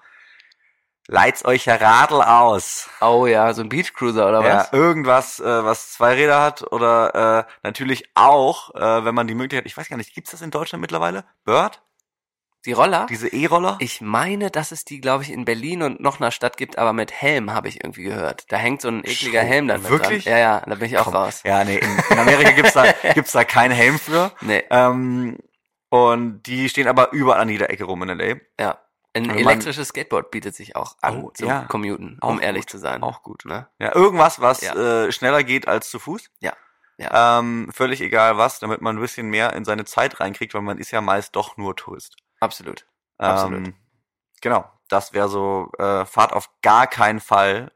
leit's 1.08 1.44
euch 1.44 1.64
ja 1.66 1.76
Radl 1.76 2.22
aus. 2.22 2.88
Oh 3.00 3.26
ja, 3.26 3.52
so 3.54 3.62
ein 3.62 3.68
Beachcruiser 3.68 4.28
oder 4.28 4.42
Ja, 4.42 4.56
was? 4.58 4.72
irgendwas, 4.72 5.40
äh, 5.40 5.64
was 5.64 5.92
zwei 5.92 6.14
Räder 6.14 6.40
hat 6.42 6.62
oder 6.72 7.46
äh, 7.48 7.52
natürlich 7.62 8.10
auch, 8.14 8.74
äh, 8.74 9.04
wenn 9.04 9.14
man 9.14 9.26
die 9.26 9.34
Möglichkeit, 9.34 9.66
ich 9.66 9.76
weiß 9.76 9.88
gar 9.88 9.96
nicht, 9.96 10.14
gibt's 10.14 10.30
das 10.32 10.42
in 10.42 10.50
Deutschland 10.50 10.80
mittlerweile? 10.82 11.24
Bird? 11.44 11.82
Die 12.66 12.72
Roller? 12.72 13.06
Diese 13.08 13.28
E-Roller? 13.28 13.76
Ich 13.80 14.00
meine, 14.02 14.50
dass 14.50 14.70
es 14.70 14.84
die, 14.84 15.00
glaube 15.00 15.22
ich, 15.22 15.30
in 15.32 15.44
Berlin 15.46 15.82
und 15.82 16.00
noch 16.00 16.20
einer 16.20 16.30
Stadt 16.30 16.56
gibt, 16.58 16.76
aber 16.76 16.92
mit 16.92 17.10
Helm 17.10 17.52
habe 17.52 17.68
ich 17.68 17.82
irgendwie 17.82 18.02
gehört. 18.02 18.44
Da 18.52 18.56
hängt 18.58 18.82
so 18.82 18.88
ein 18.88 19.02
ekliger 19.04 19.40
Schon? 19.40 19.48
Helm 19.48 19.68
dann 19.68 19.80
mit 19.82 19.90
Wirklich? 19.90 20.24
dran. 20.24 20.32
Ja, 20.34 20.38
ja, 20.38 20.60
da 20.66 20.74
bin 20.74 20.84
ich 20.86 20.98
auch 20.98 21.04
Komm. 21.04 21.14
raus. 21.16 21.40
Ja, 21.44 21.64
nee, 21.64 21.78
in, 21.78 21.98
in 22.10 22.18
Amerika 22.18 22.50
gibt's 22.50 22.74
da, 22.74 22.84
gibt's 23.14 23.32
da 23.32 23.44
keinen 23.44 23.72
Helm 23.72 23.98
für. 23.98 24.30
Nee, 24.42 24.62
Ähm, 24.70 25.38
und 25.88 26.42
die 26.42 26.68
stehen 26.68 26.86
aber 26.88 27.12
überall 27.12 27.40
an 27.40 27.48
jeder 27.48 27.70
Ecke 27.70 27.84
rum 27.84 28.02
in 28.02 28.08
LA. 28.18 28.36
ja. 28.60 28.78
Ein 29.12 29.26
man- 29.26 29.38
elektrisches 29.38 29.88
Skateboard 29.88 30.30
bietet 30.30 30.54
sich 30.54 30.76
auch 30.76 30.94
an 31.00 31.24
Oh, 31.24 31.30
zum 31.34 31.48
ja. 31.48 31.62
Commuten, 31.64 32.18
Auch 32.20 32.28
um 32.28 32.40
ehrlich 32.40 32.62
gut. 32.62 32.70
zu 32.70 32.78
sein. 32.78 33.02
Auch 33.02 33.24
gut. 33.24 33.44
Ne? 33.44 33.66
Ja, 33.80 33.92
irgendwas, 33.92 34.40
was 34.40 34.60
Ja. 34.60 34.74
äh, 35.06 35.10
schneller 35.10 35.42
geht 35.42 35.66
als 35.66 35.90
zu 35.90 35.98
Fuß. 35.98 36.30
Ja, 36.38 36.52
ja. 36.96 37.40
Ähm, 37.40 37.70
völlig 37.74 38.00
egal 38.02 38.38
was, 38.38 38.60
damit 38.60 38.82
man 38.82 38.96
ein 38.96 39.00
bisschen 39.00 39.26
mehr 39.28 39.52
in 39.54 39.64
seine 39.64 39.84
Zeit 39.84 40.20
reinkriegt, 40.20 40.54
weil 40.54 40.62
man 40.62 40.78
ist 40.78 40.92
ja 40.92 41.00
meist 41.00 41.34
doch 41.34 41.56
nur 41.56 41.74
Tourist. 41.74 42.14
Absolut. 42.40 42.86
Absolut. 43.18 43.68
Ähm, 43.68 43.74
genau, 44.40 44.70
das 44.88 45.12
wäre 45.12 45.28
so, 45.28 45.70
äh, 45.78 46.04
fahrt 46.06 46.32
auf 46.32 46.50
gar 46.62 46.86
keinen 46.86 47.20
Fall 47.20 47.72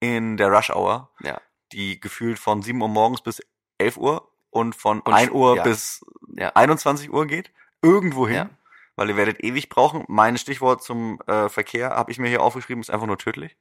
in 0.00 0.36
der 0.36 0.50
Rush 0.50 0.70
Hour, 0.70 1.10
Ja. 1.20 1.40
die 1.72 2.00
gefühlt 2.00 2.38
von 2.38 2.62
7 2.62 2.80
Uhr 2.80 2.88
morgens 2.88 3.20
bis 3.20 3.42
11 3.78 3.96
Uhr 3.96 4.30
und 4.50 4.74
von 4.74 5.00
Und 5.00 5.12
1 5.12 5.30
Uhr 5.30 5.56
ja. 5.56 5.62
bis 5.62 6.04
Ja. 6.36 6.50
21 6.54 7.12
Uhr 7.12 7.26
geht. 7.26 7.52
Irgendwo 7.82 8.26
hin. 8.26 8.36
Ja. 8.36 8.50
Weil 8.96 9.10
ihr 9.10 9.16
werdet 9.16 9.42
ewig 9.42 9.68
brauchen. 9.68 10.04
Mein 10.08 10.36
Stichwort 10.36 10.82
zum 10.82 11.20
äh, 11.26 11.48
Verkehr 11.48 11.90
habe 11.90 12.10
ich 12.10 12.18
mir 12.18 12.28
hier 12.28 12.42
aufgeschrieben, 12.42 12.80
ist 12.82 12.90
einfach 12.90 13.06
nur 13.06 13.18
tödlich. 13.18 13.56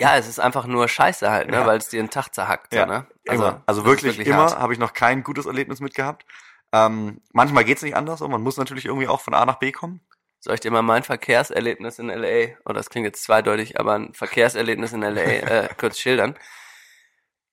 Ja, 0.00 0.16
es 0.16 0.28
ist 0.28 0.40
einfach 0.40 0.66
nur 0.66 0.88
Scheiße 0.88 1.30
halt, 1.30 1.50
ne, 1.50 1.64
weil 1.66 1.78
es 1.78 1.88
dir 1.88 2.00
einen 2.00 2.10
Tag 2.10 2.30
zerhackt. 2.34 2.74
Ja, 2.74 2.86
so, 2.86 2.92
ne? 2.92 3.06
immer. 3.24 3.62
Also 3.66 3.82
das 3.82 4.02
ist 4.02 4.04
wirklich, 4.04 4.26
immer 4.26 4.58
habe 4.58 4.72
ich 4.72 4.78
noch 4.78 4.92
kein 4.92 5.22
gutes 5.22 5.46
Erlebnis 5.46 5.80
mit 5.80 5.94
gehabt. 5.94 6.24
Ähm, 6.72 7.20
manchmal 7.32 7.64
geht's 7.64 7.82
nicht 7.82 7.96
anders 7.96 8.22
und 8.22 8.30
man 8.30 8.42
muss 8.42 8.56
natürlich 8.56 8.86
irgendwie 8.86 9.08
auch 9.08 9.20
von 9.20 9.34
A 9.34 9.44
nach 9.44 9.58
B 9.58 9.72
kommen. 9.72 10.00
Soll 10.40 10.54
ich 10.54 10.60
dir 10.60 10.70
mal 10.70 10.82
mein 10.82 11.04
Verkehrserlebnis 11.04 11.98
in 11.98 12.08
LA, 12.08 12.56
oh, 12.64 12.72
das 12.72 12.90
klingt 12.90 13.06
jetzt 13.06 13.22
zweideutig, 13.22 13.78
aber 13.78 13.94
ein 13.94 14.12
Verkehrserlebnis 14.14 14.92
in 14.92 15.02
LA 15.02 15.20
äh, 15.22 15.68
kurz 15.76 15.98
schildern? 15.98 16.36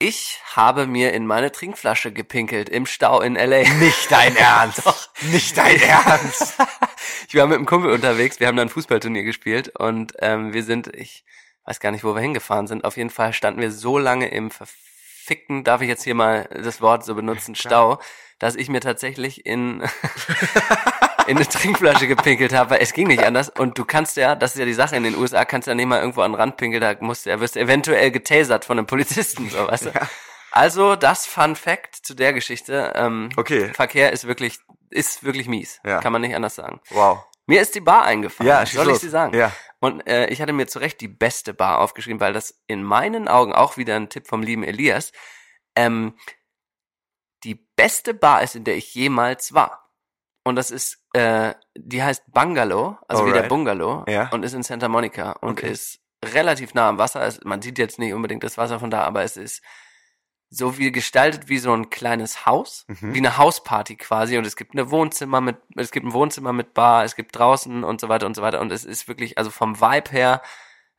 Ich 0.01 0.39
habe 0.55 0.88
mir 0.88 1.12
in 1.12 1.27
meine 1.27 1.51
Trinkflasche 1.51 2.13
gepinkelt 2.13 2.69
im 2.69 2.86
Stau 2.86 3.19
in 3.19 3.36
LA. 3.36 3.63
Nicht 3.79 4.10
dein 4.10 4.34
Ernst. 4.38 4.86
Doch. 4.86 5.10
Nicht 5.23 5.58
dein 5.58 5.79
Ernst. 5.82 6.58
Ich 7.27 7.36
war 7.36 7.45
mit 7.45 7.58
einem 7.58 7.67
Kumpel 7.67 7.91
unterwegs, 7.91 8.39
wir 8.39 8.47
haben 8.47 8.58
da 8.58 8.63
ein 8.63 8.69
Fußballturnier 8.69 9.21
gespielt 9.21 9.69
und 9.77 10.13
ähm, 10.19 10.51
wir 10.51 10.63
sind, 10.63 10.88
ich 10.95 11.23
weiß 11.65 11.79
gar 11.79 11.91
nicht, 11.91 12.03
wo 12.03 12.15
wir 12.15 12.21
hingefahren 12.21 12.65
sind. 12.65 12.84
Auf 12.86 12.97
jeden 12.97 13.12
Fall 13.12 13.34
standen 13.34 13.62
wir 13.62 13.71
so 13.71 13.99
lange 13.99 14.29
im 14.29 14.49
verfickten, 15.30 15.63
darf 15.63 15.82
ich 15.82 15.88
jetzt 15.88 16.04
hier 16.04 16.15
mal 16.15 16.50
das 16.52 16.82
Wort 16.82 17.06
so 17.06 17.13
benutzen, 17.13 17.54
Stau, 17.56 18.00
dass 18.39 18.56
ich 18.56 18.70
mir 18.70 18.82
tatsächlich 18.82 19.46
in 19.46 19.84
in 21.28 21.38
eine 21.38 21.48
Trinkflasche 21.48 22.08
gepinkelt 22.08 22.54
habe, 22.54 22.72
weil 22.72 22.82
es 22.82 22.94
ging 22.94 23.08
nicht 23.08 23.24
anders. 23.24 23.50
Und 23.50 23.78
du 23.78 23.86
kannst 23.86 24.18
ja, 24.18 24.36
das 24.36 24.54
ist 24.54 24.60
ja 24.60 24.65
die 24.65 24.74
Sache, 24.74 24.96
in 24.96 25.04
den 25.04 25.15
USA 25.15 25.46
kannst 25.46 25.68
ja 25.68 25.76
nicht 25.76 25.86
mal 25.86 26.00
irgendwo 26.00 26.22
an 26.22 26.32
den 26.32 26.39
Rand 26.39 26.58
pinkeln, 26.58 26.82
da 26.82 26.96
musst 27.06 27.26
du, 27.26 27.30
ja, 27.30 27.39
wirst 27.39 27.56
du 27.56 27.60
eventuell 27.60 28.10
getasert 28.10 28.65
von 28.65 28.80
einem 28.80 28.88
Polizisten, 28.88 29.50
so 29.50 29.68
weißt 29.68 29.86
du. 29.88 29.92
Also, 30.52 30.96
das 30.96 31.28
Fun 31.28 31.56
Fact 31.56 31.96
zu 31.96 32.15
der 32.15 32.34
Geschichte. 32.34 32.94
Ähm, 32.96 33.30
Okay. 33.38 33.72
Verkehr 33.76 34.12
ist 34.12 34.26
wirklich, 34.26 34.58
ist 34.89 35.24
wirklich 35.24 35.48
mies. 35.48 35.80
Ja. 35.86 36.00
Kann 36.00 36.12
man 36.12 36.24
nicht 36.24 36.36
anders 36.36 36.56
sagen. 36.56 36.82
Wow. 36.89 37.20
Mir 37.50 37.62
ist 37.62 37.74
die 37.74 37.82
Bar 37.82 38.04
eingefallen. 38.04 38.48
Ja, 38.48 38.64
soll 38.66 38.84
ich 38.86 38.90
los. 38.92 39.02
sie 39.02 39.10
sagen? 39.10 39.36
Ja. 39.36 39.52
Und 39.80 40.06
äh, 40.08 40.28
ich 40.28 40.40
hatte 40.40 40.54
mir 40.54 40.68
zu 40.68 40.78
Recht 40.78 41.02
die 41.02 41.08
beste 41.08 41.54
Bar 41.54 41.80
aufgeschrieben, 41.80 42.20
weil 42.20 42.32
das 42.32 42.62
in 42.68 42.84
meinen 42.84 43.28
Augen 43.28 43.54
auch 43.54 43.76
wieder 43.76 43.96
ein 43.96 44.08
Tipp 44.10 44.28
vom 44.28 44.44
lieben 44.44 44.64
Elias. 44.64 45.12
Ähm, 45.76 46.14
die 47.44 47.56
beste 47.76 48.14
Bar 48.14 48.44
ist, 48.44 48.56
in 48.56 48.66
der 48.66 48.76
ich 48.78 48.94
jemals 48.94 49.54
war. 49.54 49.90
Und 50.44 50.58
das 50.58 50.70
ist, 50.70 51.04
äh, 51.14 51.56
die 51.76 52.04
heißt 52.04 52.24
Bungalow, 52.32 52.98
also 53.08 53.24
wie 53.26 53.30
der 53.30 53.38
Alright. 53.38 53.50
Bungalow, 53.50 54.06
Ja. 54.08 54.30
und 54.30 54.44
ist 54.44 54.54
in 54.54 54.62
Santa 54.64 54.88
Monica 54.88 55.32
und 55.34 55.52
Okay. 55.52 55.72
ist 55.72 56.00
relativ 56.24 56.74
nah 56.76 56.90
am 56.90 56.98
Wasser. 57.00 57.20
Also 57.22 57.40
man 57.46 57.62
sieht 57.64 57.80
jetzt 57.80 57.98
nicht 57.98 58.14
unbedingt 58.14 58.44
das 58.44 58.58
Wasser 58.60 58.80
von 58.80 58.92
da, 58.92 59.04
aber 59.06 59.24
es 59.24 59.38
ist 59.38 59.64
so 60.50 60.78
wie 60.78 60.92
gestaltet 60.92 61.48
wie 61.48 61.60
so 61.60 61.72
ein 61.74 61.90
kleines 61.90 62.46
Haus, 62.46 62.86
Mhm. 62.88 63.14
wie 63.14 63.18
eine 63.20 63.38
Hausparty 63.38 63.96
quasi. 63.98 64.38
Und 64.38 64.46
es 64.46 64.56
gibt 64.56 64.74
eine 64.74 64.90
Wohnzimmer 64.92 65.42
mit, 65.42 65.58
es 65.76 65.92
gibt 65.92 66.06
ein 66.06 66.14
Wohnzimmer 66.14 66.54
mit 66.54 66.74
Bar, 66.74 67.04
es 67.04 67.16
gibt 67.16 67.36
draußen 67.38 67.84
und 67.84 68.02
so 68.02 68.10
weiter 68.10 68.26
und 68.26 68.36
so 68.36 68.42
weiter. 68.42 68.60
Und 68.62 68.72
es 68.72 68.84
ist 68.86 69.08
wirklich, 69.08 69.38
also 69.38 69.52
vom 69.52 69.80
Vibe 69.80 70.10
her 70.12 70.41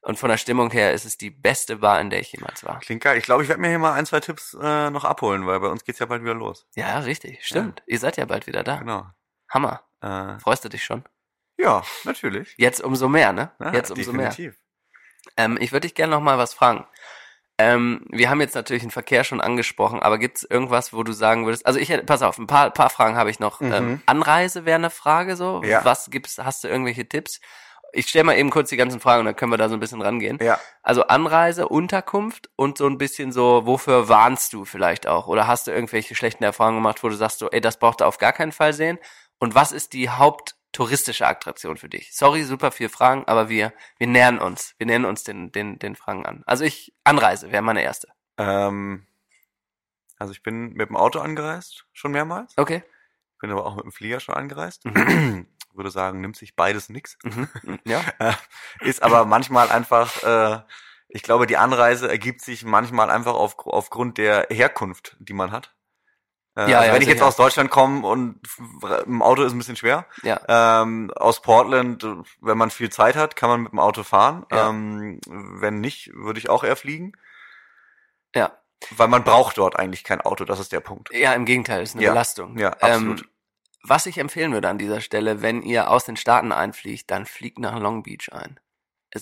und 0.02 0.18
von 0.18 0.30
der 0.30 0.36
Stimmung 0.38 0.70
her 0.70 0.92
ist 0.92 1.04
es 1.04 1.18
die 1.18 1.30
beste 1.30 1.76
Bar, 1.76 2.00
in 2.00 2.10
der 2.10 2.20
ich 2.20 2.32
jemals 2.32 2.64
war. 2.64 2.78
Klingt 2.80 3.02
geil. 3.02 3.18
Ich 3.18 3.24
glaube, 3.24 3.42
ich 3.42 3.48
werde 3.48 3.60
mir 3.60 3.68
hier 3.68 3.78
mal 3.78 3.92
ein, 3.92 4.06
zwei 4.06 4.20
Tipps 4.20 4.54
äh, 4.54 4.90
noch 4.90 5.04
abholen, 5.04 5.46
weil 5.46 5.60
bei 5.60 5.68
uns 5.68 5.84
geht's 5.84 5.98
ja 5.98 6.06
bald 6.06 6.22
wieder 6.22 6.34
los. 6.34 6.66
Ja, 6.76 7.00
richtig, 7.00 7.44
stimmt. 7.44 7.82
Ihr 7.86 7.98
seid 7.98 8.16
ja 8.16 8.24
bald 8.26 8.46
wieder 8.46 8.62
da. 8.62 8.76
Genau. 8.76 9.06
Hammer. 9.48 9.82
Äh, 10.00 10.38
Freust 10.38 10.64
du 10.64 10.68
dich 10.68 10.84
schon? 10.84 11.04
ja, 11.58 11.82
natürlich. 12.04 12.54
Jetzt 12.56 12.80
umso 12.80 13.08
mehr, 13.08 13.32
ne? 13.34 13.50
Ja, 13.60 13.72
Jetzt 13.74 13.90
umso 13.90 14.12
mehr. 14.12 14.30
definitiv. 14.30 14.58
Ähm, 15.36 15.58
ich 15.60 15.72
würde 15.72 15.86
dich 15.86 15.94
gerne 15.94 16.12
noch 16.12 16.22
mal 16.22 16.38
was 16.38 16.54
fragen. 16.54 16.86
Ähm, 17.60 18.04
wir 18.08 18.30
haben 18.30 18.40
jetzt 18.40 18.54
natürlich 18.54 18.82
den 18.82 18.90
Verkehr 18.90 19.22
schon 19.24 19.40
angesprochen, 19.40 20.00
aber 20.00 20.18
gibt 20.18 20.38
es 20.38 20.44
irgendwas, 20.44 20.92
wo 20.92 21.02
du 21.02 21.12
sagen 21.12 21.44
würdest, 21.44 21.66
also 21.66 21.78
ich 21.78 21.90
hätte, 21.90 22.04
pass 22.04 22.22
auf, 22.22 22.38
ein 22.38 22.46
paar, 22.46 22.70
paar 22.70 22.90
Fragen 22.90 23.16
habe 23.16 23.30
ich 23.30 23.38
noch. 23.38 23.60
Mhm. 23.60 23.72
Ähm, 23.72 24.02
Anreise 24.06 24.64
wäre 24.64 24.76
eine 24.76 24.90
Frage 24.90 25.36
so. 25.36 25.62
Ja. 25.64 25.84
Was 25.84 26.10
gibt's, 26.10 26.38
hast 26.38 26.64
du 26.64 26.68
irgendwelche 26.68 27.06
Tipps? 27.06 27.40
ich 27.92 28.06
stelle 28.08 28.24
mal 28.24 28.38
eben 28.38 28.50
kurz 28.50 28.68
die 28.68 28.76
ganzen 28.76 29.00
Fragen 29.00 29.20
und 29.20 29.26
dann 29.26 29.36
können 29.36 29.52
wir 29.52 29.58
da 29.58 29.68
so 29.68 29.74
ein 29.74 29.80
bisschen 29.80 30.02
rangehen. 30.02 30.38
Ja. 30.40 30.58
Also 30.82 31.02
Anreise, 31.04 31.68
Unterkunft 31.68 32.50
und 32.56 32.78
so 32.78 32.86
ein 32.86 32.98
bisschen 32.98 33.32
so, 33.32 33.66
wofür 33.66 34.08
warnst 34.08 34.52
du 34.52 34.64
vielleicht 34.64 35.06
auch? 35.06 35.26
Oder 35.26 35.46
hast 35.46 35.66
du 35.66 35.70
irgendwelche 35.70 36.14
schlechten 36.14 36.44
Erfahrungen 36.44 36.78
gemacht, 36.78 37.02
wo 37.02 37.08
du 37.08 37.16
sagst 37.16 37.38
so, 37.38 37.50
ey, 37.50 37.60
das 37.60 37.78
braucht 37.78 38.00
er 38.00 38.06
auf 38.06 38.18
gar 38.18 38.32
keinen 38.32 38.52
Fall 38.52 38.72
sehen? 38.72 38.98
Und 39.38 39.54
was 39.54 39.72
ist 39.72 39.92
die 39.92 40.10
haupttouristische 40.70 41.26
Attraktion 41.26 41.76
für 41.76 41.88
dich? 41.88 42.14
Sorry, 42.14 42.44
super 42.44 42.70
viele 42.70 42.88
Fragen, 42.88 43.24
aber 43.26 43.48
wir, 43.48 43.72
wir 43.98 44.06
nähern 44.06 44.38
uns. 44.38 44.74
Wir 44.78 44.86
nähern 44.86 45.04
uns 45.04 45.24
den, 45.24 45.52
den, 45.52 45.78
den 45.78 45.96
Fragen 45.96 46.24
an. 46.26 46.42
Also 46.46 46.64
ich, 46.64 46.94
Anreise 47.04 47.50
wäre 47.50 47.62
meine 47.62 47.82
erste. 47.82 48.08
Ähm, 48.38 49.06
also 50.18 50.32
ich 50.32 50.42
bin 50.42 50.72
mit 50.74 50.88
dem 50.88 50.96
Auto 50.96 51.20
angereist, 51.20 51.86
schon 51.92 52.12
mehrmals. 52.12 52.56
Okay. 52.56 52.82
Bin 53.40 53.50
aber 53.50 53.66
auch 53.66 53.76
mit 53.76 53.84
dem 53.84 53.92
Flieger 53.92 54.20
schon 54.20 54.34
angereist. 54.34 54.84
Mhm. 54.84 55.46
Würde 55.74 55.90
sagen, 55.90 56.20
nimmt 56.20 56.36
sich 56.36 56.56
beides 56.56 56.88
nix. 56.88 57.16
Mhm. 57.22 57.48
Ja. 57.84 58.02
Äh, 58.18 58.32
ist 58.80 59.02
aber 59.02 59.24
manchmal 59.24 59.70
einfach, 59.70 60.22
äh, 60.22 60.62
ich 61.08 61.22
glaube, 61.22 61.46
die 61.46 61.56
Anreise 61.56 62.08
ergibt 62.08 62.42
sich 62.42 62.64
manchmal 62.64 63.10
einfach 63.10 63.34
auf, 63.34 63.56
aufgrund 63.58 64.18
der 64.18 64.46
Herkunft, 64.50 65.16
die 65.18 65.32
man 65.32 65.52
hat. 65.52 65.74
Äh, 66.56 66.70
Ja, 66.70 66.78
also 66.78 66.88
ja, 66.88 66.94
wenn 66.94 67.02
ich 67.02 67.08
jetzt 67.08 67.22
aus 67.22 67.36
Deutschland 67.36 67.70
komme 67.70 68.06
und 68.06 68.40
im 69.06 69.22
Auto 69.22 69.42
ist 69.42 69.52
ein 69.52 69.58
bisschen 69.58 69.76
schwer. 69.76 70.06
Ja. 70.22 70.40
Ähm, 70.82 71.10
aus 71.16 71.42
Portland, 71.42 72.06
wenn 72.40 72.58
man 72.58 72.70
viel 72.70 72.90
Zeit 72.90 73.16
hat, 73.16 73.36
kann 73.36 73.50
man 73.50 73.62
mit 73.62 73.72
dem 73.72 73.78
Auto 73.78 74.02
fahren. 74.02 74.44
Ja. 74.50 74.68
Ähm, 74.70 75.20
wenn 75.26 75.80
nicht, 75.80 76.10
würde 76.14 76.38
ich 76.38 76.48
auch 76.50 76.64
eher 76.64 76.76
fliegen. 76.76 77.12
Ja. 78.34 78.52
Weil 78.96 79.08
man 79.08 79.24
braucht 79.24 79.58
dort 79.58 79.78
eigentlich 79.78 80.04
kein 80.04 80.20
Auto, 80.22 80.44
das 80.44 80.58
ist 80.58 80.72
der 80.72 80.80
Punkt. 80.80 81.10
Ja, 81.12 81.34
im 81.34 81.44
Gegenteil, 81.44 81.82
ist 81.82 81.94
eine 81.94 82.04
Ja. 82.04 82.10
Belastung. 82.10 82.58
Ja, 82.58 82.70
absolut. 82.70 83.20
Ähm, 83.22 83.26
was 83.82 84.06
ich 84.06 84.18
empfehlen 84.18 84.52
würde 84.52 84.68
an 84.68 84.78
dieser 84.78 85.00
Stelle, 85.00 85.42
wenn 85.42 85.62
ihr 85.62 85.90
aus 85.90 86.04
den 86.04 86.16
Staaten 86.16 86.52
einfliegt, 86.52 87.10
dann 87.10 87.26
fliegt 87.26 87.58
nach 87.58 87.78
Long 87.78 88.02
Beach 88.02 88.28
ein. 88.32 88.58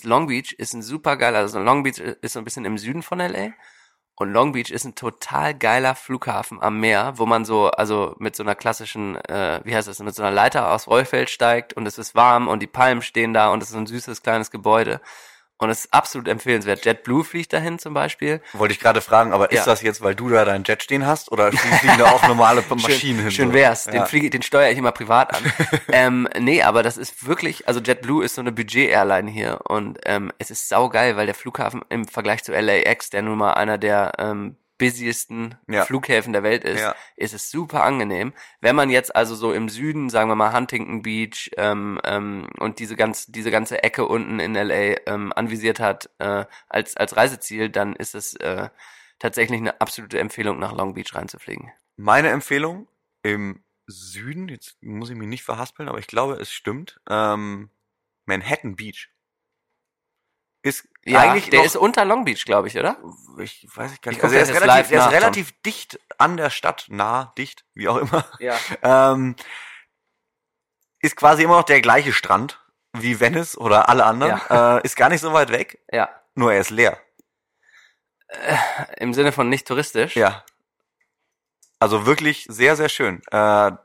Long 0.03 0.27
Beach 0.27 0.53
ist 0.57 0.73
ein 0.73 0.81
super 0.81 1.17
geiler, 1.17 1.39
also 1.39 1.59
Long 1.59 1.83
Beach 1.83 1.97
ist 1.99 2.33
so 2.33 2.39
ein 2.39 2.45
bisschen 2.45 2.65
im 2.65 2.77
Süden 2.77 3.01
von 3.01 3.19
LA. 3.19 3.53
Und 4.21 4.33
Long 4.33 4.51
Beach 4.51 4.69
ist 4.69 4.83
ein 4.83 4.95
total 4.95 5.53
geiler 5.55 5.95
Flughafen 5.95 6.61
am 6.61 6.81
Meer, 6.81 7.13
wo 7.15 7.25
man 7.25 7.45
so, 7.45 7.71
also 7.71 8.15
mit 8.19 8.35
so 8.35 8.43
einer 8.43 8.53
klassischen, 8.53 9.15
äh, 9.15 9.61
wie 9.63 9.73
heißt 9.73 9.87
das, 9.87 9.99
mit 9.99 10.13
so 10.13 10.21
einer 10.21 10.31
Leiter 10.31 10.73
aus 10.73 10.87
Rollfeld 10.87 11.29
steigt 11.29 11.71
und 11.71 11.87
es 11.87 11.97
ist 11.97 12.15
warm 12.15 12.49
und 12.49 12.59
die 12.59 12.67
Palmen 12.67 13.01
stehen 13.01 13.33
da 13.33 13.49
und 13.49 13.63
es 13.63 13.69
ist 13.69 13.77
ein 13.77 13.87
süßes 13.87 14.21
kleines 14.21 14.51
Gebäude. 14.51 14.99
Und 15.61 15.69
es 15.69 15.81
ist 15.85 15.93
absolut 15.93 16.29
empfehlenswert. 16.29 16.85
JetBlue 16.85 17.25
fliegt 17.25 17.51
dahin 17.51 17.79
zum 17.79 17.93
Beispiel. 17.93 18.41
Wollte 18.53 18.73
ich 18.73 18.79
gerade 18.79 19.01
fragen, 19.01 19.33
aber 19.33 19.51
Ja. 19.53 19.59
ist 19.59 19.67
das 19.67 19.81
jetzt, 19.81 20.01
weil 20.01 20.15
du 20.15 20.29
da 20.29 20.45
deinen 20.45 20.63
Jet 20.63 20.81
stehen 20.81 21.05
hast 21.05 21.31
oder 21.33 21.51
fliegen 21.51 21.97
da 21.97 22.11
auch 22.11 22.25
normale 22.27 22.63
Maschinen 22.69 22.91
schön, 22.99 23.19
hin? 23.19 23.31
Schön 23.31 23.53
wär's. 23.53 23.83
Den, 23.83 23.95
Ja. 23.95 24.05
fliege, 24.05 24.29
den 24.29 24.41
steuere 24.41 24.71
ich 24.71 24.77
immer 24.77 24.93
privat 24.93 25.35
an. 25.35 25.43
ähm, 25.91 26.29
nee, 26.39 26.63
aber 26.63 26.81
das 26.81 26.95
ist 26.97 27.27
wirklich, 27.27 27.67
also 27.67 27.81
JetBlue 27.81 28.23
ist 28.23 28.35
so 28.35 28.41
eine 28.41 28.53
Budget-Airline 28.53 29.29
hier 29.29 29.59
und 29.67 29.99
ähm, 30.05 30.31
es 30.37 30.49
ist 30.49 30.69
saugeil, 30.69 31.17
weil 31.17 31.25
der 31.25 31.35
Flughafen 31.35 31.81
im 31.89 32.07
Vergleich 32.07 32.41
zu 32.43 32.53
LAX, 32.53 33.09
der 33.09 33.21
nun 33.21 33.37
mal 33.37 33.51
einer 33.53 33.77
der 33.77 34.13
ähm, 34.17 34.55
busiesten 34.79 35.55
Ja. 35.67 35.85
Flughäfen 35.85 36.33
der 36.33 36.41
Welt 36.41 36.63
ist, 36.63 36.81
Ja. 36.81 36.95
ist 37.15 37.35
es 37.35 37.51
super 37.51 37.83
angenehm. 37.83 38.33
Wenn 38.61 38.75
man 38.75 38.89
jetzt 38.89 39.15
also 39.15 39.35
so 39.35 39.53
im 39.53 39.69
Süden, 39.69 40.09
sagen 40.09 40.29
wir 40.31 40.35
mal 40.35 40.51
Huntington 40.53 41.03
Beach 41.03 41.51
ähm, 41.57 42.01
ähm, 42.03 42.47
und 42.57 42.79
diese 42.79 42.95
ganz 42.95 43.27
diese 43.27 43.51
ganze 43.51 43.83
Ecke 43.83 44.07
unten 44.07 44.39
in 44.39 44.55
LA 44.55 44.95
ähm, 45.05 45.31
anvisiert 45.35 45.79
hat 45.79 46.09
äh, 46.17 46.45
als 46.67 46.97
als 46.97 47.15
Reiseziel, 47.15 47.69
dann 47.69 47.95
ist 47.95 48.15
es 48.15 48.33
äh, 48.37 48.69
tatsächlich 49.19 49.59
eine 49.59 49.79
absolute 49.79 50.17
Empfehlung, 50.17 50.57
nach 50.57 50.73
Long 50.73 50.95
Beach 50.95 51.13
reinzufliegen. 51.13 51.71
Meine 51.97 52.29
Empfehlung 52.29 52.87
im 53.21 53.61
Süden, 53.85 54.47
jetzt 54.47 54.81
muss 54.81 55.09
ich 55.09 55.15
mich 55.17 55.27
nicht 55.27 55.43
verhaspeln, 55.43 55.89
aber 55.89 55.99
ich 55.99 56.07
glaube, 56.07 56.35
es 56.35 56.51
stimmt, 56.51 56.99
ähm, 57.09 57.69
Manhattan 58.25 58.75
Beach. 58.75 59.09
Ist 60.61 60.87
Ja, 61.05 61.19
eigentlich 61.21 61.49
der 61.49 61.59
noch, 61.59 61.65
ist 61.65 61.75
unter 61.77 62.03
Long 62.05 62.25
Beach, 62.25 62.43
glaube 62.45 62.67
ich, 62.67 62.77
oder? 62.77 62.97
ich 63.39 63.65
weiß 63.73 63.93
ich 63.93 64.01
gar 64.01 64.11
Ich 64.11 64.17
nicht. 64.17 64.21
guck 64.21 64.23
Also 64.25 64.35
er 64.35 64.41
ist 64.43 64.53
relativ, 64.61 64.91
er 64.91 65.05
ist 65.07 65.11
relativ 65.13 65.61
dicht 65.61 65.99
an 66.17 66.35
der 66.37 66.49
Stadt, 66.49 66.87
nah, 66.89 67.33
dicht, 67.37 67.63
wie 67.73 67.87
auch 67.87 67.97
immer. 67.97 68.25
Ja. 68.39 68.57
Ähm, 68.83 69.35
ist 71.01 71.15
quasi 71.15 71.43
immer 71.43 71.55
noch 71.57 71.63
der 71.63 71.79
gleiche 71.81 72.11
Strand 72.11 72.59
wie 72.97 73.19
Venice 73.21 73.57
oder 73.57 73.87
alle 73.89 74.03
anderen. 74.05 74.41
Äh, 74.49 74.83
ist 74.83 74.95
gar 74.97 75.09
nicht 75.09 75.21
so 75.21 75.31
weit 75.33 75.49
weg, 75.51 75.79
Ja. 75.91 76.09
nur 76.35 76.51
er 76.53 76.59
ist 76.61 76.71
leer. 76.71 76.99
Im 78.97 79.13
Sinne 79.13 79.31
von 79.31 79.49
nicht 79.49 79.67
touristisch. 79.67 80.15
Ja. 80.15 80.43
Also 81.81 82.05
wirklich 82.05 82.45
sehr, 82.49 82.75
sehr 82.75 82.89
schön. 82.89 83.21
Äh, 83.27 83.31
da 83.31 83.77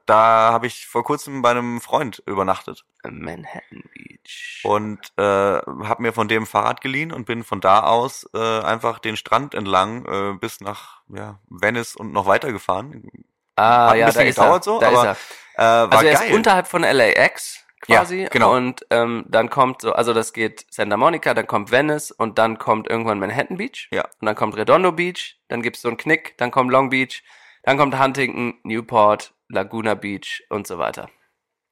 habe 0.52 0.66
ich 0.66 0.86
vor 0.86 1.04
kurzem 1.04 1.42
bei 1.42 1.50
einem 1.52 1.80
Freund 1.80 2.22
übernachtet 2.26 2.84
Manhattan 3.04 3.84
Beach. 3.94 4.60
und 4.64 4.98
äh, 5.16 5.22
habe 5.22 6.02
mir 6.02 6.12
von 6.12 6.26
dem 6.26 6.42
ein 6.42 6.46
Fahrrad 6.46 6.80
geliehen 6.80 7.12
und 7.12 7.24
bin 7.26 7.44
von 7.44 7.60
da 7.60 7.84
aus 7.84 8.28
äh, 8.34 8.60
einfach 8.62 8.98
den 8.98 9.16
Strand 9.16 9.54
entlang 9.54 10.04
äh, 10.06 10.36
bis 10.38 10.60
nach 10.60 11.02
ja, 11.08 11.38
Venice 11.48 11.94
und 11.94 12.12
noch 12.12 12.26
weiter 12.26 12.50
gefahren. 12.50 13.08
ah, 13.56 13.90
hat 13.90 13.92
ein 13.92 13.98
ja, 14.00 14.06
da 14.10 14.22
bisschen 14.22 14.26
ist 14.26 14.36
gedauert 14.36 14.62
er. 14.62 14.64
so, 14.64 14.80
da 14.80 14.88
aber 14.88 15.12
ist 15.12 15.20
er. 15.56 15.84
Äh, 15.86 15.90
war 15.90 15.92
Also 15.92 16.06
er 16.06 16.14
geil. 16.14 16.28
ist 16.30 16.34
unterhalb 16.34 16.66
von 16.66 16.82
LAX 16.82 17.64
quasi. 17.80 18.22
Ja, 18.22 18.28
genau. 18.28 18.56
Und 18.56 18.84
ähm, 18.90 19.24
dann 19.28 19.50
kommt 19.50 19.82
so, 19.82 19.92
also 19.92 20.12
das 20.12 20.32
geht 20.32 20.66
Santa 20.70 20.96
Monica, 20.96 21.32
dann 21.34 21.46
kommt 21.46 21.70
Venice 21.70 22.10
und 22.10 22.38
dann 22.38 22.58
kommt 22.58 22.88
irgendwann 22.88 23.20
Manhattan 23.20 23.56
Beach. 23.56 23.88
Ja. 23.92 24.02
Und 24.20 24.26
dann 24.26 24.34
kommt 24.34 24.56
Redondo 24.56 24.90
Beach, 24.90 25.38
dann 25.48 25.62
gibt's 25.62 25.82
so 25.82 25.88
einen 25.88 25.96
Knick, 25.98 26.36
dann 26.38 26.50
kommt 26.50 26.72
Long 26.72 26.90
Beach, 26.90 27.22
dann 27.64 27.76
kommt 27.78 27.98
Huntington, 27.98 28.54
Newport, 28.62 29.34
Laguna 29.48 29.94
Beach 29.94 30.44
und 30.50 30.66
so 30.66 30.78
weiter. 30.78 31.08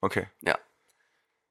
Okay. 0.01 0.29
Ja. 0.41 0.59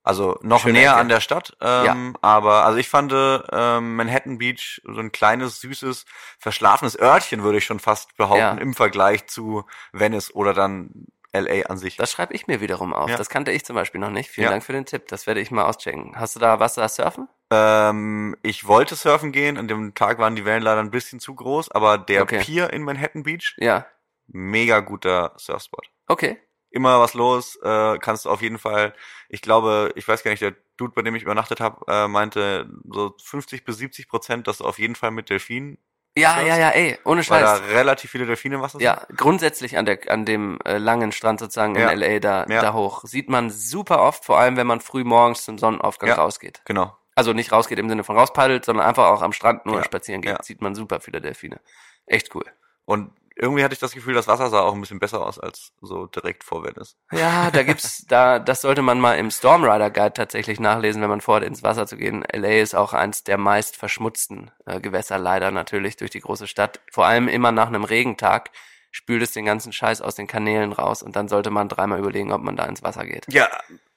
Also 0.03 0.39
noch 0.41 0.61
Schöne 0.61 0.79
näher 0.79 0.91
Ecke. 0.93 0.99
an 1.01 1.09
der 1.09 1.19
Stadt, 1.21 1.55
ähm, 1.61 2.17
aber 2.21 2.65
also 2.65 2.79
ich 2.79 2.89
fand 2.89 3.13
ähm, 3.13 3.95
Manhattan 3.95 4.39
Beach 4.39 4.81
so 4.83 4.99
ein 4.99 5.11
kleines, 5.11 5.61
süßes, 5.61 6.05
verschlafenes 6.39 6.99
Örtchen, 6.99 7.43
würde 7.43 7.59
ich 7.59 7.65
schon 7.65 7.79
fast 7.79 8.15
behaupten, 8.17 8.39
Ja. 8.39 8.51
im 8.53 8.73
Vergleich 8.73 9.27
zu 9.27 9.63
Venice 9.93 10.33
oder 10.33 10.53
dann 10.55 11.05
LA 11.33 11.67
an 11.67 11.77
sich. 11.77 11.97
Das 11.97 12.11
schreibe 12.11 12.33
ich 12.33 12.47
mir 12.47 12.61
wiederum 12.61 12.93
auf. 12.95 13.11
Ja. 13.11 13.15
Das 13.15 13.29
kannte 13.29 13.51
ich 13.51 13.63
zum 13.63 13.75
Beispiel 13.75 14.01
noch 14.01 14.09
nicht. 14.09 14.31
Vielen 14.31 14.45
Ja. 14.45 14.49
Dank 14.49 14.63
für 14.63 14.73
den 14.73 14.87
Tipp. 14.87 15.07
Das 15.07 15.27
werde 15.27 15.39
ich 15.39 15.51
mal 15.51 15.65
auschecken. 15.65 16.13
Hast 16.15 16.35
du 16.35 16.39
da, 16.39 16.59
was 16.59 16.73
da 16.73 16.89
surfen? 16.89 17.29
Ähm, 17.51 18.35
ich 18.41 18.65
wollte 18.67 18.95
surfen 18.95 19.31
gehen, 19.31 19.57
an 19.57 19.67
dem 19.67 19.93
Tag 19.93 20.17
waren 20.17 20.35
die 20.35 20.45
Wellen 20.45 20.63
leider 20.63 20.81
ein 20.81 20.89
bisschen 20.91 21.19
zu 21.19 21.35
groß, 21.35 21.69
aber 21.71 21.99
der 21.99 22.23
Okay. 22.23 22.39
Pier 22.39 22.73
in 22.73 22.81
Manhattan 22.81 23.21
Beach, 23.21 23.55
Ja. 23.59 23.85
Mega 24.27 24.79
guter 24.79 25.33
Surfspot. 25.37 25.87
Okay. 26.07 26.37
Immer 26.69 26.99
was 27.01 27.13
los, 27.13 27.57
äh, 27.63 27.97
kannst 27.99 28.25
du 28.25 28.29
auf 28.29 28.41
jeden 28.41 28.57
Fall, 28.57 28.93
ich 29.27 29.41
glaube, 29.41 29.91
ich 29.95 30.07
weiß 30.07 30.23
gar 30.23 30.31
nicht, 30.31 30.41
der 30.41 30.55
Dude, 30.77 30.93
bei 30.95 31.01
dem 31.01 31.15
ich 31.15 31.23
übernachtet 31.23 31.59
habe, 31.59 31.83
äh, 31.91 32.07
meinte 32.07 32.69
so 32.89 33.13
50 33.21 33.65
bis 33.65 33.77
70 33.77 34.07
Prozent, 34.07 34.47
dass 34.47 34.59
du 34.59 34.65
auf 34.65 34.79
jeden 34.79 34.95
Fall 34.95 35.11
mit 35.11 35.29
Delfinen, 35.29 35.77
Ja, 36.17 36.31
Surfst? 36.35 36.47
ja, 36.47 36.57
ja, 36.57 36.69
ey, 36.69 36.97
ohne 37.03 37.27
weil 37.29 37.41
da 37.41 37.57
Scheiß. 37.57 37.69
relativ 37.73 38.09
viele 38.11 38.25
Delfine 38.25 38.55
im 38.55 38.61
Wasser 38.61 38.79
sind. 38.79 38.85
Ja, 38.85 39.05
grundsätzlich 39.15 39.77
an 39.77 39.85
der 39.85 39.99
an 40.09 40.25
dem 40.25 40.59
äh, 40.65 40.77
langen 40.77 41.11
Strand 41.11 41.39
sozusagen 41.41 41.75
Ja. 41.75 41.89
in 41.89 41.99
LA 41.99 42.19
da 42.19 42.45
Ja. 42.47 42.61
da 42.61 42.73
hoch 42.73 43.03
sieht 43.05 43.29
man 43.29 43.49
super 43.49 44.01
oft, 44.01 44.23
vor 44.25 44.39
allem 44.39 44.55
wenn 44.57 44.67
man 44.67 44.79
früh 44.81 45.03
morgens 45.03 45.43
zum 45.43 45.57
Sonnenaufgang 45.57 46.09
Ja. 46.09 46.15
rausgeht. 46.15 46.61
Genau. 46.65 46.97
Also 47.15 47.33
nicht 47.33 47.51
rausgeht 47.51 47.79
im 47.79 47.89
Sinne 47.89 48.03
von 48.05 48.17
rauspaddelt, 48.17 48.63
sondern 48.65 48.85
einfach 48.85 49.07
auch 49.07 49.21
am 49.21 49.33
Strand 49.33 49.65
nur 49.65 49.77
Ja. 49.77 49.83
spazieren 49.83 50.21
geht, 50.21 50.31
Ja. 50.37 50.43
sieht 50.43 50.61
man 50.61 50.73
super 50.73 51.01
viele 51.01 51.19
Delfine. 51.21 51.59
Echt 52.05 52.33
cool. 52.33 52.45
Und 52.85 53.11
irgendwie 53.35 53.63
hatte 53.63 53.73
ich 53.73 53.79
das 53.79 53.93
Gefühl, 53.93 54.13
das 54.13 54.27
Wasser 54.27 54.49
sah 54.49 54.61
auch 54.61 54.73
ein 54.73 54.81
bisschen 54.81 54.99
besser 54.99 55.25
aus 55.25 55.39
als 55.39 55.71
so 55.81 56.05
direkt 56.07 56.43
vor 56.43 56.63
Venice. 56.63 56.97
Ja, 57.11 57.51
da 57.51 57.63
gibt's, 57.63 58.05
da, 58.09 58.39
das 58.39 58.61
sollte 58.61 58.81
man 58.81 58.99
mal 58.99 59.17
im 59.17 59.31
Stormrider 59.31 59.89
Guide 59.89 60.13
tatsächlich 60.13 60.59
nachlesen, 60.59 61.01
wenn 61.01 61.09
man 61.09 61.21
vorhat, 61.21 61.43
ins 61.43 61.63
Wasser 61.63 61.87
zu 61.87 61.97
gehen. 61.97 62.23
LA 62.31 62.61
ist 62.61 62.75
auch 62.75 62.93
eins 62.93 63.23
der 63.23 63.37
meist 63.37 63.77
verschmutzten 63.77 64.51
äh, 64.65 64.79
Gewässer, 64.79 65.17
leider 65.17 65.51
natürlich 65.51 65.97
durch 65.97 66.11
die 66.11 66.21
große 66.21 66.47
Stadt. 66.47 66.81
Vor 66.91 67.05
allem 67.05 67.27
immer 67.27 67.51
nach 67.51 67.67
einem 67.67 67.83
Regentag 67.83 68.51
spült 68.91 69.23
es 69.23 69.31
den 69.31 69.45
ganzen 69.45 69.71
Scheiß 69.71 70.01
aus 70.01 70.15
den 70.15 70.27
Kanälen 70.27 70.73
raus 70.73 71.01
und 71.01 71.15
dann 71.15 71.29
sollte 71.29 71.49
man 71.49 71.69
dreimal 71.69 71.99
überlegen, 71.99 72.31
ob 72.31 72.41
man 72.41 72.57
da 72.57 72.65
ins 72.65 72.83
Wasser 72.83 73.05
geht. 73.05 73.25
Ja, 73.31 73.49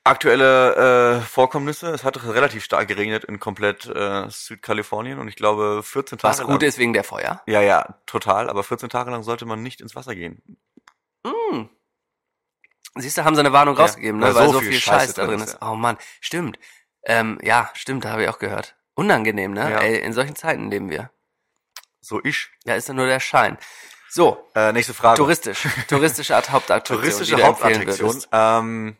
aktuelle 0.04 1.16
äh, 1.16 1.20
Vorkommnisse. 1.22 1.88
Es 1.90 2.04
hat 2.04 2.22
relativ 2.24 2.62
stark 2.64 2.88
geregnet 2.88 3.24
in 3.24 3.40
komplett 3.40 3.86
äh, 3.86 4.28
Südkalifornien 4.28 5.18
und 5.18 5.28
ich 5.28 5.36
glaube 5.36 5.82
14 5.82 6.18
Tage 6.18 6.30
Was 6.30 6.38
lang. 6.38 6.48
gut 6.48 6.62
ist 6.62 6.78
wegen 6.78 6.92
der 6.92 7.04
Feuer. 7.04 7.42
Ja, 7.46 7.60
ja, 7.62 7.98
total. 8.06 8.48
Aber 8.50 8.62
14 8.64 8.88
Tage 8.88 9.10
lang 9.10 9.22
sollte 9.22 9.46
man 9.46 9.62
nicht 9.62 9.80
ins 9.80 9.96
Wasser 9.96 10.14
gehen. 10.14 10.42
Mm. 11.24 11.64
Siehst 12.96 13.18
du, 13.18 13.24
haben 13.24 13.34
sie 13.34 13.40
eine 13.40 13.52
Warnung 13.52 13.76
Ja, 13.76 13.82
rausgegeben, 13.82 14.20
ne? 14.20 14.26
weil 14.26 14.34
weil 14.36 14.46
so 14.46 14.52
so 14.54 14.60
viel 14.60 14.70
viel 14.72 14.80
Scheiße 14.80 15.06
Scheiß 15.06 15.14
da 15.14 15.26
drin 15.26 15.40
ist, 15.40 15.54
ist. 15.54 15.58
Oh 15.62 15.74
Mann, 15.74 15.96
stimmt. 16.20 16.58
Ähm, 17.04 17.38
ja, 17.42 17.70
stimmt, 17.74 18.04
da 18.04 18.10
habe 18.10 18.22
ich 18.22 18.28
auch 18.28 18.38
gehört. 18.38 18.76
Unangenehm, 18.94 19.52
ne? 19.52 19.70
Ja. 19.70 19.78
Ey, 19.80 19.98
in 19.98 20.12
solchen 20.12 20.36
Zeiten 20.36 20.70
leben 20.70 20.90
wir. 20.90 21.10
So 22.00 22.20
ich. 22.22 22.50
Da 22.64 22.76
ist 22.76 22.86
ja 22.86 22.94
nur 22.94 23.06
der 23.06 23.18
Schein. 23.20 23.58
So, 24.08 24.48
Äh, 24.54 24.70
nächste 24.72 24.94
Frage. 24.94 25.16
touristisch. 25.18 25.66
Touristische 25.88 26.36
Art 26.36 26.50
Hauptattraktion. 26.50 26.98
Touristische 27.00 27.42
Hauptattraktion. 27.42 28.22
Ähm, 28.30 28.96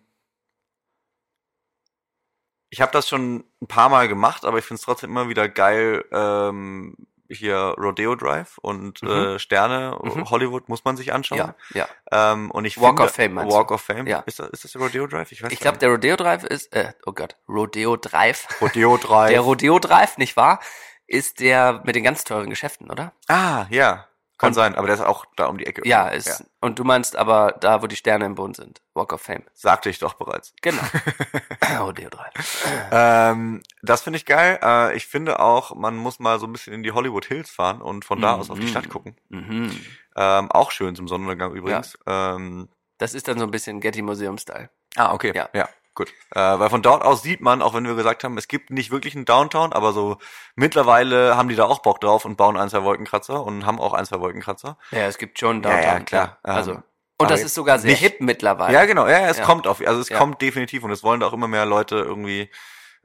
ich 2.75 2.81
habe 2.81 2.91
das 2.91 3.09
schon 3.09 3.45
ein 3.63 3.69
paar 3.69 3.89
Mal 3.89 4.09
gemacht, 4.09 4.45
aber 4.45 4.59
ich 4.59 4.65
finde 4.65 4.81
es 4.81 4.85
trotzdem 4.85 5.11
immer 5.11 5.29
wieder 5.29 5.49
geil, 5.49 6.05
ähm, 6.11 6.97
hier 7.29 7.57
Rodeo 7.79 8.17
Drive 8.17 8.59
und 8.59 9.01
äh, 9.05 9.39
Sterne, 9.39 9.97
Mhm. 10.03 10.29
Hollywood 10.29 10.69
muss 10.69 10.85
man 10.85 10.97
sich 10.97 11.13
anschauen. 11.13 11.55
Ja, 11.73 11.87
ja. 12.11 12.33
Ähm, 12.33 12.51
und 12.51 12.65
ich 12.65 12.81
Walk 12.81 12.99
finde, 12.99 13.03
of 13.05 13.15
Fame? 13.15 13.37
Walk 13.37 13.71
of 13.71 13.81
Fame. 13.81 14.09
Ja. 14.09 14.25
Ist, 14.27 14.41
das, 14.41 14.49
ist 14.51 14.65
das 14.65 14.73
der 14.73 14.83
Rodeo 14.83 15.07
Drive? 15.07 15.31
Ich 15.31 15.41
weiß 15.41 15.53
Ich 15.53 15.61
glaube, 15.61 15.79
der 15.79 15.91
Rodeo 15.91 16.17
Drive 16.17 16.43
ist, 16.43 16.75
äh, 16.75 16.93
oh 17.07 17.13
Gott, 17.13 17.37
Rodeo 17.49 17.97
Drive. 17.97 18.49
Rodeo 18.61 18.97
Drive. 18.97 19.31
Der 19.31 19.41
Rodeo 19.41 19.79
Drive, 19.79 20.19
nicht 20.19 20.37
wahr? 20.37 20.59
Ist 21.07 21.39
der 21.39 21.81
mit 21.85 21.95
den 21.95 22.03
ganz 22.03 22.25
teuren 22.25 22.51
Geschäften, 22.51 22.91
oder? 22.91 23.13
ah, 23.29 23.67
ja. 23.71 24.09
Kann 24.45 24.49
Und- 24.51 24.55
sein, 24.55 24.75
aber 24.75 24.87
der 24.87 24.97
ist 24.97 25.03
auch 25.03 25.27
da 25.37 25.47
um 25.47 25.59
die 25.59 25.67
Ecke. 25.67 25.83
Ja, 25.87 26.09
ist, 26.09 26.45
und 26.61 26.79
du 26.79 26.85
meinst 26.85 27.17
aber 27.17 27.53
da, 27.61 27.83
wo 27.83 27.87
die 27.87 27.97
Sterne 27.97 28.25
im 28.27 28.35
Boden 28.35 28.55
sind. 28.55 28.81
Walk 28.95 29.13
of 29.13 29.21
Fame. 29.23 29.43
Sagte 29.53 29.91
ich 29.91 29.99
doch 29.99 30.15
bereits. 30.15 30.53
Genau. 30.63 30.83
Rodeo 31.81 32.09
Drive. 32.11 32.67
Ähm, 32.91 33.63
das 33.83 34.03
finde 34.03 34.19
ich 34.19 34.27
geil. 34.27 34.59
Äh, 34.63 34.97
ich 34.97 35.07
finde 35.07 35.41
auch, 35.41 35.75
man 35.75 35.97
muss 35.97 36.19
mal 36.19 36.39
so 36.39 36.47
ein 36.47 36.53
bisschen 36.53 36.73
in 36.75 36.83
die 36.83 36.93
Hollywood 36.93 37.25
Hills 37.27 37.51
fahren 37.51 37.81
und 37.83 38.05
von 38.05 38.21
da 38.21 38.35
aus 38.35 38.51
auf 38.51 38.59
die 38.59 38.65
Mhm. 38.67 38.71
Stadt 38.71 38.89
gucken. 38.89 39.17
Mhm. 39.29 39.71
Ähm, 40.17 40.51
auch 40.53 40.71
schön 40.71 40.95
zum 40.95 41.09
Sonnenuntergang 41.09 41.53
übrigens. 41.55 41.99
Ähm, 42.07 42.69
Das 42.99 43.15
ist 43.15 43.27
dann 43.29 43.39
so 43.39 43.45
ein 43.45 43.51
bisschen 43.51 43.81
Getty 43.81 44.03
Museum 44.03 44.39
Style. 44.39 44.71
ah, 44.97 45.13
okay. 45.13 45.33
Ja. 45.35 45.49
ja. 45.53 45.69
Gut. 45.95 46.13
Äh, 46.33 46.41
weil 46.41 46.71
von 46.71 46.83
dort 46.83 47.05
aus 47.05 47.23
sieht 47.23 47.41
man, 47.41 47.63
auch 47.63 47.75
wenn 47.75 47.87
wir 47.87 47.95
gesagt 47.95 48.25
haben, 48.25 48.37
es 48.37 48.49
gibt 48.49 48.71
nicht 48.71 48.91
wirklich 48.91 49.15
einen 49.15 49.25
Downtown, 49.27 49.73
aber 49.73 49.93
so 49.93 50.19
mittlerweile 50.57 51.37
haben 51.37 51.49
die 51.49 51.55
da 51.55 51.65
auch 51.67 51.81
Bock 51.81 52.01
drauf 52.01 52.25
und 52.25 52.37
bauen 52.37 52.57
ein, 52.57 52.69
zwei 52.69 52.83
Wolkenkratzer 52.83 53.45
und 53.45 53.65
haben 53.65 53.79
auch 53.79 53.93
ein, 53.95 54.05
zwei 54.05 54.19
Wolkenkratzer. 54.21 54.77
Ja, 54.91 55.07
es 55.07 55.19
gibt 55.19 55.39
schon 55.39 55.63
Ja, 55.63 55.71
ja, 55.71 55.81
Downtown. 55.83 56.05
klar. 56.05 56.39
Also. 56.43 56.73
Ähm, 56.73 56.83
Und 57.19 57.31
das 57.31 57.43
ist 57.43 57.55
sogar 57.55 57.79
sehr 57.79 57.93
nicht- 57.93 58.01
hip 58.01 58.21
mittlerweile. 58.21 58.75
Ja, 58.75 58.85
genau. 58.87 59.07
Ja, 59.07 59.21
ja, 59.21 59.29
es 59.29 59.39
Ja. 59.39 59.45
kommt 59.45 59.69
auf, 59.69 59.81
also 59.87 60.01
es 60.01 60.09
Ja. 60.09 60.19
kommt 60.19 60.43
definitiv 60.43 60.83
und 60.83 60.91
es 60.91 61.05
wollen 61.05 61.21
da 61.21 61.29
auch 61.29 61.33
immer 61.33 61.47
mehr 61.49 61.65
Leute 61.67 61.97
irgendwie 61.97 62.51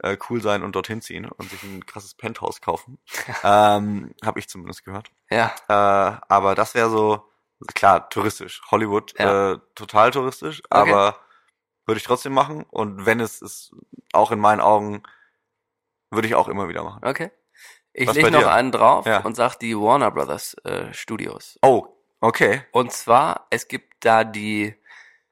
äh, 0.02 0.16
cool 0.30 0.40
sein 0.40 0.62
und 0.64 0.74
dorthin 0.74 1.02
ziehen 1.02 1.26
und 1.30 1.50
sich 1.50 1.62
ein 1.62 1.84
krasses 1.84 2.14
Penthouse 2.14 2.62
kaufen. 2.62 2.98
ähm, 3.44 4.14
Habe 4.24 4.38
ich 4.40 4.48
zumindest 4.48 4.82
gehört. 4.84 5.10
Ja. 5.30 5.52
Äh, 5.68 6.16
aber 6.26 6.54
das 6.54 6.74
wäre 6.74 6.88
so, 6.88 7.22
klar, 7.74 8.08
touristisch. 8.08 8.62
Hollywood, 8.70 9.12
Ja. 9.18 9.52
äh, 9.52 9.58
total 9.74 10.10
touristisch, 10.10 10.62
aber 10.70 11.16
würde 11.90 11.98
ich 11.98 12.04
trotzdem 12.04 12.32
machen. 12.32 12.64
Und 12.70 13.04
wenn 13.04 13.18
es 13.20 13.42
ist, 13.42 13.74
auch 14.12 14.30
in 14.30 14.38
meinen 14.38 14.60
Augen, 14.60 15.02
würde 16.10 16.28
ich 16.28 16.34
auch 16.36 16.48
immer 16.48 16.68
wieder 16.68 16.82
machen. 16.84 17.04
Okay. 17.04 17.30
Ich 17.92 18.06
Was 18.06 18.14
leg 18.14 18.24
bei 18.26 18.30
noch 18.30 18.40
dir? 18.40 18.52
einen 18.52 18.70
drauf 18.70 19.04
Ja. 19.06 19.18
und 19.18 19.34
sag 19.34 19.56
die 19.56 19.76
Warner 19.76 20.10
Brothers 20.12 20.54
äh, 20.64 20.92
Studios. 20.94 21.58
Oh, 21.62 21.86
okay. 22.20 22.62
Und 22.70 22.92
zwar, 22.92 23.46
es 23.50 23.66
gibt 23.66 24.04
da 24.04 24.22
die, 24.22 24.76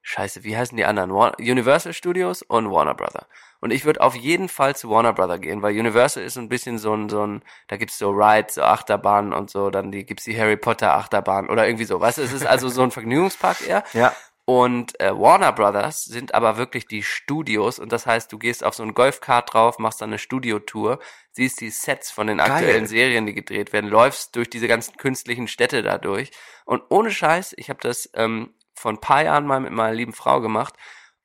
scheiße, 0.02 0.42
wie 0.42 0.56
heißen 0.56 0.76
die 0.76 0.84
anderen? 0.84 1.14
War 1.14 1.38
Universal 1.38 1.92
Studios 1.92 2.42
und 2.42 2.70
Warner 2.70 2.94
Brother. 2.94 3.26
Und 3.60 3.72
ich 3.72 3.84
würde 3.84 4.00
auf 4.00 4.14
jeden 4.16 4.48
Fall 4.48 4.74
zu 4.76 4.90
Warner 4.90 5.12
Brother 5.12 5.38
gehen, 5.38 5.62
weil 5.62 5.78
Universal 5.78 6.22
ist 6.24 6.34
so 6.34 6.40
ein 6.40 6.48
bisschen 6.48 6.78
so 6.78 6.94
ein, 6.94 7.08
so 7.08 7.24
ein, 7.26 7.42
da 7.68 7.76
gibt's 7.76 7.98
so 7.98 8.10
Rides, 8.10 8.54
so 8.56 8.62
Achterbahnen 8.62 9.32
und 9.32 9.50
so, 9.50 9.70
dann 9.70 9.90
die, 9.92 10.04
gibt's 10.04 10.24
die 10.24 10.38
Harry 10.38 10.56
Potter 10.56 10.94
Achterbahn 10.94 11.48
oder 11.48 11.66
irgendwie 11.66 11.84
so. 11.84 12.00
Weißt 12.00 12.18
du, 12.18 12.22
es 12.22 12.32
ist 12.32 12.46
also 12.46 12.68
so 12.68 12.82
ein 12.82 12.90
Vergnügungspark 12.92 13.66
eher. 13.66 13.82
Ja. 13.92 14.12
Und 14.48 14.98
äh, 14.98 15.14
Warner 15.14 15.52
Brothers 15.52 16.06
sind 16.06 16.32
aber 16.32 16.56
wirklich 16.56 16.86
die 16.86 17.02
Studios. 17.02 17.78
Und 17.78 17.92
das 17.92 18.06
heißt, 18.06 18.32
du 18.32 18.38
gehst 18.38 18.64
auf 18.64 18.72
so 18.72 18.82
ein 18.82 18.94
Golfkart 18.94 19.52
drauf, 19.52 19.78
machst 19.78 20.00
dann 20.00 20.08
eine 20.08 20.18
Studiotour, 20.18 21.00
siehst 21.32 21.60
die 21.60 21.68
Sets 21.68 22.10
von 22.10 22.28
den 22.28 22.40
aktuellen 22.40 22.86
Serien, 22.86 23.26
die 23.26 23.34
gedreht 23.34 23.74
werden, 23.74 23.90
läufst 23.90 24.36
durch 24.36 24.48
diese 24.48 24.66
ganzen 24.66 24.96
künstlichen 24.96 25.48
Städte 25.48 25.82
da 25.82 25.98
durch. 25.98 26.30
Und 26.64 26.82
ohne 26.88 27.10
Scheiß, 27.10 27.56
ich 27.58 27.68
habe 27.68 27.80
das 27.82 28.08
ähm, 28.14 28.54
vor 28.72 28.90
ein 28.90 29.02
paar 29.02 29.22
Jahren 29.22 29.46
mal 29.46 29.60
mit 29.60 29.72
meiner 29.72 29.92
lieben 29.92 30.14
Frau 30.14 30.40
gemacht 30.40 30.72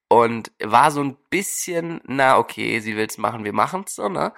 und 0.09 0.51
war 0.61 0.91
so 0.91 1.01
ein 1.01 1.15
bisschen, 1.30 2.01
na 2.03 2.38
okay, 2.38 2.82
sie 2.82 2.97
will's 2.97 3.17
machen, 3.17 3.45
wir 3.45 3.53
machen's 3.53 3.95
so, 3.95 4.09
ne? 4.09 4.34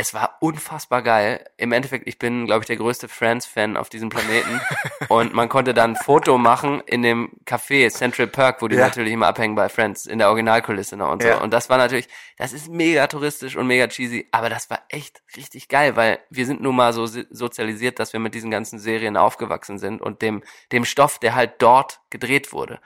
Es 0.00 0.14
war 0.14 0.38
unfassbar 0.40 1.02
geil. 1.02 1.44
Im 1.58 1.72
Endeffekt, 1.72 2.08
ich 2.08 2.18
bin, 2.18 2.46
glaube 2.46 2.62
ich, 2.62 2.66
der 2.66 2.76
größte 2.76 3.06
Friends-Fan 3.06 3.76
auf 3.76 3.90
diesem 3.90 4.08
Planeten. 4.08 4.60
und 5.08 5.34
man 5.34 5.50
konnte 5.50 5.74
dann 5.74 5.90
ein 5.92 5.96
Foto 5.96 6.38
machen 6.38 6.80
in 6.86 7.02
dem 7.02 7.30
Café 7.44 7.90
Central 7.90 8.26
Perk, 8.26 8.62
wo 8.62 8.68
die 8.68 8.76
Ja. 8.76 8.86
natürlich 8.86 9.12
immer 9.12 9.26
abhängen 9.26 9.54
bei 9.56 9.68
Friends, 9.68 10.06
in 10.06 10.18
der 10.18 10.28
Originalkulisse 10.28 10.96
noch 10.96 11.12
und 11.12 11.20
so. 11.22 11.28
Ja. 11.28 11.38
Und 11.42 11.52
das 11.52 11.68
war 11.68 11.76
natürlich, 11.76 12.08
das 12.38 12.54
ist 12.54 12.68
mega 12.68 13.06
touristisch 13.08 13.56
und 13.56 13.66
mega 13.66 13.88
cheesy, 13.88 14.26
aber 14.32 14.48
das 14.48 14.70
war 14.70 14.80
echt 14.88 15.22
richtig 15.36 15.68
geil, 15.68 15.96
weil 15.96 16.18
wir 16.30 16.46
sind 16.46 16.62
nun 16.62 16.76
mal 16.76 16.94
so 16.94 17.04
si- 17.04 17.26
sozialisiert, 17.30 17.98
dass 17.98 18.14
wir 18.14 18.20
mit 18.20 18.34
diesen 18.34 18.50
ganzen 18.50 18.78
Serien 18.78 19.18
aufgewachsen 19.18 19.78
sind 19.78 20.00
und 20.00 20.22
dem, 20.22 20.42
dem 20.72 20.86
Stoff, 20.86 21.18
der 21.18 21.34
halt 21.34 21.54
dort 21.58 22.00
gedreht 22.08 22.54
wurde. 22.54 22.80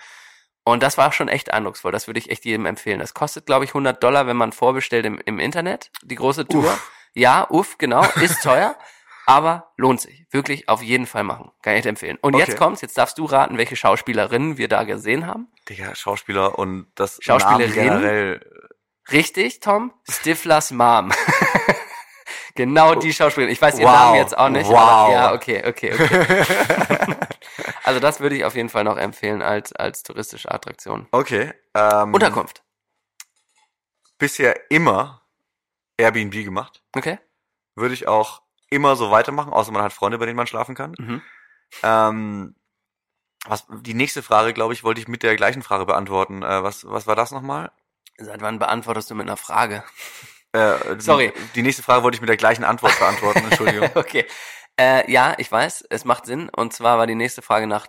Und 0.67 0.83
das 0.83 0.97
war 0.97 1.12
schon 1.12 1.29
echt 1.29 1.53
eindrucksvoll. 1.53 1.93
Das 1.93 2.07
würde 2.07 2.19
ich 2.19 2.31
echt 2.31 2.47
jedem 2.47 2.65
empfehlen. 2.65 2.99
Das 2.99 3.12
kostet, 3.12 3.45
glaube 3.45 3.67
ich, 3.67 3.71
100 3.73 4.03
Dollar, 4.03 4.27
wenn 4.27 4.39
man 4.39 4.51
vorbestellt 4.51 5.05
im, 5.05 5.21
im 5.27 5.39
Internet, 5.39 5.91
die 6.03 6.15
große 6.15 6.49
Tour. 6.49 6.65
Uff. 6.65 6.91
Ja, 7.15 7.47
uff, 7.49 7.79
genau, 7.79 8.05
ist 8.21 8.43
teuer, 8.43 8.77
aber 9.27 9.73
lohnt 9.77 10.01
sich. 10.01 10.27
Wirklich 10.31 10.69
auf 10.69 10.83
jeden 10.83 11.07
Fall 11.07 11.23
machen. 11.25 11.53
Kann 11.62 11.77
ich 11.77 11.87
empfehlen. 11.87 12.19
Und 12.21 12.35
Okay. 12.35 12.45
jetzt 12.47 12.59
kommt's, 12.59 12.81
jetzt 12.81 12.99
darfst 12.99 13.17
du 13.19 13.25
raten, 13.25 13.57
welche 13.57 13.77
Schauspielerinnen 13.77 14.59
wir 14.59 14.69
da 14.69 14.83
gesehen 14.85 15.27
haben. 15.27 15.49
Digga, 15.69 15.95
Schauspieler 15.95 16.59
und 16.59 16.89
das 16.97 17.19
Schauspielerin? 17.23 18.41
Richtig, 19.12 19.61
Tom? 19.61 19.93
Stiflers 20.11 20.71
Mom. 20.73 21.12
genau 22.55 22.95
die 22.95 23.12
Schauspielerin. 23.12 23.53
Ich 23.53 23.61
weiß 23.62 23.79
ihren 23.79 23.89
Wow. 23.89 23.95
Namen 23.95 24.15
jetzt 24.17 24.37
auch 24.37 24.49
nicht. 24.49 24.69
Wow. 24.69 24.79
Aber, 24.79 25.12
ja, 25.12 25.33
okay, 25.35 25.62
okay, 25.67 25.93
okay. 25.95 26.45
also 27.85 28.01
das 28.01 28.21
würde 28.21 28.35
ich 28.37 28.45
auf 28.45 28.57
jeden 28.57 28.71
Fall 28.71 28.85
noch 28.85 28.97
empfehlen 28.97 29.43
als, 29.43 29.73
als 29.73 30.03
touristische 30.03 30.51
Attraktion. 30.51 31.07
Okay. 31.12 31.53
Ähm, 31.75 32.12
Unterkunft. 32.15 32.62
Bisher 34.19 34.71
immer 34.71 35.23
Airbnb 35.99 36.33
gemacht. 36.33 36.83
Okay? 36.95 37.19
Würde 37.75 37.95
ich 37.95 38.09
auch 38.09 38.43
immer 38.71 38.97
so 38.97 39.11
weitermachen, 39.11 39.53
außer 39.53 39.73
man 39.73 39.83
hat 39.83 39.93
Freunde, 39.93 40.19
bei 40.19 40.27
denen 40.27 40.37
man 40.37 40.47
schlafen 40.47 40.75
kann. 40.75 40.95
Mhm. 40.99 41.23
Ähm, 41.83 42.55
was, 43.47 43.67
die 43.71 43.95
nächste 43.95 44.23
Frage, 44.23 44.53
glaube 44.55 44.73
ich, 44.73 44.85
wollte 44.85 45.01
ich 45.01 45.09
mit 45.09 45.23
der 45.23 45.37
gleichen 45.37 45.63
Frage 45.63 45.85
beantworten. 45.87 46.43
Äh, 46.43 46.63
was, 46.63 46.89
was 46.89 47.07
war 47.07 47.17
das 47.17 47.31
nochmal? 47.31 47.71
Seit 48.17 48.41
wann 48.43 48.59
beantwortest 48.59 49.11
du 49.11 49.15
mit 49.15 49.27
einer 49.27 49.37
Frage? 49.37 49.85
Äh, 50.53 50.97
die- 50.97 51.01
Sorry. 51.03 51.33
Die 51.55 51.63
nächste 51.63 51.83
Frage 51.83 52.03
wollte 52.05 52.15
ich 52.17 52.21
mit 52.21 52.29
der 52.31 52.37
gleichen 52.37 52.65
Antwort 52.65 52.99
beantworten. 52.99 53.41
Entschuldigung. 53.51 53.91
okay. 53.95 54.25
Äh, 54.79 55.11
ja, 55.11 55.35
ich 55.39 55.51
weiß, 55.51 55.85
es 55.91 56.05
macht 56.05 56.27
Sinn. 56.27 56.49
Und 56.49 56.73
zwar 56.73 56.97
war 56.99 57.07
die 57.07 57.15
nächste 57.17 57.43
Frage 57.43 57.67
nach 57.67 57.87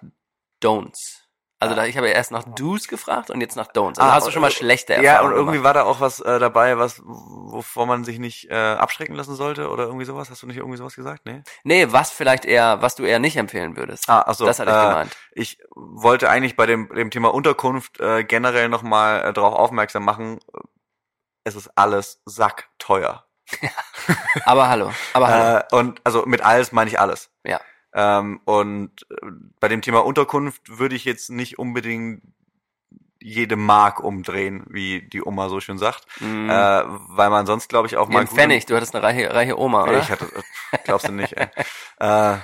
Don'ts. 0.63 1.21
Also 1.59 1.73
da, 1.73 1.85
ich 1.85 1.95
habe 1.95 2.07
ja 2.09 2.13
erst 2.13 2.31
nach 2.31 2.43
Do's 2.43 2.87
gefragt 2.89 3.29
und 3.31 3.39
jetzt 3.39 3.55
nach 3.55 3.67
Don'ts. 3.67 3.97
Also 3.97 4.01
Ah, 4.01 4.11
hast 4.13 4.27
du 4.27 4.31
schon 4.31 4.41
mal 4.41 4.49
äh, 4.49 4.51
schlechte 4.51 4.93
Ja, 4.93 4.99
Erfahrungen 5.13 5.31
und 5.33 5.37
irgendwie 5.39 5.57
gemacht. 5.57 5.63
war 5.65 5.73
da 5.73 5.83
auch 5.83 6.01
was 6.01 6.19
äh, 6.19 6.37
dabei, 6.37 6.77
was 6.77 7.01
wovor 7.05 7.85
man 7.85 8.03
sich 8.03 8.19
nicht 8.19 8.49
äh, 8.51 8.53
abschrecken 8.55 9.15
lassen 9.15 9.35
sollte 9.35 9.69
oder 9.69 9.85
irgendwie 9.85 10.05
sowas. 10.05 10.29
Hast 10.29 10.43
du 10.43 10.47
nicht 10.47 10.57
irgendwie 10.57 10.77
sowas 10.77 10.95
gesagt? 10.95 11.21
Nee. 11.25 11.43
Nee, 11.63 11.87
was 11.91 12.11
vielleicht 12.11 12.43
eher, 12.45 12.81
was 12.81 12.95
du 12.95 13.03
eher 13.03 13.19
nicht 13.19 13.37
empfehlen 13.37 13.77
würdest. 13.77 14.09
Ah, 14.09 14.21
achso, 14.21 14.45
das 14.45 14.59
hatte 14.59 14.71
ich 14.71 14.77
äh, 14.77 14.87
gemeint. 14.87 15.17
Ich 15.31 15.57
wollte 15.75 16.29
eigentlich 16.29 16.55
bei 16.57 16.65
dem, 16.65 16.89
dem 16.93 17.09
Thema 17.09 17.33
Unterkunft 17.33 17.99
äh, 18.01 18.23
generell 18.25 18.67
nochmal 18.69 19.23
äh, 19.23 19.33
darauf 19.33 19.53
aufmerksam 19.55 20.03
machen. 20.03 20.39
Es 21.45 21.55
ist 21.55 21.69
alles 21.77 22.21
sackteuer. 22.25 23.25
Aber 24.45 24.67
hallo. 24.67 24.91
Aber 25.13 25.27
hallo. 25.27 25.57
Äh, 25.59 25.63
und 25.75 26.01
also 26.03 26.23
mit 26.25 26.41
alles 26.41 26.71
meine 26.71 26.89
ich 26.89 26.99
alles. 26.99 27.29
Ja. 27.45 27.61
Ähm, 27.97 28.41
und 28.43 28.91
äh, 29.09 29.15
bei 29.61 29.69
dem 29.69 29.81
Thema 29.81 30.05
Unterkunft 30.05 30.77
würde 30.77 30.95
ich 30.95 31.05
jetzt 31.05 31.29
nicht 31.29 31.57
unbedingt 31.57 32.21
jede 33.21 33.55
Mark 33.55 34.01
umdrehen, 34.03 34.65
wie 34.69 35.01
die 35.01 35.23
Oma 35.23 35.49
so 35.49 35.59
schön 35.59 35.77
sagt, 35.79 36.05
Mm, 36.19 36.49
äh, 36.49 36.83
weil 36.85 37.29
man 37.31 37.45
sonst 37.47 37.69
glaube 37.69 37.87
ich 37.87 37.97
auch 37.97 38.07
mal 38.09 38.19
Jeden 38.23 38.35
Pfennig, 38.35 38.65
du 38.67 38.75
hattest 38.75 38.93
eine 38.93 39.03
reiche, 39.03 39.33
reiche 39.33 39.57
Oma, 39.57 39.83
oder? 39.83 39.99
Ich 39.99 40.11
hatte, 40.11 40.29
glaubst 40.83 41.07
du 41.07 41.11
nicht? 41.13 41.33
Ey. 41.33 41.47
äh, 41.99 42.37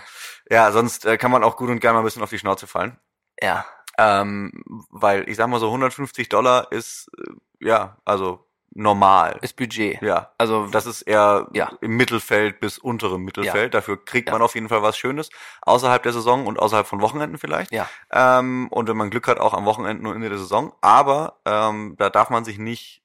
ja, 0.50 0.72
sonst 0.72 1.06
äh, 1.06 1.18
kann 1.18 1.30
man 1.32 1.44
auch 1.44 1.56
gut 1.58 1.70
und 1.70 1.80
gerne 1.82 1.96
mal 1.96 2.00
ein 2.02 2.06
bisschen 2.06 2.24
auf 2.24 2.30
die 2.32 2.40
Schnauze 2.40 2.66
fallen. 2.68 2.98
ja. 3.42 3.66
Ähm, 3.98 4.64
weil 4.90 5.28
ich 5.30 5.36
sag 5.36 5.48
mal 5.50 5.60
so 5.60 5.68
150 5.68 6.30
Dollar 6.30 6.72
ist 6.72 7.12
äh, 7.18 7.68
ja 7.68 7.98
also 8.06 8.48
normal. 8.74 9.38
Ist 9.42 9.56
Budget. 9.58 10.02
Ja, 10.02 10.32
Also, 10.38 10.68
das 10.68 10.86
ist 10.86 11.02
eher 11.04 11.48
Ja. 11.54 11.72
im 11.82 11.98
Mittelfeld 11.98 12.60
bis 12.60 12.78
unterem 12.78 13.24
Mittelfeld. 13.24 13.74
Dafür 13.74 14.04
kriegt 14.04 14.30
Ja. 14.30 14.34
man 14.34 14.42
auf 14.42 14.56
jeden 14.56 14.70
Fall 14.70 14.82
was 14.82 14.98
Schönes 14.98 15.30
außerhalb 15.62 16.02
der 16.04 16.14
Saison 16.14 16.48
und 16.48 16.58
außerhalb 16.60 16.88
von 16.88 17.02
Wochenenden 17.02 17.38
vielleicht. 17.38 17.72
ja. 17.72 17.88
Ähm, 18.12 18.68
und 18.72 18.88
wenn 18.88 18.98
man 18.98 19.10
Glück 19.10 19.28
hat, 19.28 19.40
auch 19.40 19.54
am 19.54 19.66
Wochenenden 19.66 20.06
und 20.08 20.16
Ende 20.16 20.30
der 20.30 20.38
Saison. 20.38 20.74
Aber 20.82 21.40
ähm, 21.46 21.96
da 21.98 22.10
darf 22.10 22.30
man 22.30 22.46
sich 22.46 22.58
nicht 22.58 23.02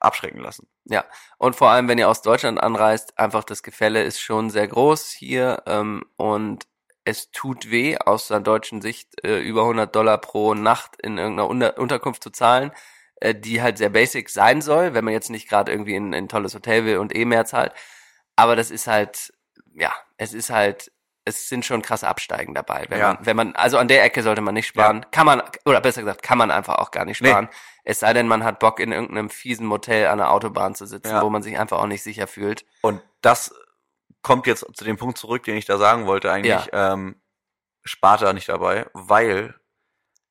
abschrecken 0.00 0.40
lassen. 0.40 0.66
Ja, 0.86 1.04
und 1.38 1.54
vor 1.56 1.70
allem, 1.70 1.86
wenn 1.88 1.98
ihr 1.98 2.08
aus 2.08 2.22
Deutschland 2.22 2.60
anreist, 2.62 3.18
einfach 3.18 3.44
das 3.44 3.62
Gefälle 3.62 4.02
ist 4.02 4.20
schon 4.20 4.50
sehr 4.50 4.66
groß 4.66 5.10
hier 5.10 5.62
ähm, 5.66 6.02
und 6.16 6.66
es 7.04 7.30
tut 7.30 7.70
weh, 7.70 7.96
aus 7.98 8.28
der 8.28 8.40
deutschen 8.40 8.80
Sicht 8.82 9.24
äh, 9.24 9.38
über 9.40 9.62
100 9.62 9.94
Dollar 9.94 10.18
pro 10.18 10.54
Nacht 10.54 10.96
in 11.02 11.18
irgendeiner 11.18 11.48
Unter 11.48 11.78
Unterkunft 11.78 12.22
zu 12.22 12.30
zahlen, 12.30 12.72
äh, 13.20 13.34
die 13.34 13.62
halt 13.62 13.78
sehr 13.78 13.90
basic 13.90 14.28
sein 14.30 14.60
soll, 14.62 14.94
wenn 14.94 15.04
man 15.04 15.14
jetzt 15.14 15.30
nicht 15.30 15.48
gerade 15.48 15.70
irgendwie 15.72 15.94
in, 15.94 16.12
in 16.12 16.24
ein 16.24 16.28
tolles 16.28 16.54
Hotel 16.54 16.84
will 16.84 16.98
und 16.98 17.14
eh 17.14 17.24
mehr 17.24 17.44
zahlt. 17.44 17.72
Aber 18.36 18.56
das 18.56 18.70
ist 18.70 18.86
halt, 18.86 19.32
ja, 19.74 19.92
es 20.16 20.32
ist 20.34 20.50
halt, 20.50 20.90
es 21.26 21.48
sind 21.48 21.64
schon 21.66 21.82
krasse 21.82 22.08
Absteigen 22.08 22.54
dabei. 22.54 22.86
Wenn, 22.88 22.98
Ja. 22.98 23.12
man, 23.14 23.26
wenn 23.26 23.36
man, 23.36 23.54
also 23.54 23.76
an 23.78 23.88
der 23.88 24.02
Ecke 24.02 24.22
sollte 24.22 24.40
man 24.40 24.54
nicht 24.54 24.66
sparen. 24.66 25.04
Kann 25.12 25.26
man, 25.26 25.42
oder 25.66 25.80
besser 25.80 26.00
gesagt, 26.00 26.22
kann 26.22 26.38
man 26.38 26.50
einfach 26.50 26.76
auch 26.76 26.90
gar 26.90 27.04
nicht 27.04 27.20
Nee. 27.20 27.28
sparen. 27.28 27.48
Es 27.84 28.00
sei 28.00 28.12
denn, 28.14 28.26
man 28.26 28.42
hat 28.42 28.58
Bock, 28.58 28.80
in 28.80 28.90
irgendeinem 28.92 29.28
fiesen 29.30 29.66
Motel 29.66 30.06
an 30.08 30.18
der 30.18 30.30
Autobahn 30.32 30.74
zu 30.74 30.86
sitzen, 30.86 31.10
Ja. 31.12 31.22
wo 31.22 31.30
man 31.30 31.42
sich 31.42 31.58
einfach 31.58 31.78
auch 31.78 31.86
nicht 31.86 32.02
sicher 32.02 32.26
fühlt. 32.26 32.64
Und 32.80 33.02
das 33.20 33.54
kommt 34.22 34.46
jetzt 34.46 34.66
zu 34.74 34.84
dem 34.84 34.96
Punkt 34.96 35.18
zurück, 35.18 35.44
den 35.44 35.56
ich 35.56 35.66
da 35.66 35.76
sagen 35.78 36.06
wollte 36.06 36.32
eigentlich, 36.32 36.68
ähm, 36.72 37.20
spart 37.84 38.22
da 38.22 38.32
nicht 38.32 38.48
dabei, 38.48 38.86
weil 38.92 39.54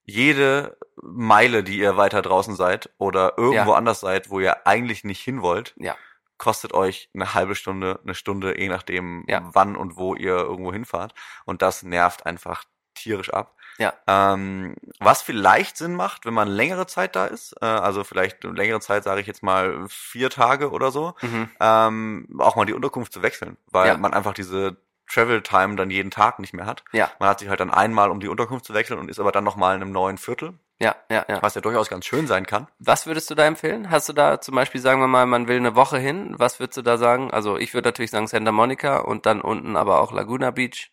jede 0.10 0.78
Meile, 1.02 1.64
die 1.64 1.78
ihr 1.78 1.96
weiter 1.98 2.22
draußen 2.22 2.56
seid 2.56 2.90
oder 2.98 3.34
irgendwo 3.38 3.72
Ja. 3.72 3.78
anders 3.78 4.00
seid, 4.02 4.30
wo 4.30 4.40
ihr 4.40 4.66
eigentlich 4.68 5.04
nicht 5.04 5.22
hin 5.22 5.42
wollt, 5.42 5.74
Ja. 5.78 5.96
kostet 6.38 6.74
euch 6.74 7.10
eine 7.14 7.34
halbe 7.34 7.56
Stunde, 7.56 8.00
eine 8.04 8.16
Stunde, 8.16 8.60
je 8.60 8.70
nachdem, 8.70 9.24
Ja. 9.28 9.42
wann 9.54 9.76
und 9.76 9.98
wo 9.98 10.16
ihr 10.16 10.36
irgendwo 10.38 10.74
hinfahrt. 10.74 11.14
Und 11.46 11.62
das 11.62 11.84
nervt 11.84 12.26
einfach 12.26 12.64
tierisch 12.96 13.32
ab. 13.34 13.56
Ja. 13.78 13.94
Ähm, 14.08 14.76
was 15.00 15.22
vielleicht 15.22 15.78
Sinn 15.78 15.96
macht, 15.96 16.26
wenn 16.26 16.34
man 16.34 16.50
längere 16.50 16.86
Zeit 16.86 17.16
da 17.16 17.26
ist, 17.28 17.56
äh, 17.62 17.66
also 17.66 18.04
vielleicht 18.04 18.44
längere 18.44 18.82
Zeit, 18.82 19.06
sage 19.06 19.22
ich 19.22 19.28
jetzt 19.28 19.42
mal 19.44 19.86
vier 19.88 20.30
Tage 20.30 20.72
oder 20.72 20.92
so, 20.92 21.14
Mhm. 21.22 21.50
ähm, 21.62 22.28
auch 22.40 22.58
mal 22.58 22.66
die 22.66 22.74
Unterkunft 22.74 23.14
zu 23.14 23.22
wechseln, 23.22 23.56
weil 23.68 23.88
Ja. 23.88 23.98
man 23.98 24.14
einfach 24.14 24.34
diese 24.34 24.76
Travel 25.10 25.42
Time 25.42 25.76
dann 25.76 25.90
jeden 25.90 26.12
Tag 26.12 26.40
nicht 26.40 26.54
mehr 26.54 26.66
hat. 26.66 26.84
Ja, 26.94 27.12
Man 27.20 27.28
hat 27.30 27.40
sich 27.40 27.50
halt 27.50 27.60
dann 27.60 27.72
einmal 27.72 28.10
um 28.12 28.20
die 28.20 28.28
Unterkunft 28.28 28.66
zu 28.66 28.74
wechseln 28.74 29.00
und 29.00 29.10
ist 29.10 29.20
aber 29.20 29.32
dann 29.32 29.44
nochmal 29.44 29.76
in 29.76 29.82
einem 29.82 29.92
neuen 29.92 30.18
Viertel, 30.18 30.54
ja, 30.80 30.96
ja, 31.10 31.26
ja. 31.28 31.42
was 31.42 31.56
ja 31.56 31.62
durchaus 31.62 31.90
ganz 31.90 32.06
schön 32.06 32.28
sein 32.28 32.46
kann. 32.46 32.68
Was 32.80 33.06
würdest 33.06 33.30
du 33.30 33.36
da 33.36 33.46
empfehlen? 33.46 33.90
Hast 33.90 34.08
du 34.08 34.14
da 34.14 34.40
zum 34.40 34.56
Beispiel, 34.56 34.80
sagen 34.80 35.02
wir 35.02 35.08
mal, 35.08 35.26
man 35.26 35.48
will 35.48 35.58
eine 35.58 35.76
Woche 35.76 35.98
hin, 35.98 36.36
was 36.38 36.60
würdest 36.60 36.78
du 36.78 36.82
da 36.84 36.98
sagen? 36.98 37.32
Also 37.32 37.58
ich 37.58 37.74
würde 37.74 37.90
natürlich 37.90 38.12
sagen 38.12 38.28
Santa 38.28 38.52
Monica 38.52 39.00
und 39.00 39.26
dann 39.26 39.42
unten 39.42 39.76
aber 39.76 40.00
auch 40.00 40.12
Laguna 40.14 40.52
Beach, 40.52 40.92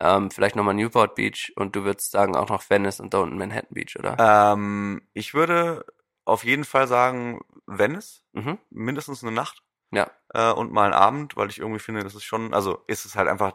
ähm, 0.00 0.30
vielleicht 0.30 0.56
nochmal 0.56 0.74
Newport 0.74 1.14
Beach 1.14 1.52
und 1.56 1.76
du 1.76 1.84
würdest 1.84 2.10
sagen 2.12 2.34
auch 2.36 2.48
noch 2.48 2.62
Venice 2.70 3.00
und 3.00 3.12
da 3.12 3.18
unten 3.18 3.36
Manhattan 3.36 3.68
Beach, 3.74 3.96
oder? 3.98 4.16
Ähm, 4.18 5.02
ich 5.12 5.34
würde 5.34 5.84
auf 6.24 6.44
jeden 6.44 6.64
Fall 6.64 6.86
sagen, 6.86 7.40
Venice, 7.66 8.22
Mhm. 8.32 8.58
mindestens 8.70 9.22
eine 9.22 9.32
Nacht 9.32 9.62
Ja, 9.92 10.10
äh, 10.34 10.52
und 10.52 10.72
mal 10.72 10.84
einen 10.84 10.94
Abend, 10.94 11.36
weil 11.36 11.50
ich 11.50 11.58
irgendwie 11.58 11.80
finde, 11.80 12.02
das 12.04 12.14
ist 12.14 12.24
schon, 12.24 12.54
also 12.54 12.84
ist 12.86 13.04
es 13.04 13.16
halt 13.16 13.28
einfach 13.28 13.54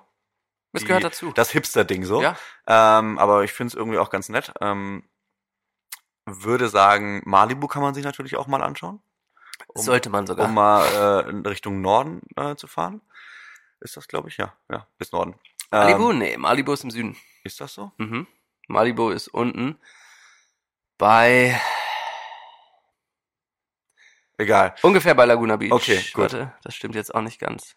das 0.74 0.82
die- 0.82 0.88
gehört 0.88 1.04
dazu. 1.06 1.32
das 1.32 1.52
Hipster-Ding 1.52 2.04
so. 2.04 2.22
Ja, 2.22 2.36
Ähm, 2.68 3.18
aber 3.20 3.44
ich 3.44 3.54
finde 3.54 3.70
es 3.70 3.76
irgendwie 3.76 3.98
auch 3.98 4.10
ganz 4.10 4.28
nett. 4.30 4.54
Ähm, 4.62 5.08
würde 6.26 6.68
sagen, 6.70 7.22
Malibu 7.26 7.68
kann 7.68 7.82
man 7.82 7.94
sich 7.94 8.04
natürlich 8.04 8.36
auch 8.36 8.48
mal 8.48 8.62
anschauen. 8.64 9.02
Um, 9.68 9.82
sollte 9.84 10.10
man 10.10 10.28
sogar. 10.28 10.46
um 10.48 10.54
mal 10.54 11.24
äh, 11.26 11.30
in 11.30 11.46
Richtung 11.46 11.82
Norden 11.82 12.22
äh, 12.36 12.56
zu 12.56 12.68
fahren. 12.68 13.02
Ist 13.80 13.96
das, 13.96 14.08
glaube 14.08 14.28
ich, 14.30 14.38
ja. 14.38 14.54
Ja, 14.70 14.88
bis 14.98 15.12
Norden. 15.12 15.36
Malibu? 15.72 16.12
Ähm, 16.12 16.18
Nee, 16.18 16.38
Malibu 16.38 16.74
ist 16.74 16.84
im 16.84 16.92
Süden. 16.92 17.16
ist 17.44 17.62
das 17.62 17.74
so? 17.74 17.92
Mhm. 17.98 18.28
Malibu 18.68 19.10
ist 19.12 19.28
unten 19.30 19.80
bei 20.98 21.60
Egal. 24.38 24.76
ungefähr 24.82 25.16
bei 25.16 25.26
Laguna 25.26 25.56
Beach. 25.58 25.72
Okay, 25.72 25.98
gut. 26.14 26.24
Warte, 26.34 26.54
das 26.64 26.76
stimmt 26.76 26.96
jetzt 26.96 27.14
auch 27.14 27.22
nicht 27.22 27.40
ganz. 27.40 27.76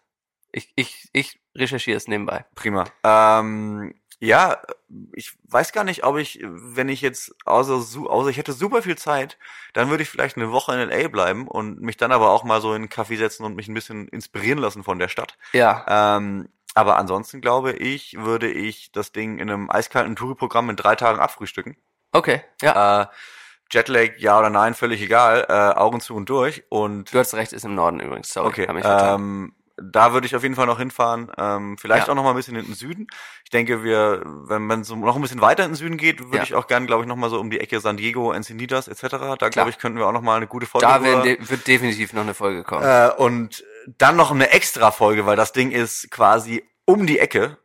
Ich, 0.51 0.71
ich, 0.75 1.09
ich 1.13 1.39
recherchiere 1.55 1.97
es 1.97 2.07
nebenbei. 2.07 2.45
Prima. 2.55 2.85
Ähm, 3.03 3.93
ja, 4.19 4.57
ich 5.13 5.37
weiß 5.43 5.71
gar 5.71 5.83
nicht, 5.83 6.03
ob 6.03 6.17
ich, 6.17 6.39
wenn 6.43 6.89
ich 6.89 7.01
jetzt, 7.01 7.33
außer, 7.45 7.73
außer 8.09 8.29
ich 8.29 8.37
hätte 8.37 8.51
super 8.53 8.81
viel 8.81 8.97
Zeit, 8.97 9.37
dann 9.73 9.89
würde 9.89 10.03
ich 10.03 10.09
vielleicht 10.09 10.35
eine 10.37 10.51
Woche 10.51 10.73
in 10.73 10.89
L.A. 10.89 11.07
bleiben 11.07 11.47
und 11.47 11.79
mich 11.81 11.97
dann 11.97 12.11
aber 12.11 12.31
auch 12.31 12.43
mal 12.43 12.59
so 12.61 12.71
in 12.73 12.81
einen 12.81 12.89
Café 12.89 13.17
setzen 13.17 13.45
und 13.45 13.55
mich 13.55 13.67
ein 13.67 13.73
bisschen 13.73 14.07
inspirieren 14.09 14.59
lassen 14.59 14.83
von 14.83 14.99
der 14.99 15.07
Stadt. 15.07 15.37
Ja, 15.53 15.85
Ähm, 16.17 16.49
aber 16.75 16.97
ansonsten 16.97 17.41
glaube 17.41 17.73
ich, 17.73 18.17
würde 18.17 18.49
ich 18.51 18.91
das 18.91 19.11
Ding 19.11 19.37
in 19.39 19.49
einem 19.49 19.69
eiskalten 19.69 20.15
Touri-Programm 20.15 20.69
in 20.69 20.75
drei 20.75 20.95
Tagen 20.95 21.19
abfrühstücken. 21.19 21.77
okay, 22.11 22.41
ja. 22.61 23.03
Äh, 23.03 23.07
Jetlag, 23.71 24.11
ja 24.17 24.39
oder 24.39 24.49
nein, 24.49 24.73
völlig 24.73 25.01
egal. 25.01 25.45
Äh, 25.49 25.53
Augen 25.77 26.01
zu 26.01 26.15
und 26.15 26.29
durch. 26.29 26.63
Und 26.69 27.13
Du 27.13 27.19
hast 27.19 27.33
recht, 27.35 27.53
ist 27.53 27.65
im 27.65 27.75
Norden 27.75 27.99
übrigens. 27.99 28.33
Sorry, 28.33 28.47
okay, 28.47 28.67
ähm, 28.83 29.53
da 29.81 30.11
würde 30.11 30.27
ich 30.27 30.35
auf 30.35 30.43
jeden 30.43 30.55
Fall 30.55 30.65
noch 30.65 30.77
hinfahren. 30.79 31.31
Ähm, 31.37 31.77
vielleicht 31.77 32.07
Ja. 32.07 32.11
auch 32.11 32.15
noch 32.15 32.23
mal 32.23 32.31
ein 32.31 32.35
bisschen 32.35 32.55
in 32.57 32.65
den 32.65 32.73
Süden. 32.73 33.07
Ich 33.45 33.49
denke, 33.49 33.81
wir, 33.83 34.23
wenn 34.25 34.63
man 34.63 34.83
so 34.83 34.95
noch 34.97 35.15
ein 35.15 35.21
bisschen 35.21 35.39
weiter 35.39 35.63
in 35.63 35.71
den 35.71 35.75
Süden 35.75 35.95
geht, 35.97 36.19
würde 36.19 36.37
Ja. 36.37 36.43
ich 36.43 36.53
auch 36.55 36.67
gern, 36.67 36.85
glaube 36.85 37.03
ich, 37.03 37.07
noch 37.07 37.15
mal 37.15 37.29
so 37.29 37.39
um 37.39 37.49
die 37.49 37.61
Ecke 37.61 37.79
San 37.79 37.95
Diego, 37.95 38.33
Encinitas 38.33 38.87
etc. 38.89 39.37
Da 39.39 39.49
glaube 39.49 39.69
ich, 39.69 39.77
könnten 39.77 39.97
wir 39.97 40.05
auch 40.07 40.11
noch 40.11 40.21
mal 40.21 40.35
eine 40.35 40.47
gute 40.47 40.65
Folge 40.65 40.85
da 40.85 41.01
werden 41.01 41.23
de 41.23 41.37
wird 41.49 41.65
definitiv 41.65 42.11
noch 42.11 42.23
eine 42.23 42.33
Folge 42.33 42.63
kommen. 42.63 42.83
äh, 42.85 43.09
und 43.17 43.63
dann 43.97 44.17
noch 44.17 44.31
eine 44.31 44.49
extra 44.51 44.91
Folge, 44.91 45.25
weil 45.25 45.37
das 45.37 45.53
Ding 45.53 45.71
ist 45.71 46.11
quasi 46.11 46.63
um 46.85 47.07
die 47.07 47.19
Ecke. 47.19 47.57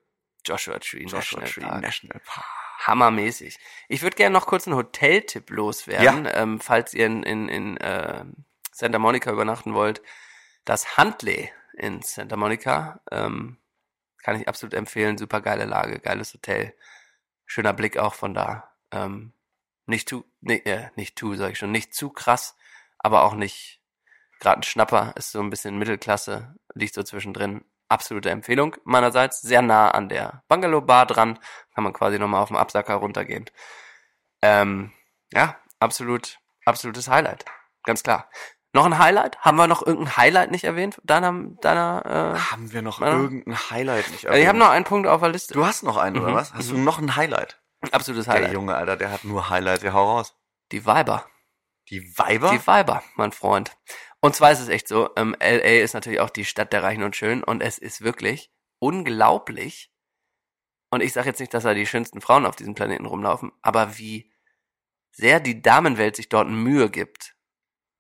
Joshua 0.47 0.79
Tree 0.79 1.03
Joshua 1.05 1.41
National 1.41 1.49
Tree 1.51 1.61
Park. 1.63 1.83
National 1.83 2.21
Park. 2.25 2.47
Hammermäßig. 2.87 3.59
Ich 3.89 4.03
würde 4.03 4.17
gerne 4.17 4.33
noch 4.33 4.47
kurz 4.47 4.67
einen 4.67 4.77
Hoteltipp 4.77 5.51
loswerden, 5.51 6.29
ähm, 6.33 6.61
falls 6.61 6.95
ihr 6.95 7.07
in, 7.07 7.23
in, 7.23 7.49
in 7.49 7.77
äh, 7.79 8.25
Santa 8.73 8.99
Monica 8.99 9.31
übernachten 9.31 9.75
wollt. 9.75 10.03
Das 10.65 10.97
Huntley 10.97 11.51
in 11.75 12.03
Santa 12.03 12.37
Monica 12.37 13.01
ähm, 13.11 13.59
kann 14.23 14.41
ich 14.41 14.49
absolut 14.49 14.75
empfehlen. 14.75 15.19
Super 15.19 15.41
geile 15.41 15.65
Lage, 15.65 16.01
geiles 16.01 16.35
Hotel. 16.35 16.75
Schöner 17.47 17.73
Blick 17.73 17.99
auch 17.99 18.15
von 18.15 18.35
da. 18.35 18.73
Ähm, 18.91 19.33
nicht 19.87 20.09
zu, 20.09 20.25
nee, 20.41 20.63
äh, 20.65 20.89
nicht 20.97 21.19
zu, 21.19 21.35
sag 21.35 21.53
ich 21.53 21.59
schon, 21.59 21.73
nicht 21.73 21.95
zu 21.95 22.11
krass, 22.11 22.57
aber 22.99 23.25
auch 23.25 23.35
nicht 23.35 23.81
gerade 24.41 24.61
ein 24.61 24.63
Schnapper. 24.63 25.13
Ist 25.17 25.33
so 25.33 25.41
ein 25.41 25.51
bisschen 25.51 25.79
Mittelklasse, 25.79 26.55
liegt 26.75 26.95
so 26.95 27.03
zwischendrin. 27.03 27.65
Absolute 27.95 28.29
Empfehlung 28.31 28.75
meinerseits. 28.83 29.41
Sehr 29.41 29.63
nah 29.63 29.89
an 29.93 30.09
der 30.09 30.43
Bungalow 30.49 30.81
Bar 30.81 31.07
dran 31.07 31.39
kann 31.77 31.85
man 31.85 31.93
quasi 31.93 32.19
nochmal 32.19 32.43
auf 32.43 32.49
dem 32.49 32.57
Absacker 32.57 32.95
runtergehen. 32.95 33.49
Ähm, 34.43 34.91
ja, 35.33 35.57
absolut, 35.79 36.39
absolutes 36.67 37.07
Highlight. 37.09 37.45
Ganz 37.85 38.03
klar. 38.03 38.29
Noch 38.73 38.85
ein 38.85 38.99
Highlight? 38.99 39.39
Haben 39.39 39.57
wir 39.59 39.69
noch 39.69 39.87
irgendein 39.87 40.17
Highlight 40.17 40.51
nicht 40.51 40.65
erwähnt? 40.65 41.01
Deiner, 41.05 41.33
deiner, 41.61 42.35
Haben 42.51 42.73
wir 42.73 42.83
noch 42.83 43.01
Ja. 43.01 43.13
irgendein 43.13 43.57
Highlight 43.71 44.11
nicht 44.11 44.25
äh, 44.25 44.41
ich 44.41 44.49
habe 44.49 44.59
noch 44.59 44.71
einen 44.71 44.85
Punkt 44.85 45.07
auf 45.07 45.21
der 45.21 45.29
Liste. 45.31 45.55
Du 45.55 45.65
hast 45.65 45.85
noch 45.85 45.97
einen, 45.97 46.19
oder 46.19 46.33
Mhm, 46.33 46.35
was? 46.35 46.53
Hast 46.53 46.71
du 46.73 46.77
mhm. 46.77 46.83
noch 46.83 46.99
ein 46.99 47.15
Highlight? 47.15 47.61
Absolutes 47.93 48.25
Der 48.25 48.35
Highlight. 48.35 48.53
Junge, 48.53 48.75
Alter, 48.75 48.97
der 48.97 49.13
hat 49.13 49.23
nur 49.23 49.49
Highlights. 49.51 49.85
Ja, 49.85 49.93
hau 49.93 50.17
raus. 50.17 50.35
Die 50.73 50.85
Weiber. 50.85 51.25
Die 51.91 52.19
Weiber? 52.19 52.51
Die 52.51 52.67
Weiber, 52.67 53.05
mein 53.15 53.31
Freund. 53.31 53.71
Und 54.25 54.35
zwar 54.35 54.53
ist 54.53 54.61
es 54.61 54.71
echt 54.71 54.89
so, 54.89 55.11
ähm, 55.17 55.37
LA 55.39 55.83
ist 55.83 55.93
natürlich 55.93 56.21
auch 56.21 56.31
die 56.31 56.47
Stadt 56.47 56.73
der 56.73 56.83
Reichen 56.83 57.03
und 57.03 57.15
Schönen 57.15 57.45
und 57.45 57.61
es 57.61 57.77
ist 57.77 58.01
wirklich 58.01 58.51
unglaublich. 58.79 59.93
Und 60.89 61.03
ich 61.03 61.13
sage 61.13 61.29
jetzt 61.29 61.41
nicht, 61.41 61.53
dass 61.53 61.65
da 61.65 61.75
die 61.75 61.85
schönsten 61.85 62.23
Frauen 62.23 62.47
auf 62.47 62.57
diesem 62.57 62.75
Planeten 62.75 63.05
rumlaufen, 63.05 63.53
aber 63.61 63.99
wie 63.99 64.33
sehr 65.11 65.41
die 65.41 65.61
Damenwelt 65.61 66.17
sich 66.17 66.31
dort 66.31 66.49
Mühe 66.49 66.89
gibt, 66.89 67.37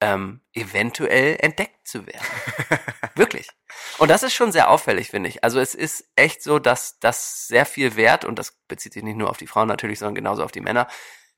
ähm, 0.00 0.40
eventuell 0.54 1.36
entdeckt 1.40 1.86
zu 1.86 2.06
werden. 2.06 2.26
Wirklich. 3.16 3.50
Und 3.98 4.10
das 4.10 4.22
ist 4.22 4.32
schon 4.32 4.50
sehr 4.50 4.70
auffällig, 4.70 5.10
finde 5.10 5.28
ich. 5.28 5.44
Also 5.44 5.60
es 5.60 5.74
ist 5.74 6.10
echt 6.16 6.42
so, 6.42 6.58
dass 6.58 6.98
das 7.00 7.48
sehr 7.48 7.66
viel 7.66 7.96
Wert, 7.96 8.24
und 8.24 8.38
das 8.38 8.52
bezieht 8.66 8.94
sich 8.94 9.02
nicht 9.02 9.18
nur 9.18 9.28
auf 9.28 9.36
die 9.36 9.46
Frauen 9.46 9.68
natürlich, 9.68 9.98
sondern 9.98 10.14
genauso 10.14 10.42
auf 10.42 10.52
die 10.52 10.62
Männer, 10.62 10.88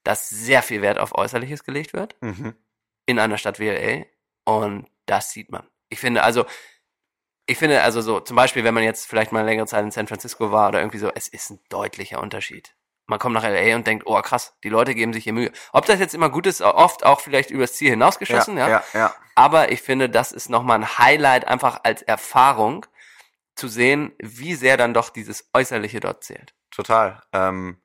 dass 0.04 0.28
sehr 0.28 0.62
viel 0.62 0.80
Wert 0.80 1.00
auf 1.00 1.18
Äußerliches 1.18 1.64
gelegt 1.64 1.92
wird 1.92 2.14
mhm. 2.22 2.54
in 3.04 3.18
einer 3.18 3.36
Stadt 3.36 3.58
wie 3.58 3.68
LA 3.68 4.06
und 4.46 4.86
das 5.06 5.30
sieht 5.32 5.50
man. 5.50 5.66
Ich 5.88 6.00
finde 6.00 6.22
also, 6.22 6.46
ich 7.46 7.58
finde 7.58 7.82
also 7.82 8.00
so, 8.00 8.20
zum 8.20 8.36
Beispiel, 8.36 8.64
wenn 8.64 8.74
man 8.74 8.82
jetzt 8.82 9.06
vielleicht 9.06 9.32
mal 9.32 9.40
eine 9.40 9.48
längere 9.48 9.66
Zeit 9.66 9.84
in 9.84 9.90
San 9.90 10.06
Francisco 10.06 10.50
war 10.50 10.68
oder 10.68 10.80
irgendwie 10.80 10.98
so, 10.98 11.10
es 11.14 11.28
ist 11.28 11.50
ein 11.50 11.60
deutlicher 11.68 12.20
Unterschied. 12.20 12.74
Man 13.06 13.20
kommt 13.20 13.34
nach 13.34 13.44
LA 13.44 13.76
und 13.76 13.86
denkt, 13.86 14.04
oh 14.06 14.20
krass, 14.20 14.56
die 14.64 14.68
Leute 14.68 14.94
geben 14.94 15.12
sich 15.12 15.24
hier 15.24 15.32
Mühe. 15.32 15.52
Ob 15.72 15.86
das 15.86 16.00
jetzt 16.00 16.14
immer 16.14 16.28
gut 16.28 16.46
ist, 16.46 16.60
oft 16.60 17.04
auch 17.04 17.20
vielleicht 17.20 17.50
übers 17.50 17.74
Ziel 17.74 17.90
hinausgeschossen, 17.90 18.56
ja. 18.56 18.68
ja, 18.68 18.84
ja. 18.94 19.14
Aber 19.36 19.70
ich 19.70 19.80
finde, 19.80 20.08
das 20.08 20.32
ist 20.32 20.48
nochmal 20.48 20.78
ein 20.78 20.98
Highlight 20.98 21.46
einfach 21.46 21.80
als 21.84 22.02
Erfahrung 22.02 22.84
zu 23.54 23.68
sehen, 23.68 24.12
wie 24.18 24.54
sehr 24.54 24.76
dann 24.76 24.92
doch 24.92 25.10
dieses 25.10 25.48
Äußerliche 25.54 26.00
dort 26.00 26.24
zählt. 26.24 26.54
Total. 26.72 27.22
Ähm, 27.32 27.80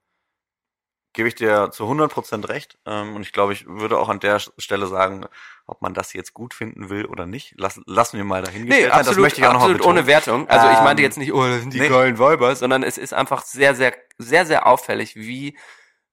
Gebe 1.14 1.28
ich 1.28 1.36
dir 1.36 1.72
zu 1.72 1.84
100% 1.86 2.48
recht. 2.48 2.78
Ähm, 2.86 3.16
und 3.16 3.22
ich 3.22 3.34
glaube, 3.34 3.54
ich 3.54 3.68
würde 3.68 3.98
auch 4.00 4.08
an 4.10 4.20
der 4.20 4.40
Stelle 4.40 4.88
sagen, 4.88 5.26
ob 5.66 5.82
man 5.82 5.94
das 5.94 6.14
jetzt 6.14 6.34
gut 6.34 6.54
finden 6.54 6.90
will 6.90 7.06
oder 7.06 7.26
nicht, 7.26 7.54
lass, 7.58 7.82
lassen 7.86 8.18
wir 8.18 8.24
mal 8.24 8.42
dahingestellt 8.42 8.94
sein. 8.94 9.06
Das 9.06 9.18
möchte 9.18 9.42
ich 9.42 9.48
auch 9.48 9.54
noch 9.54 9.62
absolut 9.62 9.86
ohne. 9.86 10.08
Wertung. 10.08 10.48
Also 10.50 10.70
ich 10.70 10.78
Ähm, 10.78 10.84
meinte 10.84 11.04
jetzt 11.04 11.18
nicht, 11.18 11.34
oh, 11.34 11.44
das 11.46 11.62
sind 11.62 11.74
die 11.74 11.80
nee. 11.80 11.90
geilen 11.90 12.18
Weiber, 12.20 12.56
sondern 12.56 12.84
es 12.84 12.98
ist 12.98 13.14
einfach 13.14 13.44
sehr, 13.44 13.76
sehr, 13.76 13.94
sehr, 14.18 14.46
sehr 14.46 14.68
auffällig, 14.68 15.16
wie 15.16 15.58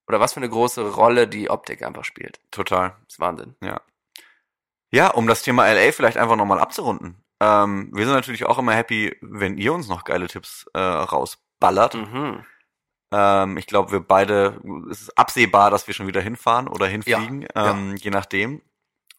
oder 0.07 0.20
was 0.20 0.32
für 0.32 0.40
eine 0.40 0.49
große 0.49 0.94
Rolle 0.94 1.28
die 1.28 1.51
Optik 1.51 1.82
einfach 1.82 2.05
spielt. 2.05 2.40
Total. 2.51 2.96
Das 3.05 3.14
ist 3.14 3.20
Wahnsinn. 3.20 3.55
Ja, 4.90 5.09
um 5.11 5.26
das 5.26 5.42
Thema 5.42 5.70
LA 5.70 5.92
vielleicht 5.92 6.16
einfach 6.16 6.36
nochmal 6.36 6.61
abzurunden. 6.61 7.22
Ähm, 7.40 7.90
wir 7.92 8.05
sind 8.05 8.14
natürlich 8.14 8.46
auch 8.46 8.59
immer 8.59 8.72
happy, 8.74 9.16
wenn 9.20 9.59
ihr 9.59 9.72
uns 9.72 9.88
noch 9.88 10.05
geile 10.05 10.26
Tipps 10.26 10.66
äh, 10.74 10.78
rausballert. 10.80 11.94
Mhm. 11.94 12.44
Ähm, 13.11 13.57
ich 13.57 13.67
glaube, 13.67 13.93
wir 13.93 14.01
beide, 14.01 14.61
es 14.91 15.03
ist 15.03 15.19
absehbar, 15.19 15.71
dass 15.71 15.87
wir 15.87 15.95
schon 15.95 16.07
wieder 16.07 16.21
hinfahren 16.21 16.69
oder 16.69 16.87
hinfliegen, 16.87 17.43
Ja, 17.43 17.71
ähm, 17.71 17.97
je 17.97 18.11
nachdem. 18.11 18.63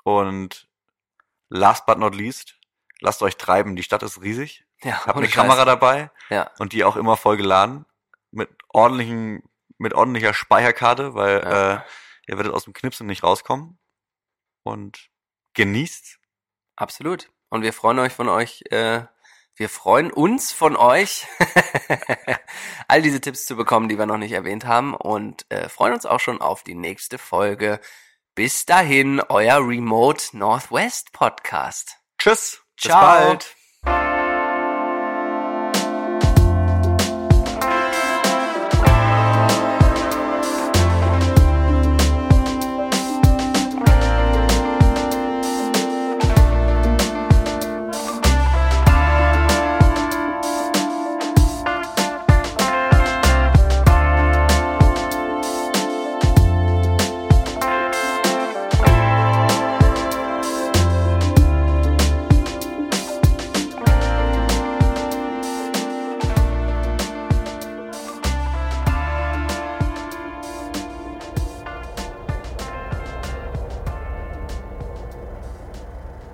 Und 0.03 0.67
last 1.49 1.85
but 1.85 1.97
not 1.97 2.15
least, 2.15 2.55
lasst 2.99 3.21
euch 3.23 3.37
treiben. 3.37 3.75
Die 3.75 3.83
Stadt 3.83 4.03
ist 4.03 4.21
riesig. 4.21 4.65
Ja, 4.83 5.05
Habt 5.05 5.17
eine 5.17 5.27
Kamera 5.27 5.57
Scheiß. 5.57 5.65
dabei 5.65 6.11
Ja, 6.29 6.51
und 6.59 6.71
die 6.73 6.83
auch 6.83 6.95
immer 6.95 7.17
voll 7.17 7.37
geladen. 7.37 7.85
Mit 8.31 8.49
ordentlichen, 8.69 9.43
mit 9.77 9.93
ordentlicher 9.93 10.33
Speicherkarte, 10.33 11.15
weil 11.15 11.39
Ja. 11.41 11.73
äh, 11.73 11.81
ihr 12.27 12.37
werdet 12.37 12.53
aus 12.53 12.65
dem 12.65 12.73
Knipsen 12.73 13.07
nicht 13.07 13.23
rauskommen. 13.23 13.79
Und 14.63 15.09
genießt. 15.55 16.19
absolut. 16.75 17.31
Und 17.49 17.63
wir 17.63 17.73
freuen 17.73 17.97
euch 17.99 18.13
von 18.13 18.29
euch, 18.29 18.63
äh, 18.69 19.01
wir 19.59 19.67
freuen 19.67 20.09
uns 20.09 20.53
von 20.53 20.77
euch, 20.77 21.27
all 22.87 23.01
diese 23.01 23.19
Tipps 23.19 23.45
zu 23.45 23.57
bekommen, 23.57 23.89
die 23.89 23.99
wir 23.99 24.05
noch 24.05 24.17
nicht 24.17 24.31
erwähnt 24.31 24.65
haben 24.65 24.93
und 24.95 25.45
äh, 25.49 25.67
freuen 25.67 25.93
uns 25.93 26.05
auch 26.05 26.21
schon 26.21 26.39
auf 26.41 26.63
die 26.63 26.75
nächste 26.75 27.17
Folge. 27.17 27.81
Bis 28.35 28.65
dahin, 28.65 29.21
euer 29.27 29.57
Remote 29.57 30.37
Northwest 30.37 31.11
Podcast. 31.11 31.97
Tschüss. 32.17 32.61
Ciao. 32.77 33.17
Bis 33.17 33.27
bald. 33.27 33.58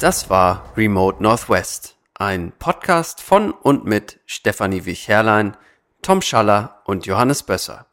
Das 0.06 0.30
war 0.30 0.72
Remote 0.78 1.24
Northwest, 1.24 1.98
ein 2.14 2.52
Podcast 2.60 3.22
von 3.22 3.50
und 3.50 3.86
mit 3.86 4.20
Stefanie 4.28 4.86
Wich-Herrlein, 4.86 5.58
Tom 6.04 6.22
Schaller 6.22 6.84
und 6.86 7.08
Johannes 7.08 7.42
Bösser. 7.42 7.88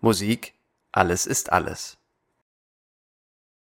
Musik 0.00 0.54
Alles 0.90 1.26
ist 1.26 1.52
alles. 1.52 1.99